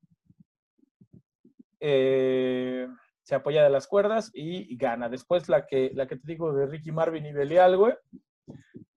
eh, 1.79 2.87
se 3.23 3.35
apoya 3.35 3.63
de 3.63 3.69
las 3.69 3.87
cuerdas 3.87 4.31
y, 4.33 4.73
y 4.73 4.77
gana. 4.77 5.09
Después 5.09 5.47
la 5.49 5.65
que, 5.65 5.91
la 5.93 6.07
que 6.07 6.15
te 6.15 6.23
digo 6.25 6.53
de 6.53 6.65
Ricky 6.65 6.91
Marvin 6.91 7.25
y 7.25 7.33
Belial, 7.33 7.77
güey. 7.77 7.93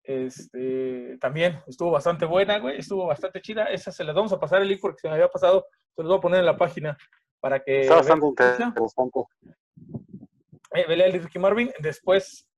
Este, 0.02 1.16
también 1.18 1.60
estuvo 1.66 1.90
bastante 1.90 2.26
buena, 2.26 2.58
güey. 2.58 2.78
Estuvo 2.78 3.06
bastante 3.06 3.40
chida. 3.40 3.64
Esa 3.64 3.90
se 3.90 4.04
las 4.04 4.14
vamos 4.14 4.32
a 4.32 4.40
pasar 4.40 4.62
el 4.62 4.68
link 4.68 4.80
porque 4.80 5.00
se 5.00 5.08
me 5.08 5.14
había 5.14 5.28
pasado. 5.28 5.66
Se 5.94 6.02
los 6.02 6.08
voy 6.08 6.18
a 6.18 6.20
poner 6.20 6.40
en 6.40 6.46
la 6.46 6.56
página 6.56 6.96
para 7.40 7.60
que. 7.60 7.82
Está 7.82 7.96
bastante 7.96 8.26
interesante. 8.26 8.80
Eh, 10.74 10.84
Belial 10.88 11.14
y 11.14 11.18
Ricky 11.20 11.38
Marvin. 11.38 11.70
Después, 11.78 12.48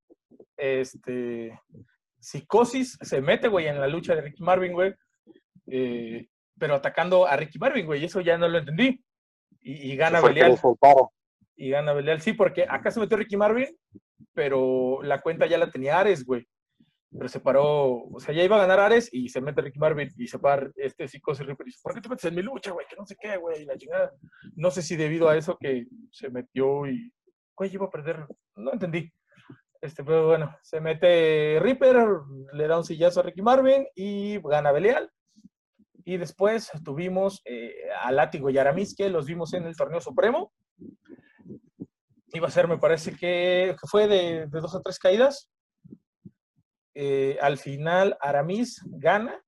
este, 0.56 1.60
Psicosis 2.18 2.98
se 3.00 3.20
mete, 3.20 3.48
güey, 3.48 3.68
en 3.68 3.80
la 3.80 3.86
lucha 3.88 4.14
de 4.14 4.22
Ricky 4.22 4.42
Marvin, 4.42 4.72
güey. 4.72 4.94
Eh, 5.66 6.28
pero 6.58 6.74
atacando 6.74 7.26
a 7.26 7.36
Ricky 7.36 7.58
Marvin, 7.58 7.86
güey. 7.86 8.02
y 8.02 8.06
Eso 8.06 8.20
ya 8.20 8.38
no 8.38 8.48
lo 8.48 8.58
entendí. 8.58 9.04
Y, 9.60 9.92
y 9.92 9.96
gana 9.96 10.20
Belial. 10.20 10.58
Y 11.56 11.70
gana 11.70 11.92
Belial. 11.92 12.20
Sí, 12.20 12.34
porque 12.34 12.66
acá 12.68 12.90
se 12.90 13.00
metió 13.00 13.16
Ricky 13.16 13.36
Marvin, 13.36 13.68
pero 14.34 15.02
la 15.02 15.20
cuenta 15.20 15.46
ya 15.46 15.58
la 15.58 15.70
tenía 15.70 15.98
Ares, 15.98 16.24
güey. 16.24 16.46
pero 17.10 17.28
se 17.28 17.40
paró, 17.40 18.04
o 18.04 18.20
sea, 18.20 18.34
ya 18.34 18.44
iba 18.44 18.56
a 18.56 18.60
ganar 18.60 18.78
Ares 18.80 19.08
y 19.12 19.28
se 19.28 19.40
mete 19.40 19.62
Ricky 19.62 19.78
Marvin 19.78 20.10
y 20.18 20.26
se 20.26 20.38
para 20.38 20.70
este 20.76 21.08
Psicosis 21.08 21.46
Reaper 21.46 21.66
y 21.66 21.70
dice, 21.70 21.80
¿por 21.82 21.94
qué 21.94 22.00
te 22.00 22.08
metes 22.08 22.24
en 22.26 22.34
mi 22.34 22.42
lucha, 22.42 22.72
güey? 22.72 22.86
Que 22.88 22.96
no 22.96 23.06
sé 23.06 23.16
qué, 23.20 23.36
güey, 23.38 23.64
la 23.64 23.76
chingada. 23.76 24.12
No 24.54 24.70
sé 24.70 24.82
si 24.82 24.96
debido 24.96 25.28
a 25.28 25.36
eso 25.36 25.56
que 25.58 25.86
se 26.10 26.28
metió 26.30 26.86
y, 26.86 27.10
güey, 27.56 27.72
iba 27.72 27.86
a 27.86 27.90
perder, 27.90 28.26
no 28.56 28.72
entendí. 28.72 29.10
Este, 29.80 30.02
pero 30.04 30.26
bueno, 30.26 30.56
se 30.62 30.80
mete 30.80 31.58
Reaper, 31.60 32.08
le 32.52 32.66
da 32.66 32.78
un 32.78 32.84
sillazo 32.84 33.20
a 33.20 33.22
Ricky 33.22 33.42
Marvin 33.42 33.86
y 33.94 34.38
gana 34.40 34.72
Belial. 34.72 35.10
Y 36.04 36.18
después 36.18 36.70
tuvimos 36.84 37.42
eh, 37.44 37.72
a 38.00 38.12
Látigo 38.12 38.48
y 38.48 38.58
Aramis, 38.58 38.94
que 38.94 39.08
los 39.10 39.26
vimos 39.26 39.54
en 39.54 39.64
el 39.64 39.76
torneo 39.76 40.00
supremo. 40.00 40.52
Iba 42.36 42.48
a 42.48 42.50
ser, 42.50 42.68
me 42.68 42.78
parece 42.78 43.16
que 43.16 43.74
fue 43.90 44.06
de, 44.08 44.46
de 44.46 44.60
dos 44.60 44.74
a 44.74 44.82
tres 44.82 44.98
caídas. 44.98 45.50
Eh, 46.94 47.38
al 47.40 47.58
final, 47.58 48.16
Aramis 48.20 48.82
gana. 48.86 49.42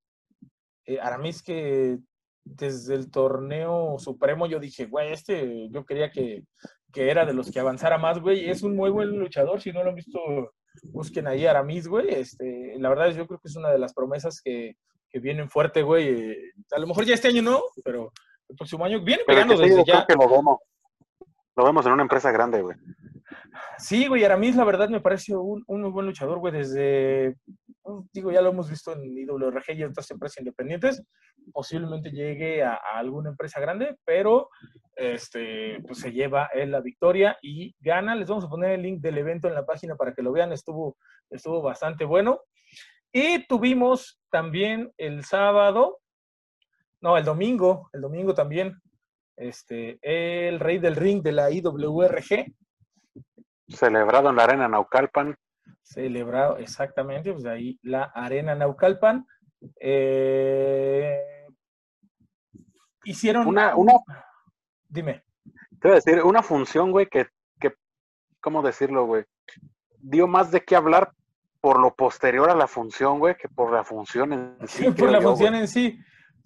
Eh, 0.86 0.98
Aramis 1.00 1.42
que 1.42 1.98
desde 2.44 2.94
el 2.94 3.10
torneo 3.10 3.98
supremo 3.98 4.46
yo 4.46 4.58
dije, 4.58 4.86
güey, 4.86 5.12
este 5.12 5.68
yo 5.70 5.84
quería 5.84 6.10
que, 6.10 6.44
que 6.92 7.10
era 7.10 7.26
de 7.26 7.34
los 7.34 7.50
que 7.50 7.60
avanzara 7.60 7.98
más, 7.98 8.20
güey. 8.20 8.48
Es 8.48 8.62
un 8.62 8.74
muy 8.74 8.90
buen 8.90 9.18
luchador. 9.18 9.60
Si 9.60 9.70
no 9.70 9.82
lo 9.82 9.90
han 9.90 9.96
visto, 9.96 10.18
busquen 10.84 11.26
ahí 11.26 11.44
a 11.46 11.50
Aramis, 11.50 11.88
güey. 11.88 12.08
Este, 12.08 12.74
la 12.78 12.88
verdad, 12.88 13.10
yo 13.10 13.26
creo 13.26 13.38
que 13.38 13.48
es 13.48 13.56
una 13.56 13.70
de 13.70 13.78
las 13.78 13.92
promesas 13.92 14.40
que, 14.42 14.76
que 15.10 15.20
vienen 15.20 15.50
fuerte, 15.50 15.82
güey. 15.82 16.08
Eh, 16.08 16.52
A 16.70 16.78
lo 16.78 16.86
mejor 16.86 17.04
ya 17.04 17.14
este 17.14 17.28
año 17.28 17.42
no, 17.42 17.60
pero 17.84 18.12
el 18.48 18.56
próximo 18.56 18.84
año 18.86 19.02
viene 19.02 19.24
pegando 19.26 19.54
desde 19.58 19.76
yo 19.76 19.84
creo 19.84 19.98
ya. 20.00 20.06
que 20.06 20.14
lo. 20.14 20.58
Lo 21.58 21.64
vemos 21.64 21.84
en 21.86 21.92
una 21.92 22.02
empresa 22.02 22.30
grande, 22.30 22.62
güey. 22.62 22.76
Sí, 23.78 24.06
güey, 24.06 24.22
Aramis, 24.22 24.54
la 24.54 24.62
verdad 24.62 24.88
me 24.90 25.00
parece 25.00 25.34
un, 25.34 25.64
muy 25.66 25.90
buen 25.90 26.06
luchador, 26.06 26.38
güey, 26.38 26.52
desde, 26.52 27.34
pues, 27.82 28.04
digo, 28.12 28.30
ya 28.30 28.40
lo 28.40 28.50
hemos 28.50 28.70
visto 28.70 28.92
en 28.92 29.18
IWRG 29.18 29.70
y 29.70 29.82
en 29.82 29.90
otras 29.90 30.08
empresas 30.12 30.38
independientes, 30.38 31.02
posiblemente 31.52 32.12
llegue 32.12 32.62
a, 32.62 32.74
alguna 32.94 33.30
empresa 33.30 33.58
grande, 33.58 33.96
pero 34.04 34.50
este, 34.94 35.82
pues 35.84 35.98
se 35.98 36.12
lleva 36.12 36.48
él 36.54 36.70
la 36.70 36.80
victoria 36.80 37.36
y 37.42 37.74
gana. 37.80 38.14
Les 38.14 38.28
vamos 38.28 38.44
a 38.44 38.48
poner 38.48 38.70
el 38.70 38.82
link 38.82 39.00
del 39.00 39.18
evento 39.18 39.48
en 39.48 39.54
la 39.54 39.66
página 39.66 39.96
para 39.96 40.14
que 40.14 40.22
lo 40.22 40.30
vean, 40.30 40.52
estuvo, 40.52 40.96
estuvo 41.28 41.60
bastante 41.60 42.04
bueno. 42.04 42.40
Y 43.12 43.44
tuvimos 43.48 44.20
también 44.30 44.92
el 44.96 45.24
sábado, 45.24 45.98
no, 47.00 47.16
el 47.16 47.24
domingo, 47.24 47.90
el 47.92 48.02
domingo 48.02 48.32
también, 48.32 48.80
este, 49.38 49.98
el 50.02 50.60
rey 50.60 50.78
del 50.78 50.96
ring 50.96 51.22
de 51.22 51.32
la 51.32 51.50
IWRG, 51.50 52.52
Celebrado 53.68 54.30
en 54.30 54.36
la 54.36 54.44
arena 54.44 54.68
Naucalpan. 54.68 55.36
celebrado 55.82 56.56
exactamente, 56.56 57.32
pues 57.32 57.44
de 57.44 57.50
ahí 57.50 57.78
la 57.82 58.04
Arena 58.14 58.54
Naucalpan. 58.54 59.26
Eh, 59.78 61.18
hicieron 63.04 63.46
Una, 63.46 63.76
una, 63.76 63.92
Dime. 64.88 65.22
te 65.80 65.88
iba 65.88 65.92
a 65.92 66.00
decir, 66.00 66.22
una 66.22 66.42
función, 66.42 66.90
güey, 66.92 67.06
que, 67.08 67.26
que, 67.60 67.74
¿cómo 68.40 68.62
decirlo, 68.62 69.04
güey? 69.06 69.24
Dio 69.98 70.26
más 70.26 70.50
de 70.50 70.62
qué 70.64 70.74
hablar 70.76 71.12
por 71.60 71.80
lo 71.80 71.94
posterior 71.94 72.48
a 72.50 72.54
la 72.54 72.68
función, 72.68 73.18
güey, 73.18 73.36
que 73.36 73.48
por 73.48 73.72
la 73.72 73.84
función 73.84 74.32
en 74.32 74.56
sí. 74.68 74.84
por 74.98 75.10
la 75.10 75.20
yo, 75.20 75.28
función 75.28 75.50
güey. 75.50 75.60
en 75.62 75.68
sí. 75.68 75.98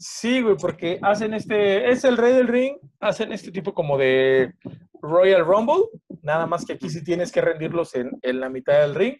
Sí, 0.04 0.42
güey, 0.42 0.56
porque 0.60 0.98
hacen 1.00 1.32
este, 1.32 1.88
es 1.88 2.02
el 2.02 2.16
rey 2.16 2.32
del 2.32 2.48
ring, 2.48 2.76
hacen 2.98 3.30
este 3.30 3.52
tipo 3.52 3.72
como 3.72 3.96
de 3.96 4.52
Royal 5.00 5.46
Rumble, 5.46 5.84
nada 6.22 6.44
más 6.44 6.64
que 6.64 6.72
aquí 6.72 6.90
sí 6.90 7.04
tienes 7.04 7.30
que 7.30 7.40
rendirlos 7.40 7.94
en, 7.94 8.10
en 8.20 8.40
la 8.40 8.48
mitad 8.48 8.80
del 8.80 8.96
ring, 8.96 9.14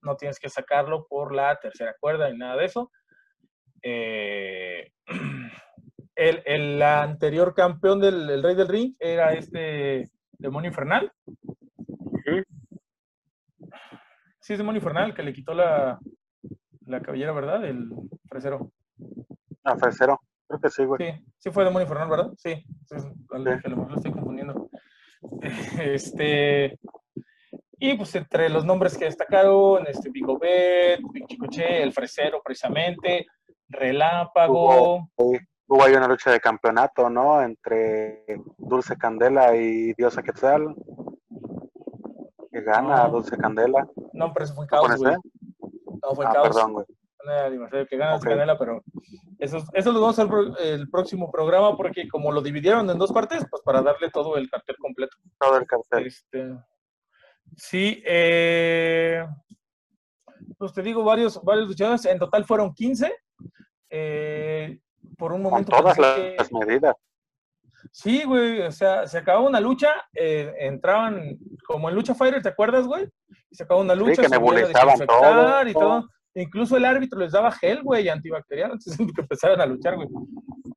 no 0.00 0.16
tienes 0.16 0.38
que 0.38 0.48
sacarlo 0.48 1.06
por 1.06 1.34
la 1.34 1.54
tercera 1.60 1.94
cuerda 2.00 2.30
ni 2.30 2.38
nada 2.38 2.56
de 2.56 2.64
eso. 2.64 2.90
Eh, 3.82 4.92
el, 6.16 6.42
el 6.46 6.82
anterior 6.82 7.52
campeón 7.52 8.00
del 8.00 8.30
el 8.30 8.42
rey 8.42 8.54
del 8.54 8.68
ring 8.68 8.94
era 8.98 9.34
este 9.34 10.10
demonio 10.38 10.70
infernal. 10.70 11.12
Sí, 14.40 14.54
es 14.54 14.58
demonio 14.58 14.78
infernal 14.78 15.12
que 15.12 15.22
le 15.22 15.34
quitó 15.34 15.52
la, 15.52 15.98
la 16.86 17.02
cabellera, 17.02 17.32
¿verdad? 17.32 17.62
El 17.66 17.90
fresero. 18.26 18.72
Ah, 19.64 19.76
Fresero. 19.76 20.20
Creo 20.46 20.60
que 20.60 20.70
sí, 20.70 20.84
güey. 20.84 21.12
Sí, 21.12 21.24
sí 21.38 21.50
fue 21.50 21.64
Demonio 21.64 21.84
Infernal, 21.86 22.08
¿verdad? 22.10 22.32
Sí, 22.36 22.54
sí, 22.86 22.98
sí, 22.98 23.08
a 23.32 23.38
lo 23.38 23.60
que 23.62 23.68
lo 23.68 23.76
mejor 23.76 23.90
lo 23.92 23.96
estoy 23.96 24.12
confundiendo. 24.12 24.68
Este, 25.80 26.78
y 27.78 27.94
pues 27.96 28.14
entre 28.14 28.50
los 28.50 28.64
nombres 28.64 28.96
que 28.98 29.06
destacaron, 29.06 29.86
este, 29.86 30.10
Bigobet, 30.10 31.00
Big 31.12 31.26
Chicoche, 31.26 31.82
El 31.82 31.92
Fresero 31.94 32.42
precisamente, 32.44 33.26
Relámpago, 33.68 35.08
Hubo 35.66 35.82
ahí 35.82 35.94
una 35.94 36.06
lucha 36.08 36.30
de 36.30 36.40
campeonato, 36.40 37.08
¿no? 37.08 37.40
Entre 37.40 38.22
Dulce 38.58 38.98
Candela 38.98 39.56
y 39.56 39.94
Diosa 39.94 40.22
Quetzal. 40.22 40.74
Que 42.52 42.60
gana 42.60 43.04
No. 43.04 43.12
Dulce 43.12 43.36
Candela. 43.38 43.88
no, 44.12 44.32
pero 44.34 44.44
eso 44.44 44.54
fue 44.54 44.66
¿Con 44.68 44.86
Caos, 44.86 44.98
güey. 45.00 45.14
No, 46.02 46.14
fue 46.14 46.26
Ah, 46.26 46.32
Caos. 46.34 46.48
perdón, 46.48 46.72
güey. 46.74 46.86
Fue 47.70 47.80
el 47.80 47.88
que 47.88 47.96
gana 47.96 48.16
Ok. 48.16 48.24
Canela, 48.24 48.58
pero 48.58 48.82
eso, 49.38 49.58
eso 49.72 49.92
lo 49.92 50.00
vamos 50.00 50.18
a 50.18 50.22
hacer 50.22 50.34
el 50.60 50.88
próximo 50.90 51.30
programa 51.30 51.76
porque 51.76 52.08
como 52.08 52.30
lo 52.32 52.40
dividieron 52.42 52.88
en 52.90 52.98
dos 52.98 53.12
partes, 53.12 53.44
pues 53.50 53.62
para 53.62 53.82
darle 53.82 54.10
todo 54.10 54.36
el 54.36 54.48
cartel 54.50 54.76
completo. 54.78 55.16
Todo 55.38 55.56
el 55.58 55.66
cartel. 55.66 56.06
Este, 56.06 56.56
sí, 57.56 58.02
eh, 58.06 59.26
pues 60.58 60.72
te 60.72 60.82
digo, 60.82 61.04
varios, 61.04 61.42
varios 61.42 61.68
luchadores, 61.68 62.04
en 62.06 62.18
total 62.18 62.44
fueron 62.44 62.72
15. 62.74 63.14
eh, 63.90 64.80
por 65.16 65.32
un 65.32 65.42
Con 65.42 65.50
momento 65.52 65.76
todas 65.76 65.94
que- 65.96 66.34
las 66.36 66.50
medidas. 66.52 66.96
Sí, 67.92 68.24
güey, 68.24 68.62
o 68.62 68.72
sea, 68.72 69.06
se 69.06 69.18
acababa 69.18 69.46
una 69.46 69.60
lucha, 69.60 69.92
eh, 70.14 70.52
entraban 70.58 71.38
como 71.66 71.88
en 71.88 71.94
Lucha 71.94 72.14
Fighter, 72.14 72.42
¿te 72.42 72.48
acuerdas, 72.48 72.86
güey? 72.86 73.06
Y 73.50 73.54
se 73.54 73.62
acababa 73.62 73.84
una 73.84 73.94
lucha, 73.94 74.22
que 74.22 74.28
se 74.28 74.34
nebulizaban 74.34 74.86
desinfectar 74.98 75.62
todo. 75.62 75.68
y 75.68 75.72
todo. 75.74 76.08
Incluso 76.34 76.76
el 76.76 76.84
árbitro 76.84 77.20
les 77.20 77.32
daba 77.32 77.52
gel, 77.52 77.82
güey, 77.82 78.08
antibacterial 78.08 78.72
antes 78.72 78.96
de 78.96 79.06
que 79.06 79.20
empezaran 79.20 79.60
a 79.60 79.66
luchar, 79.66 79.96
güey. 79.96 80.08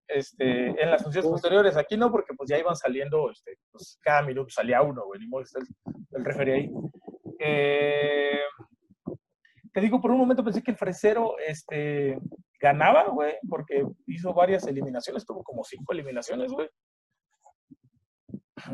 Este, 0.08 0.68
en 0.82 0.92
las 0.92 1.04
funciones 1.04 1.30
posteriores, 1.30 1.76
aquí 1.76 1.98
no, 1.98 2.12
porque 2.12 2.34
pues 2.36 2.50
ya 2.50 2.58
iban 2.58 2.76
saliendo, 2.76 3.30
este, 3.30 3.58
pues 3.72 4.00
cada 4.02 4.22
minuto 4.22 4.50
salía 4.50 4.82
uno, 4.82 5.06
güey, 5.06 5.20
ni 5.20 5.28
modo, 5.28 5.42
está 5.42 5.60
el, 5.60 5.68
el 6.12 6.26
referee 6.26 6.54
ahí. 6.54 6.72
Eh, 7.40 8.40
te 9.74 9.82
digo, 9.82 10.02
por 10.02 10.12
un 10.12 10.18
momento 10.18 10.44
pensé 10.44 10.64
que 10.64 10.72
el 10.72 10.78
fresero, 10.78 11.36
este, 11.46 12.18
ganaba, 12.60 13.06
güey, 13.10 13.36
porque 13.50 13.86
hizo 14.08 14.34
varias 14.34 14.66
eliminaciones, 14.68 15.26
tuvo 15.26 15.44
como 15.44 15.64
cinco 15.64 15.94
eliminaciones, 15.94 16.52
güey. 16.52 16.68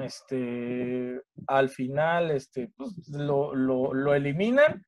Este, 0.01 1.21
al 1.47 1.69
final, 1.69 2.31
este, 2.31 2.71
pues, 2.75 3.09
lo, 3.09 3.53
lo, 3.53 3.93
lo 3.93 4.13
eliminan. 4.13 4.85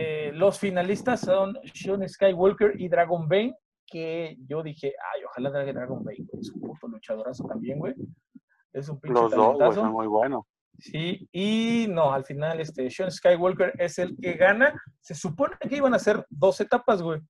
Eh, 0.00 0.30
los 0.32 0.58
finalistas 0.60 1.20
son 1.20 1.58
Sean 1.74 2.08
Skywalker 2.08 2.80
y 2.80 2.88
Dragon 2.88 3.28
Bane, 3.28 3.56
que 3.84 4.36
yo 4.46 4.62
dije, 4.62 4.94
ay, 5.14 5.22
ojalá 5.24 5.50
Dra- 5.50 5.72
Dragon 5.72 6.04
Bane, 6.04 6.24
güey, 6.30 6.40
es 6.40 6.50
un 6.52 6.60
puto 6.60 6.86
luchadorazo 6.86 7.44
también, 7.48 7.78
güey. 7.80 7.94
Es 8.72 8.88
un 8.88 9.00
pinche 9.00 9.20
Los 9.20 9.30
dos, 9.32 9.56
güey, 9.56 9.72
son 9.72 9.92
muy 9.92 10.06
buenos. 10.06 10.44
Sí, 10.78 11.28
y 11.32 11.86
no, 11.88 12.12
al 12.12 12.24
final 12.24 12.60
este 12.60 12.88
Sean 12.90 13.10
Skywalker 13.10 13.72
es 13.78 13.98
el 13.98 14.16
que 14.16 14.34
gana. 14.34 14.80
Se 15.00 15.14
supone 15.16 15.56
que 15.68 15.76
iban 15.76 15.94
a 15.94 15.98
ser 15.98 16.24
dos 16.30 16.60
etapas, 16.60 17.02
güey, 17.02 17.20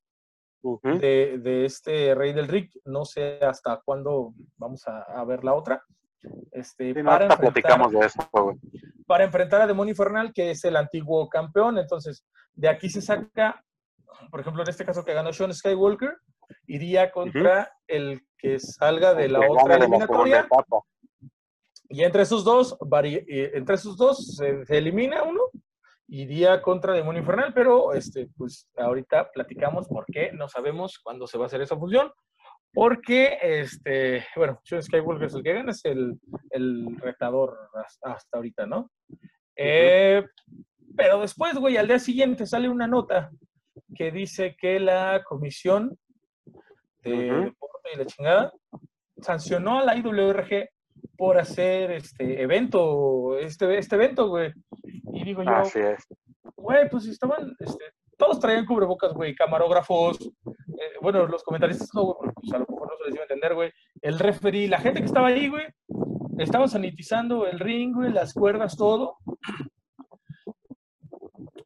de, 0.99 1.39
de 1.39 1.65
este 1.65 2.15
Rey 2.15 2.35
del 2.35 2.49
Ring. 2.49 2.69
No 2.85 3.07
sé 3.07 3.39
hasta 3.43 3.81
cuándo 3.83 4.35
vamos 4.59 4.87
a, 4.87 5.03
a 5.05 5.25
ver 5.25 5.43
la 5.45 5.55
otra. 5.55 5.83
Este, 6.53 6.93
Sí, 6.95 7.03
para, 7.03 7.25
enfrentar, 7.27 7.39
platicamos 7.41 7.93
de 7.93 8.01
eso, 8.01 8.29
güey. 8.33 8.57
para 9.07 9.25
enfrentar 9.25 9.61
a 9.63 9.67
Demonio 9.67 9.93
Infernal, 9.93 10.33
que 10.33 10.51
es 10.51 10.65
el 10.65 10.77
antiguo 10.77 11.29
campeón. 11.29 11.79
Entonces, 11.79 12.25
de 12.55 12.69
aquí 12.69 12.91
se 12.91 13.01
saca, 13.01 13.65
por 14.31 14.41
ejemplo, 14.41 14.63
en 14.63 14.69
este 14.69 14.85
caso 14.85 15.05
que 15.05 15.15
ganó 15.15 15.33
Sean 15.33 15.55
Skywalker, 15.55 16.17
iría 16.67 17.11
contra 17.13 17.73
el 17.87 18.27
que 18.37 18.59
salga 18.59 19.15
de 19.15 19.29
la 19.29 19.41
otra 19.49 19.77
eliminatoria. 19.77 20.49
Y 21.91 22.03
entre 22.03 22.23
esos 22.23 22.45
dos, 22.45 22.79
vari- 22.81 23.25
eh, 23.29 23.53
entre 23.55 23.77
esos 23.77 23.97
dos 23.97 24.37
se, 24.37 24.65
se 24.67 24.77
elimina 24.79 25.23
uno, 25.23 25.41
iría 26.09 26.61
contra 26.63 26.93
Demonio 26.95 27.21
Infernal, 27.21 27.53
pero 27.55 27.93
este, 27.95 28.29
pues 28.37 28.69
ahorita 28.77 29.31
platicamos 29.31 29.89
por 29.89 30.05
qué, 30.07 30.33
no 30.33 30.49
sabemos 30.49 30.99
cuándo 30.99 31.27
se 31.27 31.39
va 31.39 31.45
a 31.45 31.47
hacer 31.47 31.61
esa 31.63 31.77
función, 31.77 32.13
porque, 32.79 33.39
este, 33.43 34.25
bueno, 34.37 34.61
Sean 34.63 34.81
Skywalker 34.85 35.27
es 35.27 35.35
el 35.35 35.43
que 35.43 35.53
gana, 35.53 35.73
es 35.73 35.85
el, 35.85 36.17
el 36.51 36.97
retador 37.01 37.57
has- 37.75 37.99
hasta 38.03 38.37
ahorita, 38.37 38.67
¿no? 38.67 38.89
Eh, 39.57 40.23
pero 40.97 41.21
después, 41.21 41.57
güey, 41.57 41.77
al 41.77 41.89
día 41.89 41.99
siguiente 41.99 42.47
sale 42.47 42.69
una 42.69 42.87
nota 42.87 43.31
que 43.97 44.13
dice 44.13 44.55
que 44.57 44.79
la 44.79 45.25
comisión 45.25 45.99
de 47.03 47.11
deporte 47.47 47.89
y 47.95 47.99
la 47.99 48.07
chingada 48.07 48.53
sancionó 49.23 49.81
a 49.81 49.85
la 49.85 49.97
IWRG 49.97 50.69
por 51.17 51.37
hacer 51.37 51.91
este 51.91 52.41
evento, 52.41 53.37
este, 53.41 53.77
este 53.77 53.97
evento, 53.97 54.29
güey. 54.29 54.53
Y 55.15 55.25
digo 55.25 55.43
yo, 55.43 55.51
Así 55.51 55.81
es. 55.81 56.07
güey, 56.55 56.89
pues 56.89 57.07
estaban 57.07 57.57
este, 57.59 57.85
todos 58.19 58.41
traían 58.41 58.67
cubrebocas, 58.67 59.15
güey, 59.15 59.35
camarógrafos, 59.35 60.19
eh, 60.21 60.97
bueno, 61.01 61.27
los 61.27 61.43
comentaristas 61.45 61.89
no, 61.95 62.03
güey, 62.03 62.33
pues, 62.35 62.53
a 62.53 62.59
lo 62.59 62.67
mejor 62.69 62.89
no 62.91 62.97
se 62.99 63.05
les 63.05 63.15
iba 63.15 63.23
a 63.23 63.25
entender, 63.25 63.55
güey, 63.55 63.73
el 64.03 64.19
referee, 64.19 64.69
la 64.69 64.81
gente 64.81 65.01
que 65.01 65.07
estaba 65.07 65.29
ahí, 65.29 65.49
güey, 65.49 65.65
estaban 66.39 66.69
sanitizando 66.69 67.47
el 67.47 67.59
ring, 67.61 67.95
güey, 67.95 68.13
las 68.13 68.35
cuerdas, 68.35 68.77
todo. 68.77 69.17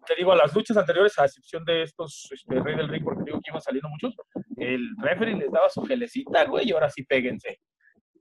Te 0.07 0.15
digo, 0.17 0.33
a 0.33 0.37
las 0.37 0.55
luchas 0.55 0.77
anteriores, 0.77 1.19
a 1.19 1.25
excepción 1.25 1.65
de 1.65 1.83
estos, 1.83 2.29
este, 2.33 2.61
Rey 2.61 2.77
del 2.77 2.89
Ring, 2.89 3.05
porque 3.05 3.23
digo 3.25 3.41
que 3.41 3.51
iban 3.51 3.63
saliendo 3.63 3.89
muchos, 3.89 4.15
el 4.57 4.95
referee 4.99 5.37
les 5.37 5.51
daba 5.51 5.71
su 5.71 5.83
gelecita, 5.83 6.45
güey, 6.45 6.69
y 6.69 6.73
ahora 6.73 6.91
sí 6.91 7.05
péguense. 7.05 7.61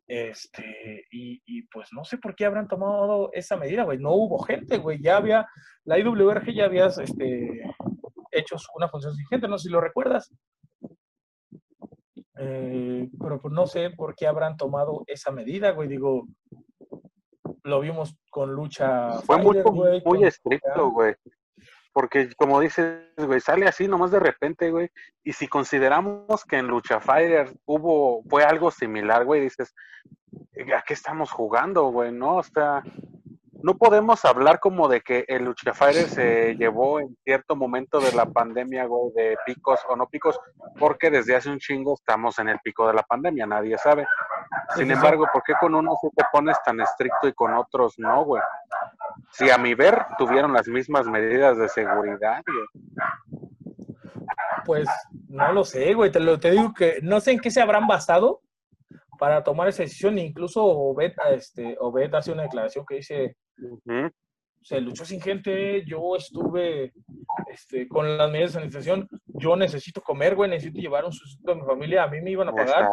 Este, 0.08 1.06
y, 1.10 1.42
y, 1.46 1.64
pues 1.68 1.88
no 1.94 2.04
sé 2.04 2.18
por 2.18 2.36
qué 2.36 2.46
habrán 2.46 2.68
tomado 2.68 3.30
esa 3.32 3.56
medida, 3.56 3.84
güey. 3.84 3.98
No 3.98 4.12
hubo 4.12 4.40
gente, 4.40 4.78
güey. 4.78 5.02
Ya 5.02 5.16
había, 5.16 5.48
la 5.86 5.98
IWRG 6.00 6.54
ya 6.54 6.66
había 6.66 6.88
este, 6.88 7.64
hecho 8.32 8.56
una 8.76 8.88
función 8.90 9.14
sin 9.16 9.26
gente, 9.28 9.48
no 9.48 9.58
sé 9.58 9.68
si 9.68 9.70
lo 9.74 9.82
recuerdas. 9.82 10.34
Eh, 12.38 13.10
pero 13.22 13.40
pues 13.42 13.54
no 13.54 13.68
sé 13.68 13.92
por 13.92 14.16
qué 14.16 14.28
habrán 14.28 14.58
tomado 14.58 15.04
esa 15.08 15.32
medida, 15.32 15.72
güey. 15.72 15.88
Digo, 15.88 16.26
lo 17.64 17.80
vimos 17.82 18.16
con 18.30 18.54
lucha. 18.54 19.12
Fue 19.22 19.38
Fighter, 19.42 19.64
muy, 19.66 19.74
güey, 19.74 20.02
muy 20.06 20.20
con- 20.20 20.28
estricto, 20.28 20.90
güey. 20.92 21.16
Porque 21.94 22.34
como 22.38 22.62
dices, 22.62 23.10
güey, 23.18 23.42
sale 23.42 23.68
así 23.68 23.88
nomás 23.88 24.12
de 24.12 24.20
repente, 24.20 24.72
güey. 24.72 24.90
Y 25.26 25.34
si 25.34 25.48
consideramos 25.48 26.46
que 26.46 26.58
en 26.58 26.68
Lucha 26.68 27.02
Fighter 27.02 27.54
hubo, 27.66 28.24
fue 28.30 28.44
algo 28.46 28.72
similar, 28.72 29.26
güey, 29.26 29.42
dices, 29.42 29.76
¿a 30.74 30.82
qué 30.88 30.94
estamos 30.94 31.32
jugando, 31.32 31.90
güey? 31.92 32.14
No, 32.14 32.38
o 32.38 32.44
sea, 32.44 32.82
no 33.64 33.78
podemos 33.78 34.24
hablar 34.26 34.60
como 34.60 34.88
de 34.88 35.02
que 35.02 35.26
el 35.28 35.46
Lucha 35.46 35.74
Fighter 35.74 36.08
se 36.08 36.56
llevó 36.56 37.00
en 37.00 37.16
cierto 37.24 37.56
momento 37.56 38.00
de 38.00 38.12
la 38.14 38.26
pandemia, 38.26 38.86
güey, 38.86 39.12
de 39.16 39.38
picos 39.46 39.80
o 39.90 39.96
no 39.96 40.08
picos, 40.08 40.40
porque 40.80 41.10
desde 41.10 41.36
hace 41.36 41.50
un 41.50 41.60
chingo 41.60 41.94
estamos 41.94 42.40
en 42.40 42.50
el 42.50 42.60
pico 42.60 42.88
de 42.88 42.94
la 42.94 43.04
pandemia, 43.04 43.46
nadie 43.46 43.78
sabe. 43.78 44.08
Sin 44.76 44.92
embargo, 44.92 45.28
¿por 45.32 45.44
qué 45.44 45.54
con 45.60 45.76
unos 45.76 45.98
te 46.16 46.24
pones 46.32 46.58
tan 46.64 46.80
estricto 46.80 47.28
y 47.28 47.34
con 47.34 47.54
otros 47.54 47.96
no, 47.98 48.24
güey? 48.26 48.42
Si 49.32 49.50
a 49.50 49.58
mi 49.58 49.74
ver 49.74 50.06
tuvieron 50.18 50.54
las 50.54 50.68
mismas 50.68 51.08
medidas 51.08 51.58
de 51.58 51.70
seguridad, 51.70 52.42
güey. 52.46 53.40
Pues 54.66 54.88
no 55.30 55.52
lo 55.54 55.64
sé, 55.64 55.94
güey. 55.94 56.12
Te, 56.12 56.20
lo, 56.20 56.40
te 56.40 56.52
digo 56.52 56.74
que 56.74 57.00
no 57.02 57.20
sé 57.20 57.32
en 57.32 57.40
qué 57.40 57.50
se 57.50 57.62
habrán 57.62 57.88
basado 57.88 58.42
para 59.22 59.44
tomar 59.44 59.68
esa 59.68 59.84
decisión. 59.84 60.18
Incluso 60.18 60.64
Obed, 60.64 61.14
este, 61.32 61.78
Obed 61.80 62.14
hace 62.14 62.32
una 62.32 62.44
declaración 62.44 62.86
que 62.88 62.96
dice, 62.96 63.38
Se 64.64 64.80
luchó 64.80 65.06
sin 65.06 65.20
gente, 65.20 65.84
yo 65.86 66.16
estuve 66.16 66.94
este, 67.52 67.88
con 67.88 68.18
las 68.18 68.30
medidas 68.30 68.54
de 68.54 68.60
sanitización, 68.60 69.10
yo 69.26 69.56
necesito 69.56 70.02
comer, 70.02 70.36
güey, 70.36 70.52
necesito 70.52 70.80
llevar 70.80 71.04
un 71.04 71.12
sustento 71.12 71.52
a 71.52 71.56
mi 71.56 71.62
familia, 71.64 72.04
a 72.04 72.08
mí 72.08 72.22
me 72.22 72.30
iban 72.30 72.50
a 72.50 72.54
pagar, 72.54 72.88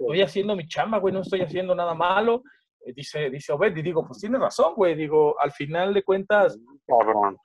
estoy 0.00 0.22
haciendo 0.22 0.56
mi 0.56 0.66
chamba, 0.66 0.98
güey, 0.98 1.14
no 1.14 1.20
estoy 1.20 1.40
haciendo 1.42 1.74
nada 1.74 1.94
malo. 1.94 2.42
Eh, 2.84 2.92
Dice, 2.94 3.30
dice 3.30 3.52
Obed, 3.52 3.76
y 3.76 3.82
digo, 3.82 4.04
pues 4.04 4.18
tiene 4.18 4.38
razón, 4.38 4.74
güey, 4.74 4.96
digo, 4.96 5.38
al 5.40 5.52
final 5.52 5.94
de 5.94 6.02
cuentas, 6.02 6.58
Cabrón. 6.86 7.38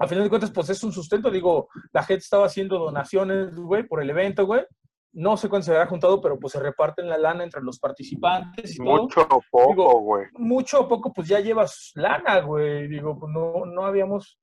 al 0.00 0.08
final 0.08 0.24
de 0.24 0.30
cuentas, 0.30 0.50
pues 0.50 0.68
es 0.70 0.82
un 0.82 0.92
sustento. 0.92 1.30
Digo, 1.30 1.68
la 1.92 2.02
gente 2.02 2.24
estaba 2.24 2.46
haciendo 2.46 2.76
donaciones, 2.78 3.54
güey, 3.54 3.84
por 3.84 4.02
el 4.02 4.10
evento, 4.10 4.46
güey. 4.46 4.64
No 5.12 5.36
sé 5.36 5.48
cuánto 5.48 5.66
se 5.66 5.72
habrá 5.72 5.86
juntado, 5.86 6.20
pero 6.20 6.38
pues 6.38 6.52
se 6.52 6.60
reparten 6.60 7.08
la 7.08 7.18
lana 7.18 7.42
entre 7.42 7.62
los 7.62 7.78
participantes 7.78 8.74
y 8.74 8.78
todo. 8.78 9.02
Mucho 9.02 9.22
o 9.22 9.42
poco, 9.50 10.00
güey. 10.00 10.26
Mucho 10.34 10.80
o 10.82 10.88
poco, 10.88 11.12
pues 11.12 11.26
ya 11.26 11.40
llevas 11.40 11.90
lana, 11.94 12.40
güey. 12.40 12.86
Digo, 12.88 13.18
pues 13.18 13.32
no, 13.32 13.66
no 13.66 13.84
habíamos, 13.84 14.38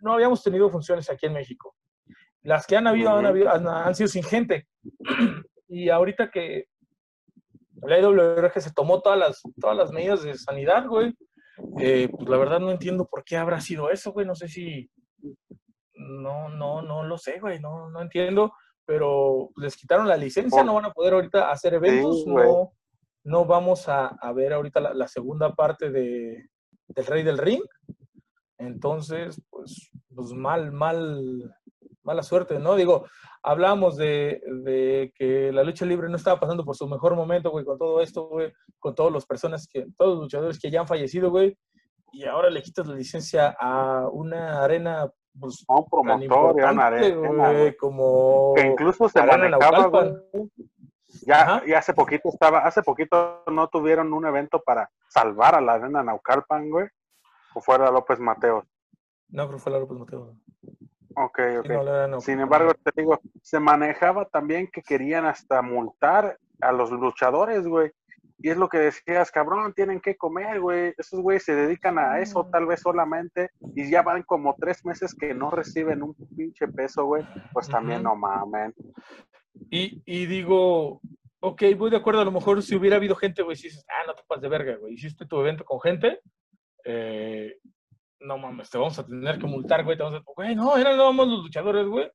no 0.00 0.14
habíamos 0.14 0.42
tenido 0.42 0.70
funciones 0.70 1.10
aquí 1.10 1.26
en 1.26 1.32
México. 1.32 1.74
Las 2.42 2.66
que 2.66 2.76
han 2.76 2.86
habido, 2.86 3.10
han, 3.10 3.26
habido 3.26 3.50
han, 3.50 3.66
han 3.66 3.94
sido 3.94 4.08
sin 4.08 4.22
gente. 4.22 4.66
Y 5.70 5.90
ahorita 5.90 6.30
que 6.30 6.64
la 7.82 7.98
IWRG 7.98 8.60
se 8.60 8.72
tomó 8.72 9.02
todas 9.02 9.18
las, 9.18 9.42
todas 9.60 9.76
las 9.76 9.92
medidas 9.92 10.22
de 10.22 10.34
sanidad, 10.34 10.86
güey, 10.86 11.14
eh, 11.78 12.08
pues 12.10 12.28
la 12.28 12.36
verdad 12.36 12.60
no 12.60 12.70
entiendo 12.70 13.06
por 13.06 13.24
qué 13.24 13.36
habrá 13.36 13.60
sido 13.60 13.90
eso, 13.90 14.12
güey. 14.12 14.26
No 14.26 14.34
sé 14.34 14.48
si. 14.48 14.90
No, 15.94 16.48
no, 16.48 16.82
no 16.82 17.04
lo 17.04 17.18
sé, 17.18 17.40
güey. 17.40 17.60
No, 17.60 17.90
no 17.90 18.00
entiendo. 18.00 18.52
Pero 18.88 19.50
les 19.56 19.76
quitaron 19.76 20.08
la 20.08 20.16
licencia, 20.16 20.60
Por- 20.60 20.66
no 20.66 20.74
van 20.74 20.86
a 20.86 20.92
poder 20.92 21.12
ahorita 21.12 21.50
hacer 21.50 21.74
eventos. 21.74 22.24
güey. 22.24 22.46
no, 22.48 22.72
no 23.24 23.44
vamos 23.44 23.86
a, 23.86 24.06
a 24.06 24.32
ver 24.32 24.54
ahorita 24.54 24.80
la, 24.80 24.94
la 24.94 25.06
segunda 25.06 25.54
parte 25.54 25.90
de, 25.90 26.48
del 26.88 27.06
Rey 27.06 27.22
del 27.22 27.36
Ring. 27.36 27.60
Entonces, 28.56 29.40
pues, 29.50 29.90
pues 30.14 30.32
mal, 30.32 30.72
mal, 30.72 31.54
mala 32.02 32.22
suerte, 32.22 32.58
¿no? 32.58 32.74
Digo, 32.76 33.06
hablamos 33.42 33.96
de, 33.96 34.40
de 34.64 35.12
que 35.14 35.52
la 35.52 35.62
lucha 35.64 35.84
libre 35.84 36.08
no 36.08 36.16
estaba 36.16 36.40
pasando 36.40 36.64
por 36.64 36.74
su 36.74 36.88
mejor 36.88 37.14
momento, 37.14 37.50
güey, 37.50 37.64
con 37.66 37.78
todo 37.78 38.00
esto, 38.00 38.26
güey, 38.28 38.52
con 38.78 38.94
todas 38.94 39.12
las 39.12 39.26
personas 39.26 39.68
que, 39.68 39.86
todos 39.98 40.14
los 40.14 40.20
luchadores 40.24 40.58
que 40.58 40.70
ya 40.70 40.80
han 40.80 40.88
fallecido, 40.88 41.30
güey, 41.30 41.56
y 42.10 42.24
ahora 42.24 42.48
le 42.48 42.62
quitas 42.62 42.86
la 42.86 42.94
licencia 42.94 43.54
a 43.60 44.08
una 44.10 44.64
arena, 44.64 45.10
pues, 45.40 45.64
un 45.68 45.84
promotor 45.88 46.56
y 46.58 46.62
a 46.62 46.72
importante, 46.72 46.72
una 46.72 46.86
arena, 46.86 47.52
güey, 47.52 47.76
como... 47.76 48.54
Que 48.54 48.66
incluso 48.66 49.08
se 49.08 49.22
manejaba, 49.22 49.86
güey. 49.86 50.14
Ya, 51.26 51.42
Ajá. 51.42 51.62
ya 51.66 51.78
hace 51.78 51.94
poquito 51.94 52.28
estaba, 52.28 52.60
hace 52.60 52.82
poquito 52.82 53.42
no 53.46 53.68
tuvieron 53.68 54.12
un 54.12 54.26
evento 54.26 54.62
para 54.62 54.90
salvar 55.08 55.54
a 55.54 55.60
la 55.60 55.74
arena 55.74 56.02
Naucalpan, 56.02 56.70
güey. 56.70 56.86
O 57.54 57.60
fuera 57.60 57.90
López 57.90 58.20
Mateos. 58.20 58.64
No, 59.30 59.46
creo 59.46 59.56
que 59.56 59.62
fue 59.62 59.72
la 59.72 59.78
López 59.78 59.98
Mateo. 59.98 60.36
Ok, 61.16 61.40
ok. 61.58 61.66
Sí, 61.66 61.72
no, 61.72 61.82
la 61.82 62.04
Arena 62.04 62.20
Sin 62.20 62.40
embargo, 62.40 62.72
te 62.74 62.92
digo, 62.94 63.20
se 63.42 63.58
manejaba 63.58 64.26
también 64.26 64.68
que 64.70 64.82
querían 64.82 65.24
hasta 65.24 65.62
multar 65.62 66.38
a 66.60 66.72
los 66.72 66.90
luchadores, 66.90 67.66
güey. 67.66 67.90
Y 68.40 68.50
es 68.50 68.56
lo 68.56 68.68
que 68.68 68.78
decías, 68.78 69.30
cabrón, 69.30 69.74
tienen 69.74 70.00
que 70.00 70.16
comer, 70.16 70.60
güey. 70.60 70.94
Esos 70.96 71.20
güeyes 71.20 71.44
se 71.44 71.54
dedican 71.54 71.98
a 71.98 72.20
eso 72.20 72.48
tal 72.50 72.66
vez 72.66 72.80
solamente 72.80 73.50
y 73.74 73.90
ya 73.90 74.02
van 74.02 74.22
como 74.22 74.54
tres 74.58 74.84
meses 74.84 75.14
que 75.14 75.34
no 75.34 75.50
reciben 75.50 76.02
un 76.02 76.14
pinche 76.36 76.68
peso, 76.68 77.04
güey. 77.04 77.24
Pues 77.52 77.68
también 77.68 78.02
no 78.02 78.14
mamen. 78.14 78.74
Y, 79.70 80.02
y 80.06 80.26
digo, 80.26 81.00
ok, 81.40 81.62
voy 81.76 81.90
de 81.90 81.96
acuerdo, 81.96 82.20
a 82.20 82.24
lo 82.24 82.32
mejor 82.32 82.62
si 82.62 82.76
hubiera 82.76 82.96
habido 82.96 83.14
gente, 83.14 83.42
güey, 83.42 83.56
si 83.56 83.68
dices, 83.68 83.84
ah, 83.88 84.06
no 84.06 84.14
te 84.14 84.22
pases 84.26 84.42
de 84.42 84.48
verga, 84.48 84.76
güey, 84.76 84.94
hiciste 84.94 85.26
tu 85.26 85.40
evento 85.40 85.64
con 85.64 85.80
gente, 85.80 86.20
eh, 86.84 87.58
no 88.20 88.38
mames, 88.38 88.70
te 88.70 88.78
vamos 88.78 88.98
a 88.98 89.06
tener 89.06 89.38
que 89.38 89.46
multar, 89.46 89.84
güey, 89.84 89.96
te 89.96 90.02
vamos 90.02 90.20
a, 90.20 90.24
güey, 90.34 90.54
no, 90.54 90.76
eran 90.76 90.96
nada 90.96 91.12
más 91.12 91.26
los 91.28 91.42
luchadores, 91.42 91.86
güey. 91.86 92.10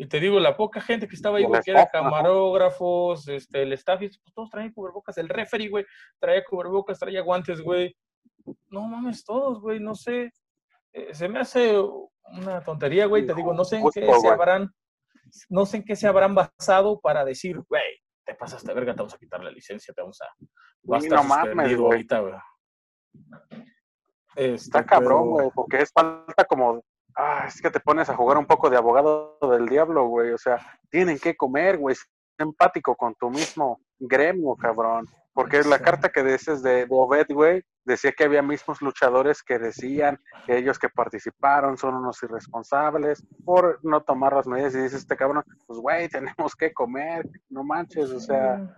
Y 0.00 0.06
te 0.06 0.20
digo, 0.20 0.38
la 0.38 0.56
poca 0.56 0.80
gente 0.80 1.08
que 1.08 1.16
estaba 1.16 1.38
ahí, 1.38 1.44
güey, 1.44 1.60
que 1.60 1.72
era 1.72 1.88
camarógrafos, 1.88 3.26
este, 3.26 3.62
el 3.62 3.72
staff, 3.72 3.98
pues 3.98 4.20
todos 4.32 4.48
traían 4.48 4.72
cubrebocas, 4.72 5.18
el 5.18 5.28
referee, 5.28 5.68
güey, 5.68 5.84
traía 6.20 6.44
cubrebocas, 6.44 6.98
traía 7.00 7.20
guantes, 7.22 7.60
güey. 7.60 7.96
No 8.68 8.82
mames, 8.82 9.24
todos, 9.24 9.60
güey, 9.60 9.80
no 9.80 9.96
sé. 9.96 10.32
Eh, 10.92 11.12
se 11.14 11.28
me 11.28 11.40
hace 11.40 11.74
una 12.32 12.62
tontería, 12.64 13.06
güey, 13.06 13.26
te 13.26 13.34
digo, 13.34 13.52
no 13.52 13.64
sé 13.64 13.78
en 13.78 13.90
qué 13.92 14.14
se 14.20 14.28
habrán, 14.28 14.72
no 15.48 15.66
sé 15.66 15.78
en 15.78 15.84
qué 15.84 15.96
se 15.96 16.06
habrán 16.06 16.34
basado 16.34 17.00
para 17.00 17.24
decir, 17.24 17.58
güey, 17.68 17.82
te 18.24 18.34
pasaste 18.36 18.72
verga, 18.72 18.92
te 18.94 18.98
vamos 18.98 19.14
a 19.14 19.18
quitar 19.18 19.42
la 19.42 19.50
licencia, 19.50 19.92
te 19.92 20.00
vamos 20.00 20.20
a, 20.22 20.26
va 20.90 20.98
a 20.98 21.00
Sí, 21.00 21.06
estar 21.06 21.22
no 21.22 21.28
mames, 21.28 21.46
suspendido 21.54 21.82
güey. 21.82 21.92
ahorita, 21.96 22.20
güey. 22.20 22.34
Este, 24.36 24.54
Está 24.54 24.86
cabrón, 24.86 25.22
pero- 25.22 25.24
güey, 25.30 25.50
porque 25.54 25.78
es 25.78 25.90
falta 25.92 26.44
como. 26.44 26.82
Ah, 27.20 27.46
es 27.48 27.60
que 27.60 27.68
te 27.68 27.80
pones 27.80 28.08
a 28.08 28.14
jugar 28.14 28.38
un 28.38 28.46
poco 28.46 28.70
de 28.70 28.76
abogado 28.76 29.36
del 29.50 29.66
diablo, 29.66 30.06
güey. 30.06 30.30
O 30.30 30.38
sea, 30.38 30.58
tienen 30.88 31.18
que 31.18 31.36
comer, 31.36 31.76
güey. 31.76 31.96
Sé 31.96 32.04
empático 32.38 32.94
con 32.94 33.16
tu 33.16 33.28
mismo 33.28 33.80
gremio, 33.98 34.54
cabrón. 34.54 35.04
Porque 35.32 35.62
la 35.64 35.80
carta 35.80 36.10
que 36.10 36.22
dices 36.22 36.62
de, 36.62 36.86
Obed, 36.88 37.26
güey, 37.30 37.64
decía 37.84 38.12
que 38.12 38.22
había 38.22 38.40
mismos 38.40 38.80
luchadores 38.80 39.42
que 39.42 39.58
decían 39.58 40.20
que 40.46 40.58
ellos 40.58 40.78
que 40.78 40.88
participaron 40.88 41.76
son 41.76 41.96
unos 41.96 42.22
irresponsables 42.22 43.26
por 43.44 43.80
no 43.82 44.00
tomar 44.00 44.34
las 44.34 44.46
medidas. 44.46 44.76
Y 44.76 44.82
dices, 44.82 45.00
este 45.00 45.16
cabrón, 45.16 45.42
pues, 45.66 45.80
güey, 45.80 46.08
tenemos 46.44 46.54
que 46.54 46.72
comer, 46.72 47.28
no 47.48 47.64
manches, 47.64 48.10
o 48.10 48.20
sea, 48.20 48.76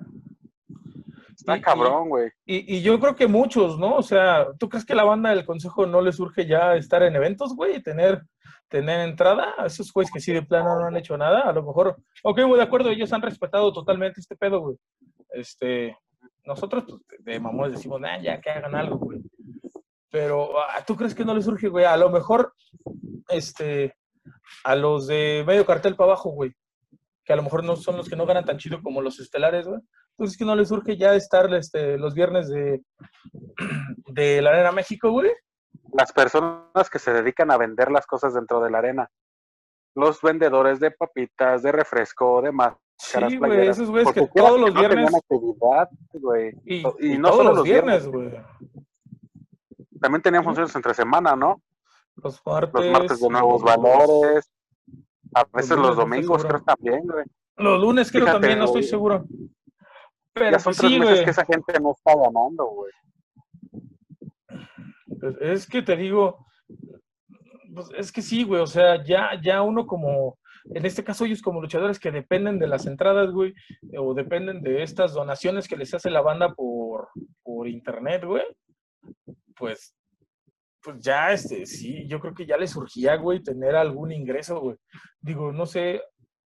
está 1.41 1.57
Y- 1.57 1.61
cabrón, 1.61 2.09
güey. 2.09 2.31
Y, 2.45 2.77
y 2.77 2.83
yo 2.83 2.99
creo 3.01 3.17
que 3.17 3.27
muchos, 3.27 3.79
¿no? 3.79 3.97
O 3.97 4.03
sea, 4.03 4.47
¿tú 4.59 4.69
crees 4.69 4.85
que 4.85 4.95
la 4.95 5.05
banda 5.05 5.31
del 5.31 5.45
consejo 5.45 5.87
no 5.87 6.01
les 6.01 6.17
surge 6.17 6.47
ya 6.47 6.75
estar 6.77 7.03
en 7.03 7.17
eventos, 7.17 7.55
güey? 7.55 7.83
Tener, 7.83 8.23
tener 8.69 9.01
entrada 9.09 9.55
a 9.59 9.67
esos 9.67 9.93
güeyes 9.93 10.13
que 10.13 10.21
sí 10.21 10.33
de 10.33 10.43
plano 10.43 10.79
no 10.79 10.87
han 10.87 10.97
hecho 10.97 11.17
nada. 11.17 11.41
A 11.43 11.53
lo 11.53 11.63
mejor, 11.63 11.97
ok, 12.23 12.41
güey, 12.43 12.57
de 12.57 12.63
acuerdo, 12.63 12.91
ellos 12.91 13.13
han 13.13 13.23
respetado 13.23 13.73
totalmente 13.73 14.21
este 14.21 14.37
pedo, 14.37 14.61
güey. 14.61 14.77
Este, 15.31 15.97
nosotros 16.45 16.85
pues, 16.87 17.25
de 17.25 17.41
mamones 17.41 17.73
decimos, 17.73 18.01
nah, 18.01 18.19
ya 18.21 18.41
que 18.41 18.51
hagan 18.51 18.75
algo, 18.75 18.99
güey. 18.99 19.21
Pero, 20.11 20.59
ah, 20.61 20.85
¿tú 20.87 20.97
crees 20.97 21.15
que 21.15 21.25
no 21.25 21.35
les 21.35 21.45
surge, 21.45 21.69
güey? 21.69 21.85
A 21.85 21.97
lo 21.97 22.11
mejor, 22.11 22.53
este, 23.29 23.95
a 24.65 24.75
los 24.75 25.07
de 25.07 25.45
medio 25.47 25.65
cartel 25.65 25.95
para 25.95 26.13
abajo, 26.13 26.31
güey. 26.31 26.53
Que 27.25 27.33
a 27.33 27.37
lo 27.37 27.45
mejor 27.45 27.63
no 27.63 27.77
son 27.77 27.97
los 27.97 28.09
que 28.09 28.17
no 28.17 28.27
ganan 28.27 28.45
tan 28.45 28.59
chido 28.59 28.83
como 28.83 29.01
los 29.03 29.21
estelares, 29.21 29.67
güey. 29.69 29.81
Entonces, 30.21 30.37
que 30.37 30.45
no 30.45 30.55
les 30.55 30.69
surge 30.69 30.99
ya 30.99 31.15
estar 31.15 31.53
este, 31.55 31.97
los 31.97 32.13
viernes 32.13 32.47
de, 32.51 32.83
de 34.09 34.43
la 34.43 34.51
Arena 34.51 34.71
México, 34.71 35.11
güey. 35.11 35.31
las 35.95 36.13
personas 36.13 36.91
que 36.93 36.99
se 36.99 37.11
dedican 37.11 37.51
a 37.51 37.57
vender 37.57 37.91
las 37.91 38.05
cosas 38.07 38.35
dentro 38.35 38.61
de 38.61 38.71
la 38.71 38.79
arena. 38.79 39.09
Los 39.95 40.21
vendedores 40.21 40.79
de 40.79 40.91
papitas, 40.91 41.63
de 41.63 41.73
refresco, 41.73 42.43
de 42.43 42.53
máscaras, 42.53 43.31
Sí, 43.33 43.39
güey, 43.39 43.67
esos 43.67 43.89
güeyes 43.91 44.13
que 44.13 44.29
todos 44.35 44.61
los 44.61 44.75
no 44.75 44.81
tenían 44.83 44.91
viernes. 45.07 45.15
actividad, 45.15 45.89
güey. 46.13 46.53
Y, 46.67 46.83
y 46.99 47.15
y 47.15 47.19
no 47.19 47.29
todos 47.31 47.37
solo 47.45 47.55
los 47.55 47.65
viernes, 47.65 48.07
güey. 48.07 48.31
También 50.03 50.21
tenían 50.21 50.45
funciones 50.45 50.77
entre 50.77 50.93
semana, 50.93 51.35
¿no? 51.35 51.63
Los 52.17 52.43
martes. 52.45 52.75
Los 52.75 52.93
martes 52.93 53.21
de 53.21 53.29
nuevos 53.31 53.63
los- 53.63 53.75
valores. 53.75 54.53
A 55.35 55.45
veces 55.51 55.79
los 55.79 55.97
no 55.97 56.03
domingos, 56.03 56.45
creo 56.45 56.61
también, 56.63 57.07
güey. 57.07 57.25
Los 57.57 57.81
lunes 57.81 58.11
creo 58.11 58.25
Fíjate, 58.25 58.41
también, 58.41 58.59
no 58.59 58.65
estoy 58.67 58.83
seguro. 58.83 59.25
Pero 60.33 60.51
Ya 60.53 60.59
son 60.59 60.75
tres 60.75 60.91
sí, 60.91 60.99
meses 60.99 61.25
que 61.25 61.31
esa 61.31 61.45
gente 61.45 61.81
no 61.81 61.93
está 61.93 62.15
ganando, 62.17 62.67
güey. 62.67 62.93
Pues, 65.21 65.37
Es 65.41 65.67
que 65.67 65.83
te 65.83 65.97
digo, 65.97 66.47
pues 67.75 67.89
es 67.97 68.13
que 68.13 68.23
sí, 68.23 68.45
güey, 68.45 68.61
o 68.61 68.67
sea, 68.67 69.03
ya, 69.05 69.41
ya 69.43 69.63
uno 69.63 69.87
como, 69.87 70.39
en 70.75 70.87
este 70.87 71.05
caso 71.05 71.25
ellos 71.25 71.43
como 71.43 71.61
luchadores 71.61 71.99
que 71.99 72.11
dependen 72.11 72.59
de 72.59 72.67
las 72.67 72.87
entradas, 72.87 73.31
güey, 73.31 73.55
o 73.97 74.15
dependen 74.15 74.63
de 74.63 74.83
estas 74.83 75.13
donaciones 75.13 75.69
que 75.69 75.77
les 75.77 75.93
hace 75.95 76.11
la 76.11 76.21
banda 76.21 76.55
por, 76.55 77.09
por 77.43 77.69
internet, 77.69 78.25
güey, 78.25 78.45
pues, 79.57 79.95
pues 80.83 80.99
ya, 81.01 81.33
este, 81.33 81.67
sí, 81.67 82.07
yo 82.09 82.21
creo 82.21 82.35
que 82.35 82.47
ya 82.47 82.57
les 82.57 82.71
surgía, 82.71 83.17
güey, 83.17 83.43
tener 83.43 83.77
algún 83.77 84.13
ingreso, 84.13 84.61
güey. 84.61 84.77
Digo, 85.21 85.53
no 85.53 85.67
sé 85.67 86.03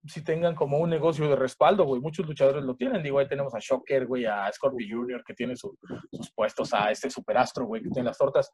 si 0.06 0.22
tengan 0.22 0.54
como 0.54 0.78
un 0.78 0.90
negocio 0.90 1.28
de 1.28 1.36
respaldo, 1.36 1.84
güey, 1.84 2.00
muchos 2.00 2.26
luchadores 2.26 2.62
lo 2.64 2.76
tienen, 2.76 3.02
digo, 3.02 3.18
ahí 3.18 3.26
tenemos 3.28 3.54
a 3.54 3.58
Shocker, 3.58 4.06
güey, 4.06 4.26
a 4.26 4.50
Scorpio 4.52 4.86
Jr., 4.90 5.24
que 5.24 5.32
tiene 5.34 5.56
su- 5.56 5.78
sus 6.12 6.30
puestos, 6.32 6.74
a 6.74 6.90
este 6.90 7.08
Superastro, 7.10 7.64
güey, 7.66 7.82
que 7.82 7.88
tiene 7.90 8.08
las 8.08 8.18
tortas, 8.18 8.50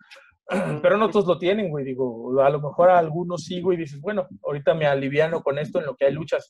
pero 0.82 0.96
no 0.96 1.10
todos 1.10 1.26
lo 1.26 1.38
tienen, 1.38 1.68
güey. 1.70 1.84
Digo, 1.84 2.40
a 2.40 2.50
lo 2.50 2.60
mejor 2.60 2.90
a 2.90 2.98
algunos 2.98 3.44
sí, 3.44 3.60
güey. 3.60 3.76
Dices, 3.76 4.00
bueno, 4.00 4.26
ahorita 4.44 4.74
me 4.74 4.86
aliviano 4.86 5.42
con 5.42 5.58
esto 5.58 5.80
en 5.80 5.86
lo 5.86 5.96
que 5.96 6.06
hay 6.06 6.12
luchas. 6.12 6.48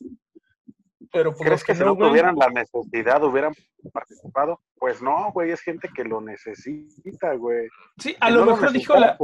Pero 1.12 1.32
pues, 1.32 1.42
¿Crees 1.44 1.64
que 1.64 1.74
si 1.74 1.82
no 1.82 1.94
güey, 1.96 2.08
tuvieran 2.08 2.36
la 2.36 2.50
necesidad 2.50 3.24
hubieran 3.24 3.52
participado? 3.92 4.60
Pues 4.76 5.02
no, 5.02 5.32
güey, 5.32 5.50
es 5.50 5.60
gente 5.60 5.88
que 5.94 6.04
lo 6.04 6.20
necesita, 6.20 7.34
güey. 7.34 7.68
Sí, 7.98 8.14
a 8.20 8.30
lo 8.30 8.44
no 8.44 8.52
mejor 8.52 8.70
dijo 8.70 8.94
la. 8.94 9.18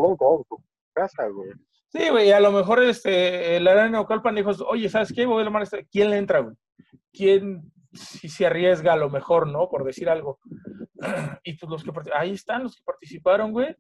casa, 0.93 1.29
güey. 1.29 1.51
Sí, 1.89 2.09
güey, 2.11 2.33
a 2.33 2.41
lo 2.41 2.53
mejor 2.53 2.83
este, 2.83 3.57
el 3.57 3.67
Arena 3.69 4.01
Ocalpan 4.01 4.35
dijo, 4.35 4.51
oye, 4.69 4.89
¿sabes 4.89 5.13
qué? 5.13 5.25
Voy 5.25 5.45
a 5.45 5.49
a 5.49 5.63
este- 5.63 5.87
¿Quién 5.91 6.11
le 6.11 6.19
entra, 6.19 6.41
güey? 6.41 6.55
¿Quién 7.13 7.73
si 7.93 8.29
se 8.29 8.47
arriesga 8.47 8.93
a 8.93 8.97
lo 8.97 9.09
mejor, 9.09 9.47
no? 9.47 9.69
Por 9.69 9.85
decir 9.85 10.09
algo. 10.09 10.39
Y 11.45 11.55
pues 11.55 11.71
los 11.71 11.85
que 11.85 11.93
ahí 12.15 12.33
están 12.33 12.65
los 12.65 12.77
que 12.77 12.83
participaron, 12.85 13.53
güey. 13.53 13.75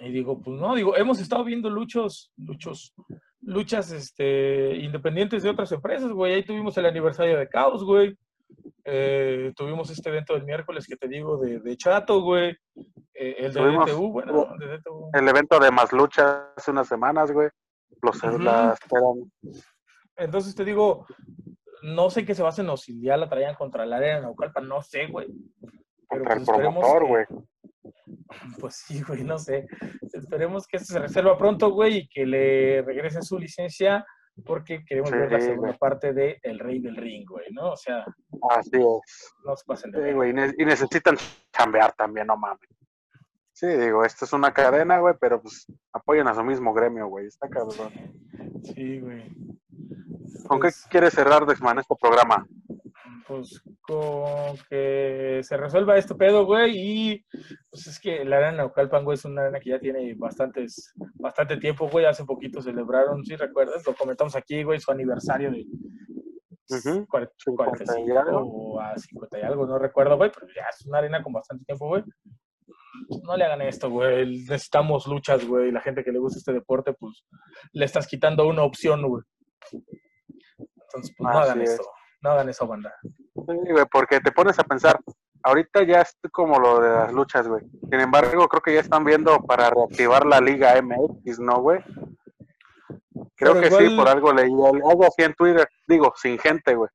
Y 0.00 0.10
digo, 0.10 0.40
pues 0.40 0.58
no, 0.58 0.74
digo, 0.74 0.96
hemos 0.96 1.20
estado 1.20 1.44
viendo 1.44 1.70
luchos, 1.70 2.32
luchos, 2.36 2.94
luchas 3.40 3.92
este, 3.92 4.76
independientes 4.76 5.42
de 5.42 5.50
otras 5.50 5.70
empresas, 5.70 6.10
güey. 6.10 6.34
Ahí 6.34 6.44
tuvimos 6.44 6.76
el 6.78 6.86
aniversario 6.86 7.38
de 7.38 7.48
Caos, 7.48 7.84
güey. 7.84 8.16
Eh, 8.84 9.52
tuvimos 9.56 9.90
este 9.90 10.08
evento 10.08 10.34
del 10.34 10.44
miércoles 10.44 10.86
que 10.86 10.96
te 10.96 11.08
digo 11.08 11.36
de, 11.38 11.60
de 11.60 11.76
Chato, 11.76 12.20
güey. 12.20 12.56
Eh, 13.22 13.36
el 13.38 13.52
de 13.52 13.60
Tuvimos- 13.60 13.86
DTU, 13.88 14.10
bueno, 14.10 14.46
de 14.58 14.66
DTU. 14.78 15.10
El 15.12 15.28
evento 15.28 15.60
de 15.60 15.70
Más 15.70 15.92
Lucha 15.92 16.52
hace 16.56 16.72
unas 16.72 16.88
semanas, 16.88 17.30
güey. 17.30 17.48
Los 18.02 18.16
Ujú. 18.22 18.38
las 18.40 18.78
eran 18.90 19.30
Entonces 20.16 20.54
te 20.56 20.64
digo, 20.64 21.06
no 21.82 22.10
sé 22.10 22.24
qué 22.24 22.34
se 22.34 22.42
basen 22.42 22.68
o 22.68 22.76
si 22.76 23.00
ya 23.00 23.16
la 23.16 23.28
traían 23.28 23.54
contra 23.54 23.84
el 23.84 23.92
área 23.92 24.16
de 24.16 24.22
Naucalpan, 24.22 24.66
no 24.66 24.82
sé, 24.82 25.06
güey. 25.06 25.28
Pero 26.08 26.24
contra 26.24 26.44
pues 26.44 26.58
promotor, 26.58 27.06
güey. 27.06 27.24
Pues 28.60 28.76
sí, 28.86 29.02
güey, 29.02 29.22
no 29.24 29.38
sé. 29.38 29.66
Esperemos 30.12 30.66
que 30.66 30.78
esto 30.78 30.94
se 30.94 30.98
reserva 30.98 31.36
pronto, 31.36 31.70
güey, 31.70 31.98
y 31.98 32.08
que 32.08 32.24
le 32.26 32.82
regresen 32.82 33.22
su 33.22 33.38
licencia 33.38 34.04
porque 34.46 34.82
queremos 34.86 35.10
ver 35.10 35.30
la 35.30 35.38
Sí, 35.40 35.46
segunda 35.48 35.76
parte 35.76 36.12
de 36.14 36.38
El 36.42 36.58
Rey 36.58 36.80
del 36.80 36.96
Ring, 36.96 37.26
güey, 37.28 37.52
¿no? 37.52 37.72
O 37.72 37.76
sea, 37.76 38.04
Así 38.50 38.70
es. 38.74 39.32
no 39.44 39.54
se 39.56 39.64
pasen 39.66 39.90
de 39.90 40.08
Sí, 40.08 40.12
güey. 40.14 40.30
Y 40.30 40.64
necesitan 40.64 41.16
chambear 41.52 41.92
también, 41.92 42.26
no 42.26 42.36
mames. 42.36 42.68
Sí, 43.62 43.68
digo, 43.68 44.04
esto 44.04 44.24
es 44.24 44.32
una 44.32 44.52
cadena, 44.52 44.98
güey, 44.98 45.14
pero 45.20 45.40
pues 45.40 45.66
apoyen 45.92 46.26
a 46.26 46.34
su 46.34 46.42
mismo 46.42 46.74
gremio, 46.74 47.06
güey. 47.06 47.26
Está 47.26 47.48
cabrón. 47.48 47.92
Sí, 48.64 48.98
güey. 48.98 49.22
¿Con 50.48 50.58
qué 50.58 50.62
Pues- 50.62 50.84
quieres 50.90 51.12
cerrar, 51.14 51.46
Dexman, 51.46 51.78
este 51.78 51.94
programa? 52.00 52.44
pues 53.28 53.62
con 53.82 54.56
que 54.68 55.40
se 55.44 55.56
resuelva 55.56 55.96
este 55.96 56.16
pedo, 56.16 56.44
güey, 56.44 56.72
y 56.74 57.24
pues 57.70 57.86
es 57.86 58.00
que 58.00 58.24
la 58.24 58.38
arena 58.38 58.58
Naucalpan, 58.64 59.04
güey, 59.04 59.14
es 59.14 59.24
una 59.24 59.42
arena 59.42 59.60
que 59.60 59.70
ya 59.70 59.78
tiene 59.78 60.12
bastantes, 60.14 60.92
bastante 61.14 61.56
tiempo, 61.56 61.88
güey, 61.88 62.04
hace 62.04 62.24
poquito 62.24 62.60
celebraron, 62.60 63.24
si 63.24 63.36
recuerdas, 63.36 63.86
lo 63.86 63.94
comentamos 63.94 64.34
aquí, 64.34 64.64
güey, 64.64 64.80
su 64.80 64.90
aniversario 64.90 65.52
de 65.52 65.64
Ujú, 66.68 67.06
40 67.06 67.32
50 67.38 67.46
y 67.46 67.54
45 67.54 68.18
algo. 68.18 68.40
o 68.40 68.80
a 68.80 68.98
50 68.98 69.38
y 69.38 69.42
algo, 69.42 69.66
no 69.66 69.78
recuerdo, 69.78 70.16
güey, 70.16 70.30
pero 70.34 70.48
ya 70.54 70.64
es 70.68 70.84
una 70.84 70.98
arena 70.98 71.22
con 71.22 71.32
bastante 71.32 71.64
tiempo, 71.64 71.86
güey. 71.86 72.02
No 73.24 73.36
le 73.36 73.44
hagan 73.44 73.62
esto, 73.62 73.90
güey, 73.90 74.26
necesitamos 74.26 75.06
luchas, 75.06 75.44
güey, 75.44 75.70
la 75.70 75.80
gente 75.80 76.04
que 76.04 76.12
le 76.12 76.18
gusta 76.18 76.38
este 76.38 76.52
deporte, 76.52 76.92
pues 76.92 77.24
le 77.72 77.84
estás 77.84 78.06
quitando 78.06 78.46
una 78.46 78.62
opción, 78.62 79.02
güey. 79.06 79.22
Entonces, 79.72 81.14
pues 81.16 81.32
no 81.32 81.38
hagan 81.38 81.60
es. 81.62 81.70
esto, 81.70 81.84
no 82.22 82.30
hagan 82.30 82.48
eso, 82.48 82.66
banda. 82.66 82.94
Sí, 83.02 83.70
güey, 83.70 83.84
porque 83.90 84.20
te 84.20 84.32
pones 84.32 84.58
a 84.58 84.64
pensar, 84.64 85.00
ahorita 85.42 85.82
ya 85.84 86.02
es 86.02 86.16
como 86.30 86.58
lo 86.58 86.80
de 86.80 86.88
las 86.88 87.12
luchas, 87.12 87.48
güey. 87.48 87.62
Sin 87.90 88.00
embargo, 88.00 88.48
creo 88.48 88.62
que 88.62 88.74
ya 88.74 88.80
están 88.80 89.04
viendo 89.04 89.38
para 89.40 89.70
reactivar 89.70 90.26
la 90.26 90.40
Liga 90.40 90.80
MX, 90.80 91.40
¿no, 91.40 91.60
güey? 91.60 91.80
Creo 93.36 93.54
Pero 93.54 93.60
que 93.60 93.70
sí, 93.70 93.96
por 93.96 94.08
algo 94.08 94.32
leí 94.32 94.50
algo 94.50 95.04
así 95.04 95.22
en 95.22 95.34
Twitter, 95.34 95.68
digo, 95.88 96.12
sin 96.16 96.38
gente, 96.38 96.74
güey. 96.74 96.90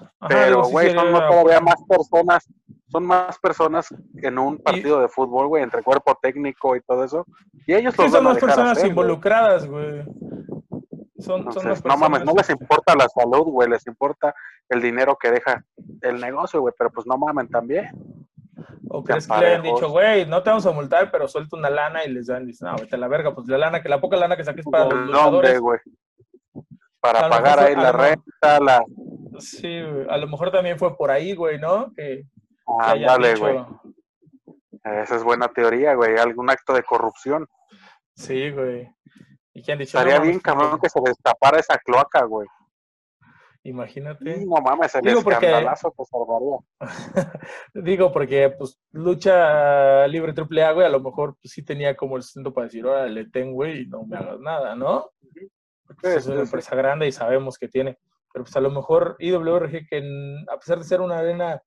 Ajá, 0.00 0.28
Pero, 0.28 0.64
sí 0.64 0.72
güey, 0.72 0.94
son 0.94 1.04
sería- 1.06 1.28
todavía 1.28 1.60
más 1.60 1.82
personas, 1.88 2.48
son 2.88 3.06
más 3.06 3.38
personas 3.38 3.88
en 4.22 4.38
un 4.38 4.58
partido 4.58 5.00
de 5.00 5.08
fútbol, 5.08 5.48
güey, 5.48 5.62
entre 5.62 5.82
cuerpo 5.82 6.16
técnico 6.20 6.76
y 6.76 6.80
todo 6.82 7.04
eso. 7.04 7.26
Y 7.66 7.74
ellos 7.74 7.96
los 7.96 8.10
son 8.10 8.24
van 8.24 8.32
más 8.34 8.38
personas 8.38 8.78
hacer, 8.78 8.88
involucradas, 8.88 9.66
güey. 9.66 10.04
Son, 11.18 11.52
son 11.52 11.64
no 11.84 11.96
mames, 11.96 12.24
no 12.24 12.32
les 12.36 12.48
importa 12.48 12.94
la 12.94 13.08
salud, 13.08 13.44
güey, 13.48 13.68
les 13.68 13.86
importa 13.86 14.34
el 14.68 14.80
dinero 14.80 15.16
que 15.20 15.32
deja 15.32 15.64
el 16.02 16.20
negocio, 16.20 16.60
güey, 16.60 16.72
pero 16.78 16.90
pues 16.90 17.06
no 17.06 17.18
mamen 17.18 17.48
también. 17.48 17.88
¿O 18.90 19.02
crees 19.04 19.26
que 19.26 19.34
le 19.34 19.40
parejos. 19.40 19.62
dicho, 19.64 19.90
güey, 19.90 20.26
no 20.26 20.42
te 20.42 20.50
vamos 20.50 20.64
a 20.66 20.70
multar, 20.72 21.10
pero 21.10 21.28
suelta 21.28 21.56
una 21.56 21.68
lana 21.70 22.04
y 22.04 22.10
les 22.12 22.26
dan, 22.28 22.46
dicen, 22.46 22.68
no, 22.68 22.76
vete 22.76 22.94
a 22.96 22.98
la 22.98 23.08
verga, 23.08 23.34
pues 23.34 23.46
la 23.48 23.58
lana, 23.58 23.82
que 23.82 23.88
la 23.88 24.00
poca 24.00 24.16
lana 24.16 24.36
que 24.36 24.44
saques 24.44 24.64
para 24.64 24.84
los 24.84 24.94
¿Dónde, 24.94 25.12
luchadores. 25.12 25.60
güey? 25.60 25.78
Para 27.00 27.28
pagar 27.28 27.58
mejor 27.58 27.68
ahí 27.68 27.76
la 27.76 27.92
renta, 27.92 28.60
la... 28.60 28.84
Sí, 29.40 29.76
a 30.08 30.16
lo 30.16 30.26
mejor 30.28 30.50
también 30.50 30.78
fue 30.78 30.96
por 30.96 31.10
ahí, 31.10 31.34
güey, 31.34 31.58
¿no? 31.58 31.92
Que, 31.94 32.24
que 32.24 32.98
dicho- 33.32 33.40
güey. 33.40 33.64
Esa 35.02 35.16
es 35.16 35.22
buena 35.24 35.48
teoría, 35.48 35.94
güey. 35.94 36.16
Algún 36.18 36.48
acto 36.50 36.72
de 36.72 36.82
corrupción. 36.82 37.46
Sí, 38.14 38.50
güey. 38.50 38.88
Y 39.52 39.62
que 39.62 39.72
han 39.72 39.78
dicho, 39.78 39.98
Estaría 39.98 40.18
no, 40.18 40.24
bien, 40.24 40.38
cabrón, 40.40 40.78
que 40.80 40.88
se 40.88 41.00
destapara 41.00 41.58
esa 41.58 41.76
cloaca, 41.78 42.24
güey. 42.24 42.46
Imagínate. 43.64 44.36
Sí, 44.38 44.46
no 44.46 44.60
mames, 44.62 44.94
el 44.94 45.02
Digo, 45.02 45.22
porque- 45.22 45.46
escandalazo 45.46 45.92
que 45.96 46.04
salvaría. 46.04 46.58
Digo, 47.74 48.12
porque, 48.12 48.50
pues, 48.56 48.78
lucha 48.92 50.06
libre 50.06 50.32
triple 50.32 50.62
A, 50.62 50.72
güey, 50.72 50.86
a 50.86 50.90
lo 50.90 51.00
mejor 51.00 51.36
pues, 51.42 51.52
sí 51.52 51.62
tenía 51.64 51.96
como 51.96 52.16
el 52.16 52.22
sustento 52.22 52.52
para 52.54 52.66
decir, 52.66 52.86
órale, 52.86 53.28
ten, 53.28 53.52
güey, 53.52 53.82
y 53.82 53.86
no 53.86 54.04
me 54.04 54.16
hagas 54.16 54.38
nada, 54.40 54.74
¿no? 54.74 55.10
Porque 55.86 56.08
Sí, 56.12 56.16
es 56.16 56.26
una 56.26 56.36
sí, 56.36 56.40
sí. 56.40 56.44
empresa 56.46 56.76
grande 56.76 57.08
y 57.08 57.12
sabemos 57.12 57.58
que 57.58 57.68
tiene. 57.68 57.98
Pero 58.32 58.44
pues 58.44 58.56
a 58.56 58.60
lo 58.60 58.70
mejor 58.70 59.16
IWRG, 59.18 59.86
que 59.88 59.98
en- 59.98 60.48
a 60.50 60.58
pesar 60.58 60.78
de 60.78 60.84
ser 60.84 61.00
una 61.00 61.18
arena 61.18 61.62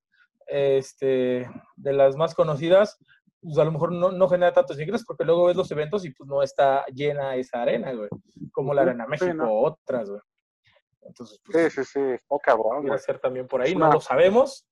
este, 0.47 1.49
de 1.75 1.93
las 1.93 2.15
más 2.15 2.35
conocidas, 2.35 2.97
pues 3.41 3.57
a 3.57 3.63
lo 3.63 3.71
mejor 3.71 3.91
no, 3.91 4.11
no 4.11 4.27
genera 4.29 4.53
tantos 4.53 4.79
ingresos 4.79 5.05
porque 5.05 5.23
luego 5.25 5.45
ves 5.45 5.55
los 5.55 5.71
eventos 5.71 6.05
y 6.05 6.11
pues 6.11 6.27
no 6.29 6.43
está 6.43 6.85
llena 6.87 7.35
esa 7.35 7.61
arena, 7.61 7.91
güey. 7.93 8.09
Como 8.51 8.73
la 8.73 8.81
Arena 8.83 9.05
sí, 9.05 9.09
México 9.11 9.33
¿no? 9.33 9.51
o 9.51 9.65
otras, 9.67 10.09
güey. 10.09 10.21
Entonces, 11.03 11.39
pues, 11.43 11.73
Sí, 11.73 11.83
sí, 11.83 11.91
sí, 11.91 11.99
está 12.11 12.35
cabrón, 12.43 12.77
pudiera 12.77 12.95
güey. 12.95 12.99
ser 12.99 13.17
también 13.19 13.47
por 13.47 13.61
ahí, 13.61 13.73
no 13.75 13.91
lo 13.91 13.99
sabemos. 13.99 14.67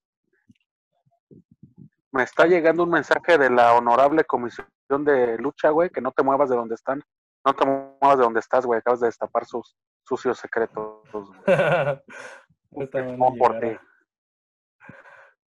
Me 2.12 2.22
está 2.24 2.46
llegando 2.46 2.82
un 2.84 2.90
mensaje 2.90 3.38
de 3.38 3.50
la 3.50 3.74
honorable 3.74 4.24
comisión 4.24 4.66
de 4.90 5.38
lucha, 5.38 5.70
güey, 5.70 5.90
que 5.90 6.00
no 6.00 6.12
te 6.12 6.22
muevas 6.22 6.50
de 6.50 6.56
donde 6.56 6.74
están. 6.74 7.02
No 7.44 7.54
te 7.54 7.64
muevas 7.64 8.18
de 8.18 8.24
donde 8.24 8.40
estás, 8.40 8.66
güey. 8.66 8.78
Acabas 8.78 9.00
de 9.00 9.06
destapar 9.06 9.44
sus 9.44 9.76
sucios 10.04 10.38
secretos, 10.38 11.02
Vamos 11.12 11.38
por 13.38 13.60
ti. 13.60 13.76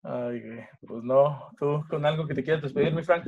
Ay, 0.03 0.41
güey. 0.41 0.67
Pues 0.87 1.03
no, 1.03 1.49
tú 1.57 1.83
con 1.89 2.05
algo 2.05 2.27
que 2.27 2.33
te 2.33 2.43
quieras 2.43 2.61
despedir, 2.61 2.93
mi 2.93 3.03
Frank. 3.03 3.25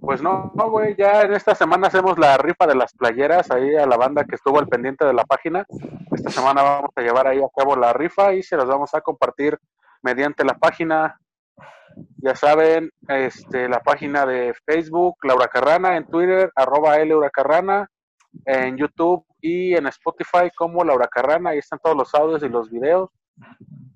Pues 0.00 0.22
no, 0.22 0.52
no, 0.54 0.70
güey, 0.70 0.94
ya 0.96 1.22
en 1.22 1.32
esta 1.32 1.54
semana 1.54 1.88
hacemos 1.88 2.16
la 2.18 2.36
rifa 2.38 2.66
de 2.66 2.76
las 2.76 2.94
playeras 2.94 3.50
ahí 3.50 3.74
a 3.74 3.86
la 3.86 3.96
banda 3.96 4.24
que 4.24 4.36
estuvo 4.36 4.58
al 4.58 4.68
pendiente 4.68 5.04
de 5.04 5.12
la 5.12 5.24
página. 5.24 5.66
Esta 6.12 6.30
semana 6.30 6.62
vamos 6.62 6.90
a 6.94 7.00
llevar 7.00 7.26
ahí 7.26 7.38
a 7.38 7.48
cabo 7.56 7.74
la 7.74 7.92
rifa 7.92 8.32
y 8.32 8.42
se 8.42 8.56
las 8.56 8.66
vamos 8.66 8.94
a 8.94 9.00
compartir 9.00 9.58
mediante 10.02 10.44
la 10.44 10.54
página 10.54 11.18
Ya 12.18 12.34
saben, 12.34 12.90
este, 13.08 13.68
la 13.68 13.80
página 13.80 14.26
de 14.26 14.54
Facebook, 14.66 15.16
Laura 15.22 15.48
Carrana, 15.48 15.96
en 15.96 16.06
Twitter, 16.06 16.52
arroba 16.54 16.98
Laura 17.04 17.30
Carrana, 17.30 17.90
en 18.44 18.76
YouTube 18.76 19.24
y 19.40 19.74
en 19.74 19.86
Spotify 19.86 20.50
como 20.54 20.84
Laura 20.84 21.08
Carrana, 21.08 21.50
ahí 21.50 21.58
están 21.58 21.78
todos 21.82 21.96
los 21.96 22.14
audios 22.14 22.42
y 22.42 22.48
los 22.48 22.70
videos. 22.70 23.10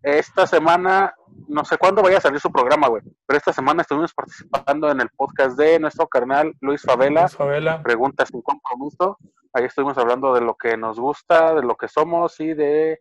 Esta 0.02 0.46
semana, 0.46 1.14
no 1.48 1.64
sé 1.64 1.76
cuándo 1.76 2.02
vaya 2.02 2.18
a 2.18 2.22
salir 2.22 2.40
su 2.40 2.50
programa, 2.50 2.88
güey, 2.88 3.02
pero 3.26 3.36
esta 3.36 3.52
semana 3.52 3.82
estuvimos 3.82 4.14
participando 4.14 4.90
en 4.90 5.00
el 5.00 5.10
podcast 5.10 5.58
de 5.58 5.78
nuestro 5.78 6.06
carnal 6.08 6.54
Luis 6.60 6.82
Favela, 6.82 7.22
Luis 7.22 7.36
Favela. 7.36 7.82
Preguntas 7.82 8.28
sin 8.28 8.40
compromiso. 8.40 9.18
Ahí 9.52 9.64
estuvimos 9.64 9.98
hablando 9.98 10.32
de 10.32 10.40
lo 10.40 10.54
que 10.54 10.76
nos 10.76 10.98
gusta, 10.98 11.54
de 11.54 11.62
lo 11.62 11.76
que 11.76 11.88
somos 11.88 12.38
y 12.40 12.54
de 12.54 12.98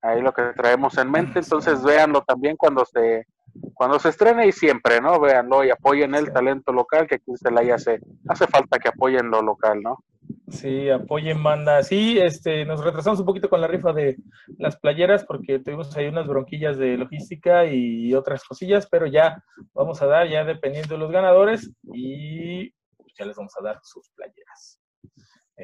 ahí 0.00 0.22
lo 0.22 0.32
que 0.32 0.42
traemos 0.56 0.96
en 0.96 1.10
mente. 1.10 1.40
Entonces 1.40 1.82
véanlo 1.82 2.22
también 2.22 2.56
cuando 2.56 2.84
se 2.84 3.26
cuando 3.74 3.98
se 3.98 4.08
estrene 4.10 4.46
y 4.46 4.52
siempre, 4.52 5.00
¿no? 5.00 5.18
Véanlo 5.20 5.64
y 5.64 5.70
apoyen 5.70 6.14
el 6.14 6.26
Sí. 6.26 6.32
talento 6.32 6.72
local, 6.72 7.06
que 7.06 7.16
aquí 7.16 7.36
se 7.36 7.50
la 7.50 7.60
hace, 7.74 8.00
hace 8.28 8.46
falta 8.46 8.78
que 8.78 8.88
apoyen 8.88 9.30
lo 9.30 9.42
local, 9.42 9.80
¿no? 9.82 9.98
Sí, 10.48 10.88
apoyen 10.90 11.42
banda. 11.42 11.82
Sí, 11.82 12.18
este, 12.18 12.64
nos 12.64 12.82
retrasamos 12.84 13.20
un 13.20 13.26
poquito 13.26 13.48
con 13.48 13.60
la 13.60 13.66
rifa 13.66 13.92
de 13.92 14.16
las 14.58 14.76
playeras 14.78 15.24
porque 15.24 15.58
tuvimos 15.58 15.94
ahí 15.96 16.06
unas 16.08 16.26
bronquillas 16.26 16.76
de 16.78 16.96
logística 16.98 17.66
y 17.66 18.14
otras 18.14 18.44
cosillas, 18.44 18.86
pero 18.90 19.06
ya 19.06 19.42
vamos 19.74 20.00
a 20.02 20.06
dar, 20.06 20.28
ya 20.28 20.44
dependiendo 20.44 20.94
de 20.94 21.00
los 21.00 21.10
ganadores, 21.10 21.70
y 21.92 22.70
ya 23.18 23.24
les 23.26 23.36
vamos 23.36 23.52
a 23.58 23.62
dar 23.64 23.78
sus 23.82 24.10
playeras. 24.10 24.80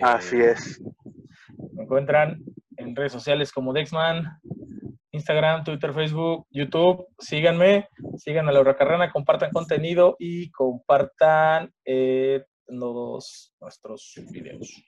Así 0.03 0.37
Eh, 0.37 0.51
es. 0.53 0.83
Me 1.73 1.85
encuentran 1.85 2.43
en 2.77 2.97
redes 2.97 3.13
sociales 3.13 3.53
como 3.53 3.73
Dexman, 3.73 4.25
Instagram, 5.15 5.63
Twitter, 5.63 5.95
Facebook, 5.95 6.47
YouTube. 6.51 7.07
Síganme, 7.19 7.89
sigan 8.17 8.49
a 8.49 8.53
Laura 8.53 8.77
Carrana, 8.77 9.13
compartan 9.13 9.53
contenido 9.53 10.17
y 10.19 10.51
compartan 10.51 11.73
eh, 11.85 12.43
nuestros 12.67 14.15
videos. 14.33 14.85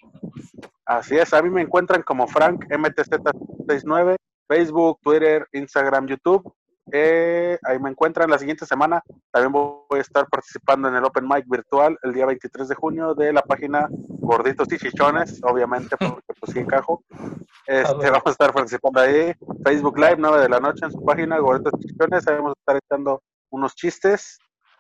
Así 0.85 1.16
es. 1.16 1.33
A 1.33 1.43
mí 1.43 1.51
me 1.51 1.62
encuentran 1.62 2.03
como 2.03 2.27
Frank 2.27 2.64
MTZ69, 2.68 4.16
Facebook, 4.49 4.99
Twitter, 5.03 5.47
Instagram, 5.53 6.09
YouTube. 6.09 6.53
Eh, 6.93 7.59
ahí 7.64 7.78
me 7.78 7.91
encuentran 7.91 8.30
la 8.30 8.39
siguiente 8.39 8.66
semana. 8.66 9.03
También 9.30 9.53
voy 9.53 9.99
a 9.99 10.01
estar 10.01 10.26
participando 10.28 10.89
en 10.89 10.95
el 10.95 11.05
Open 11.05 11.26
Mic 11.26 11.45
virtual 11.49 11.99
el 12.03 12.12
día 12.12 12.26
23 12.26 12.68
de 12.68 12.74
junio 12.74 13.14
de 13.14 13.32
la 13.32 13.43
página 13.43 13.89
Gorditos 13.91 14.72
y 14.72 14.78
Chichones, 14.78 15.41
obviamente, 15.43 15.97
porque 15.99 16.32
pues 16.41 16.53
sí 16.53 16.61
encajo. 16.61 17.03
Este, 17.66 17.95
bueno. 17.95 18.12
vamos 18.12 18.26
a 18.26 18.30
estar 18.30 18.53
participando 18.53 19.01
ahí. 19.01 19.32
Facebook 19.64 19.99
Live, 19.99 20.16
9 20.18 20.41
de 20.41 20.49
la 20.49 20.61
noche 20.61 20.84
en 20.84 20.93
su 20.93 21.05
página 21.05 21.39
Gorditos 21.39 21.72
y 21.80 21.89
Chichones. 21.89 22.26
Ahí 22.28 22.37
vamos 22.37 22.55
a 22.57 22.61
estar 22.61 22.76
echando 22.76 23.22
unos 23.51 23.74
chistes. 23.74 24.39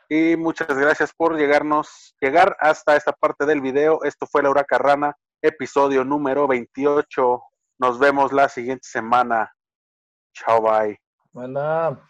Y 0.08 0.36
muchas 0.36 0.68
gracias 0.68 1.12
por 1.12 1.36
llegarnos, 1.36 2.14
llegar 2.20 2.56
hasta 2.60 2.94
esta 2.94 3.12
parte 3.12 3.44
del 3.44 3.60
video. 3.60 4.04
Esto 4.04 4.26
fue 4.26 4.42
Laura 4.42 4.62
Carrana, 4.62 5.16
episodio 5.42 6.04
número 6.04 6.46
28. 6.46 7.42
Nos 7.78 7.98
vemos 7.98 8.32
la 8.32 8.48
siguiente 8.48 8.86
semana. 8.88 9.52
Chao, 10.32 10.62
bye. 10.62 11.05
Banda. 11.36 12.00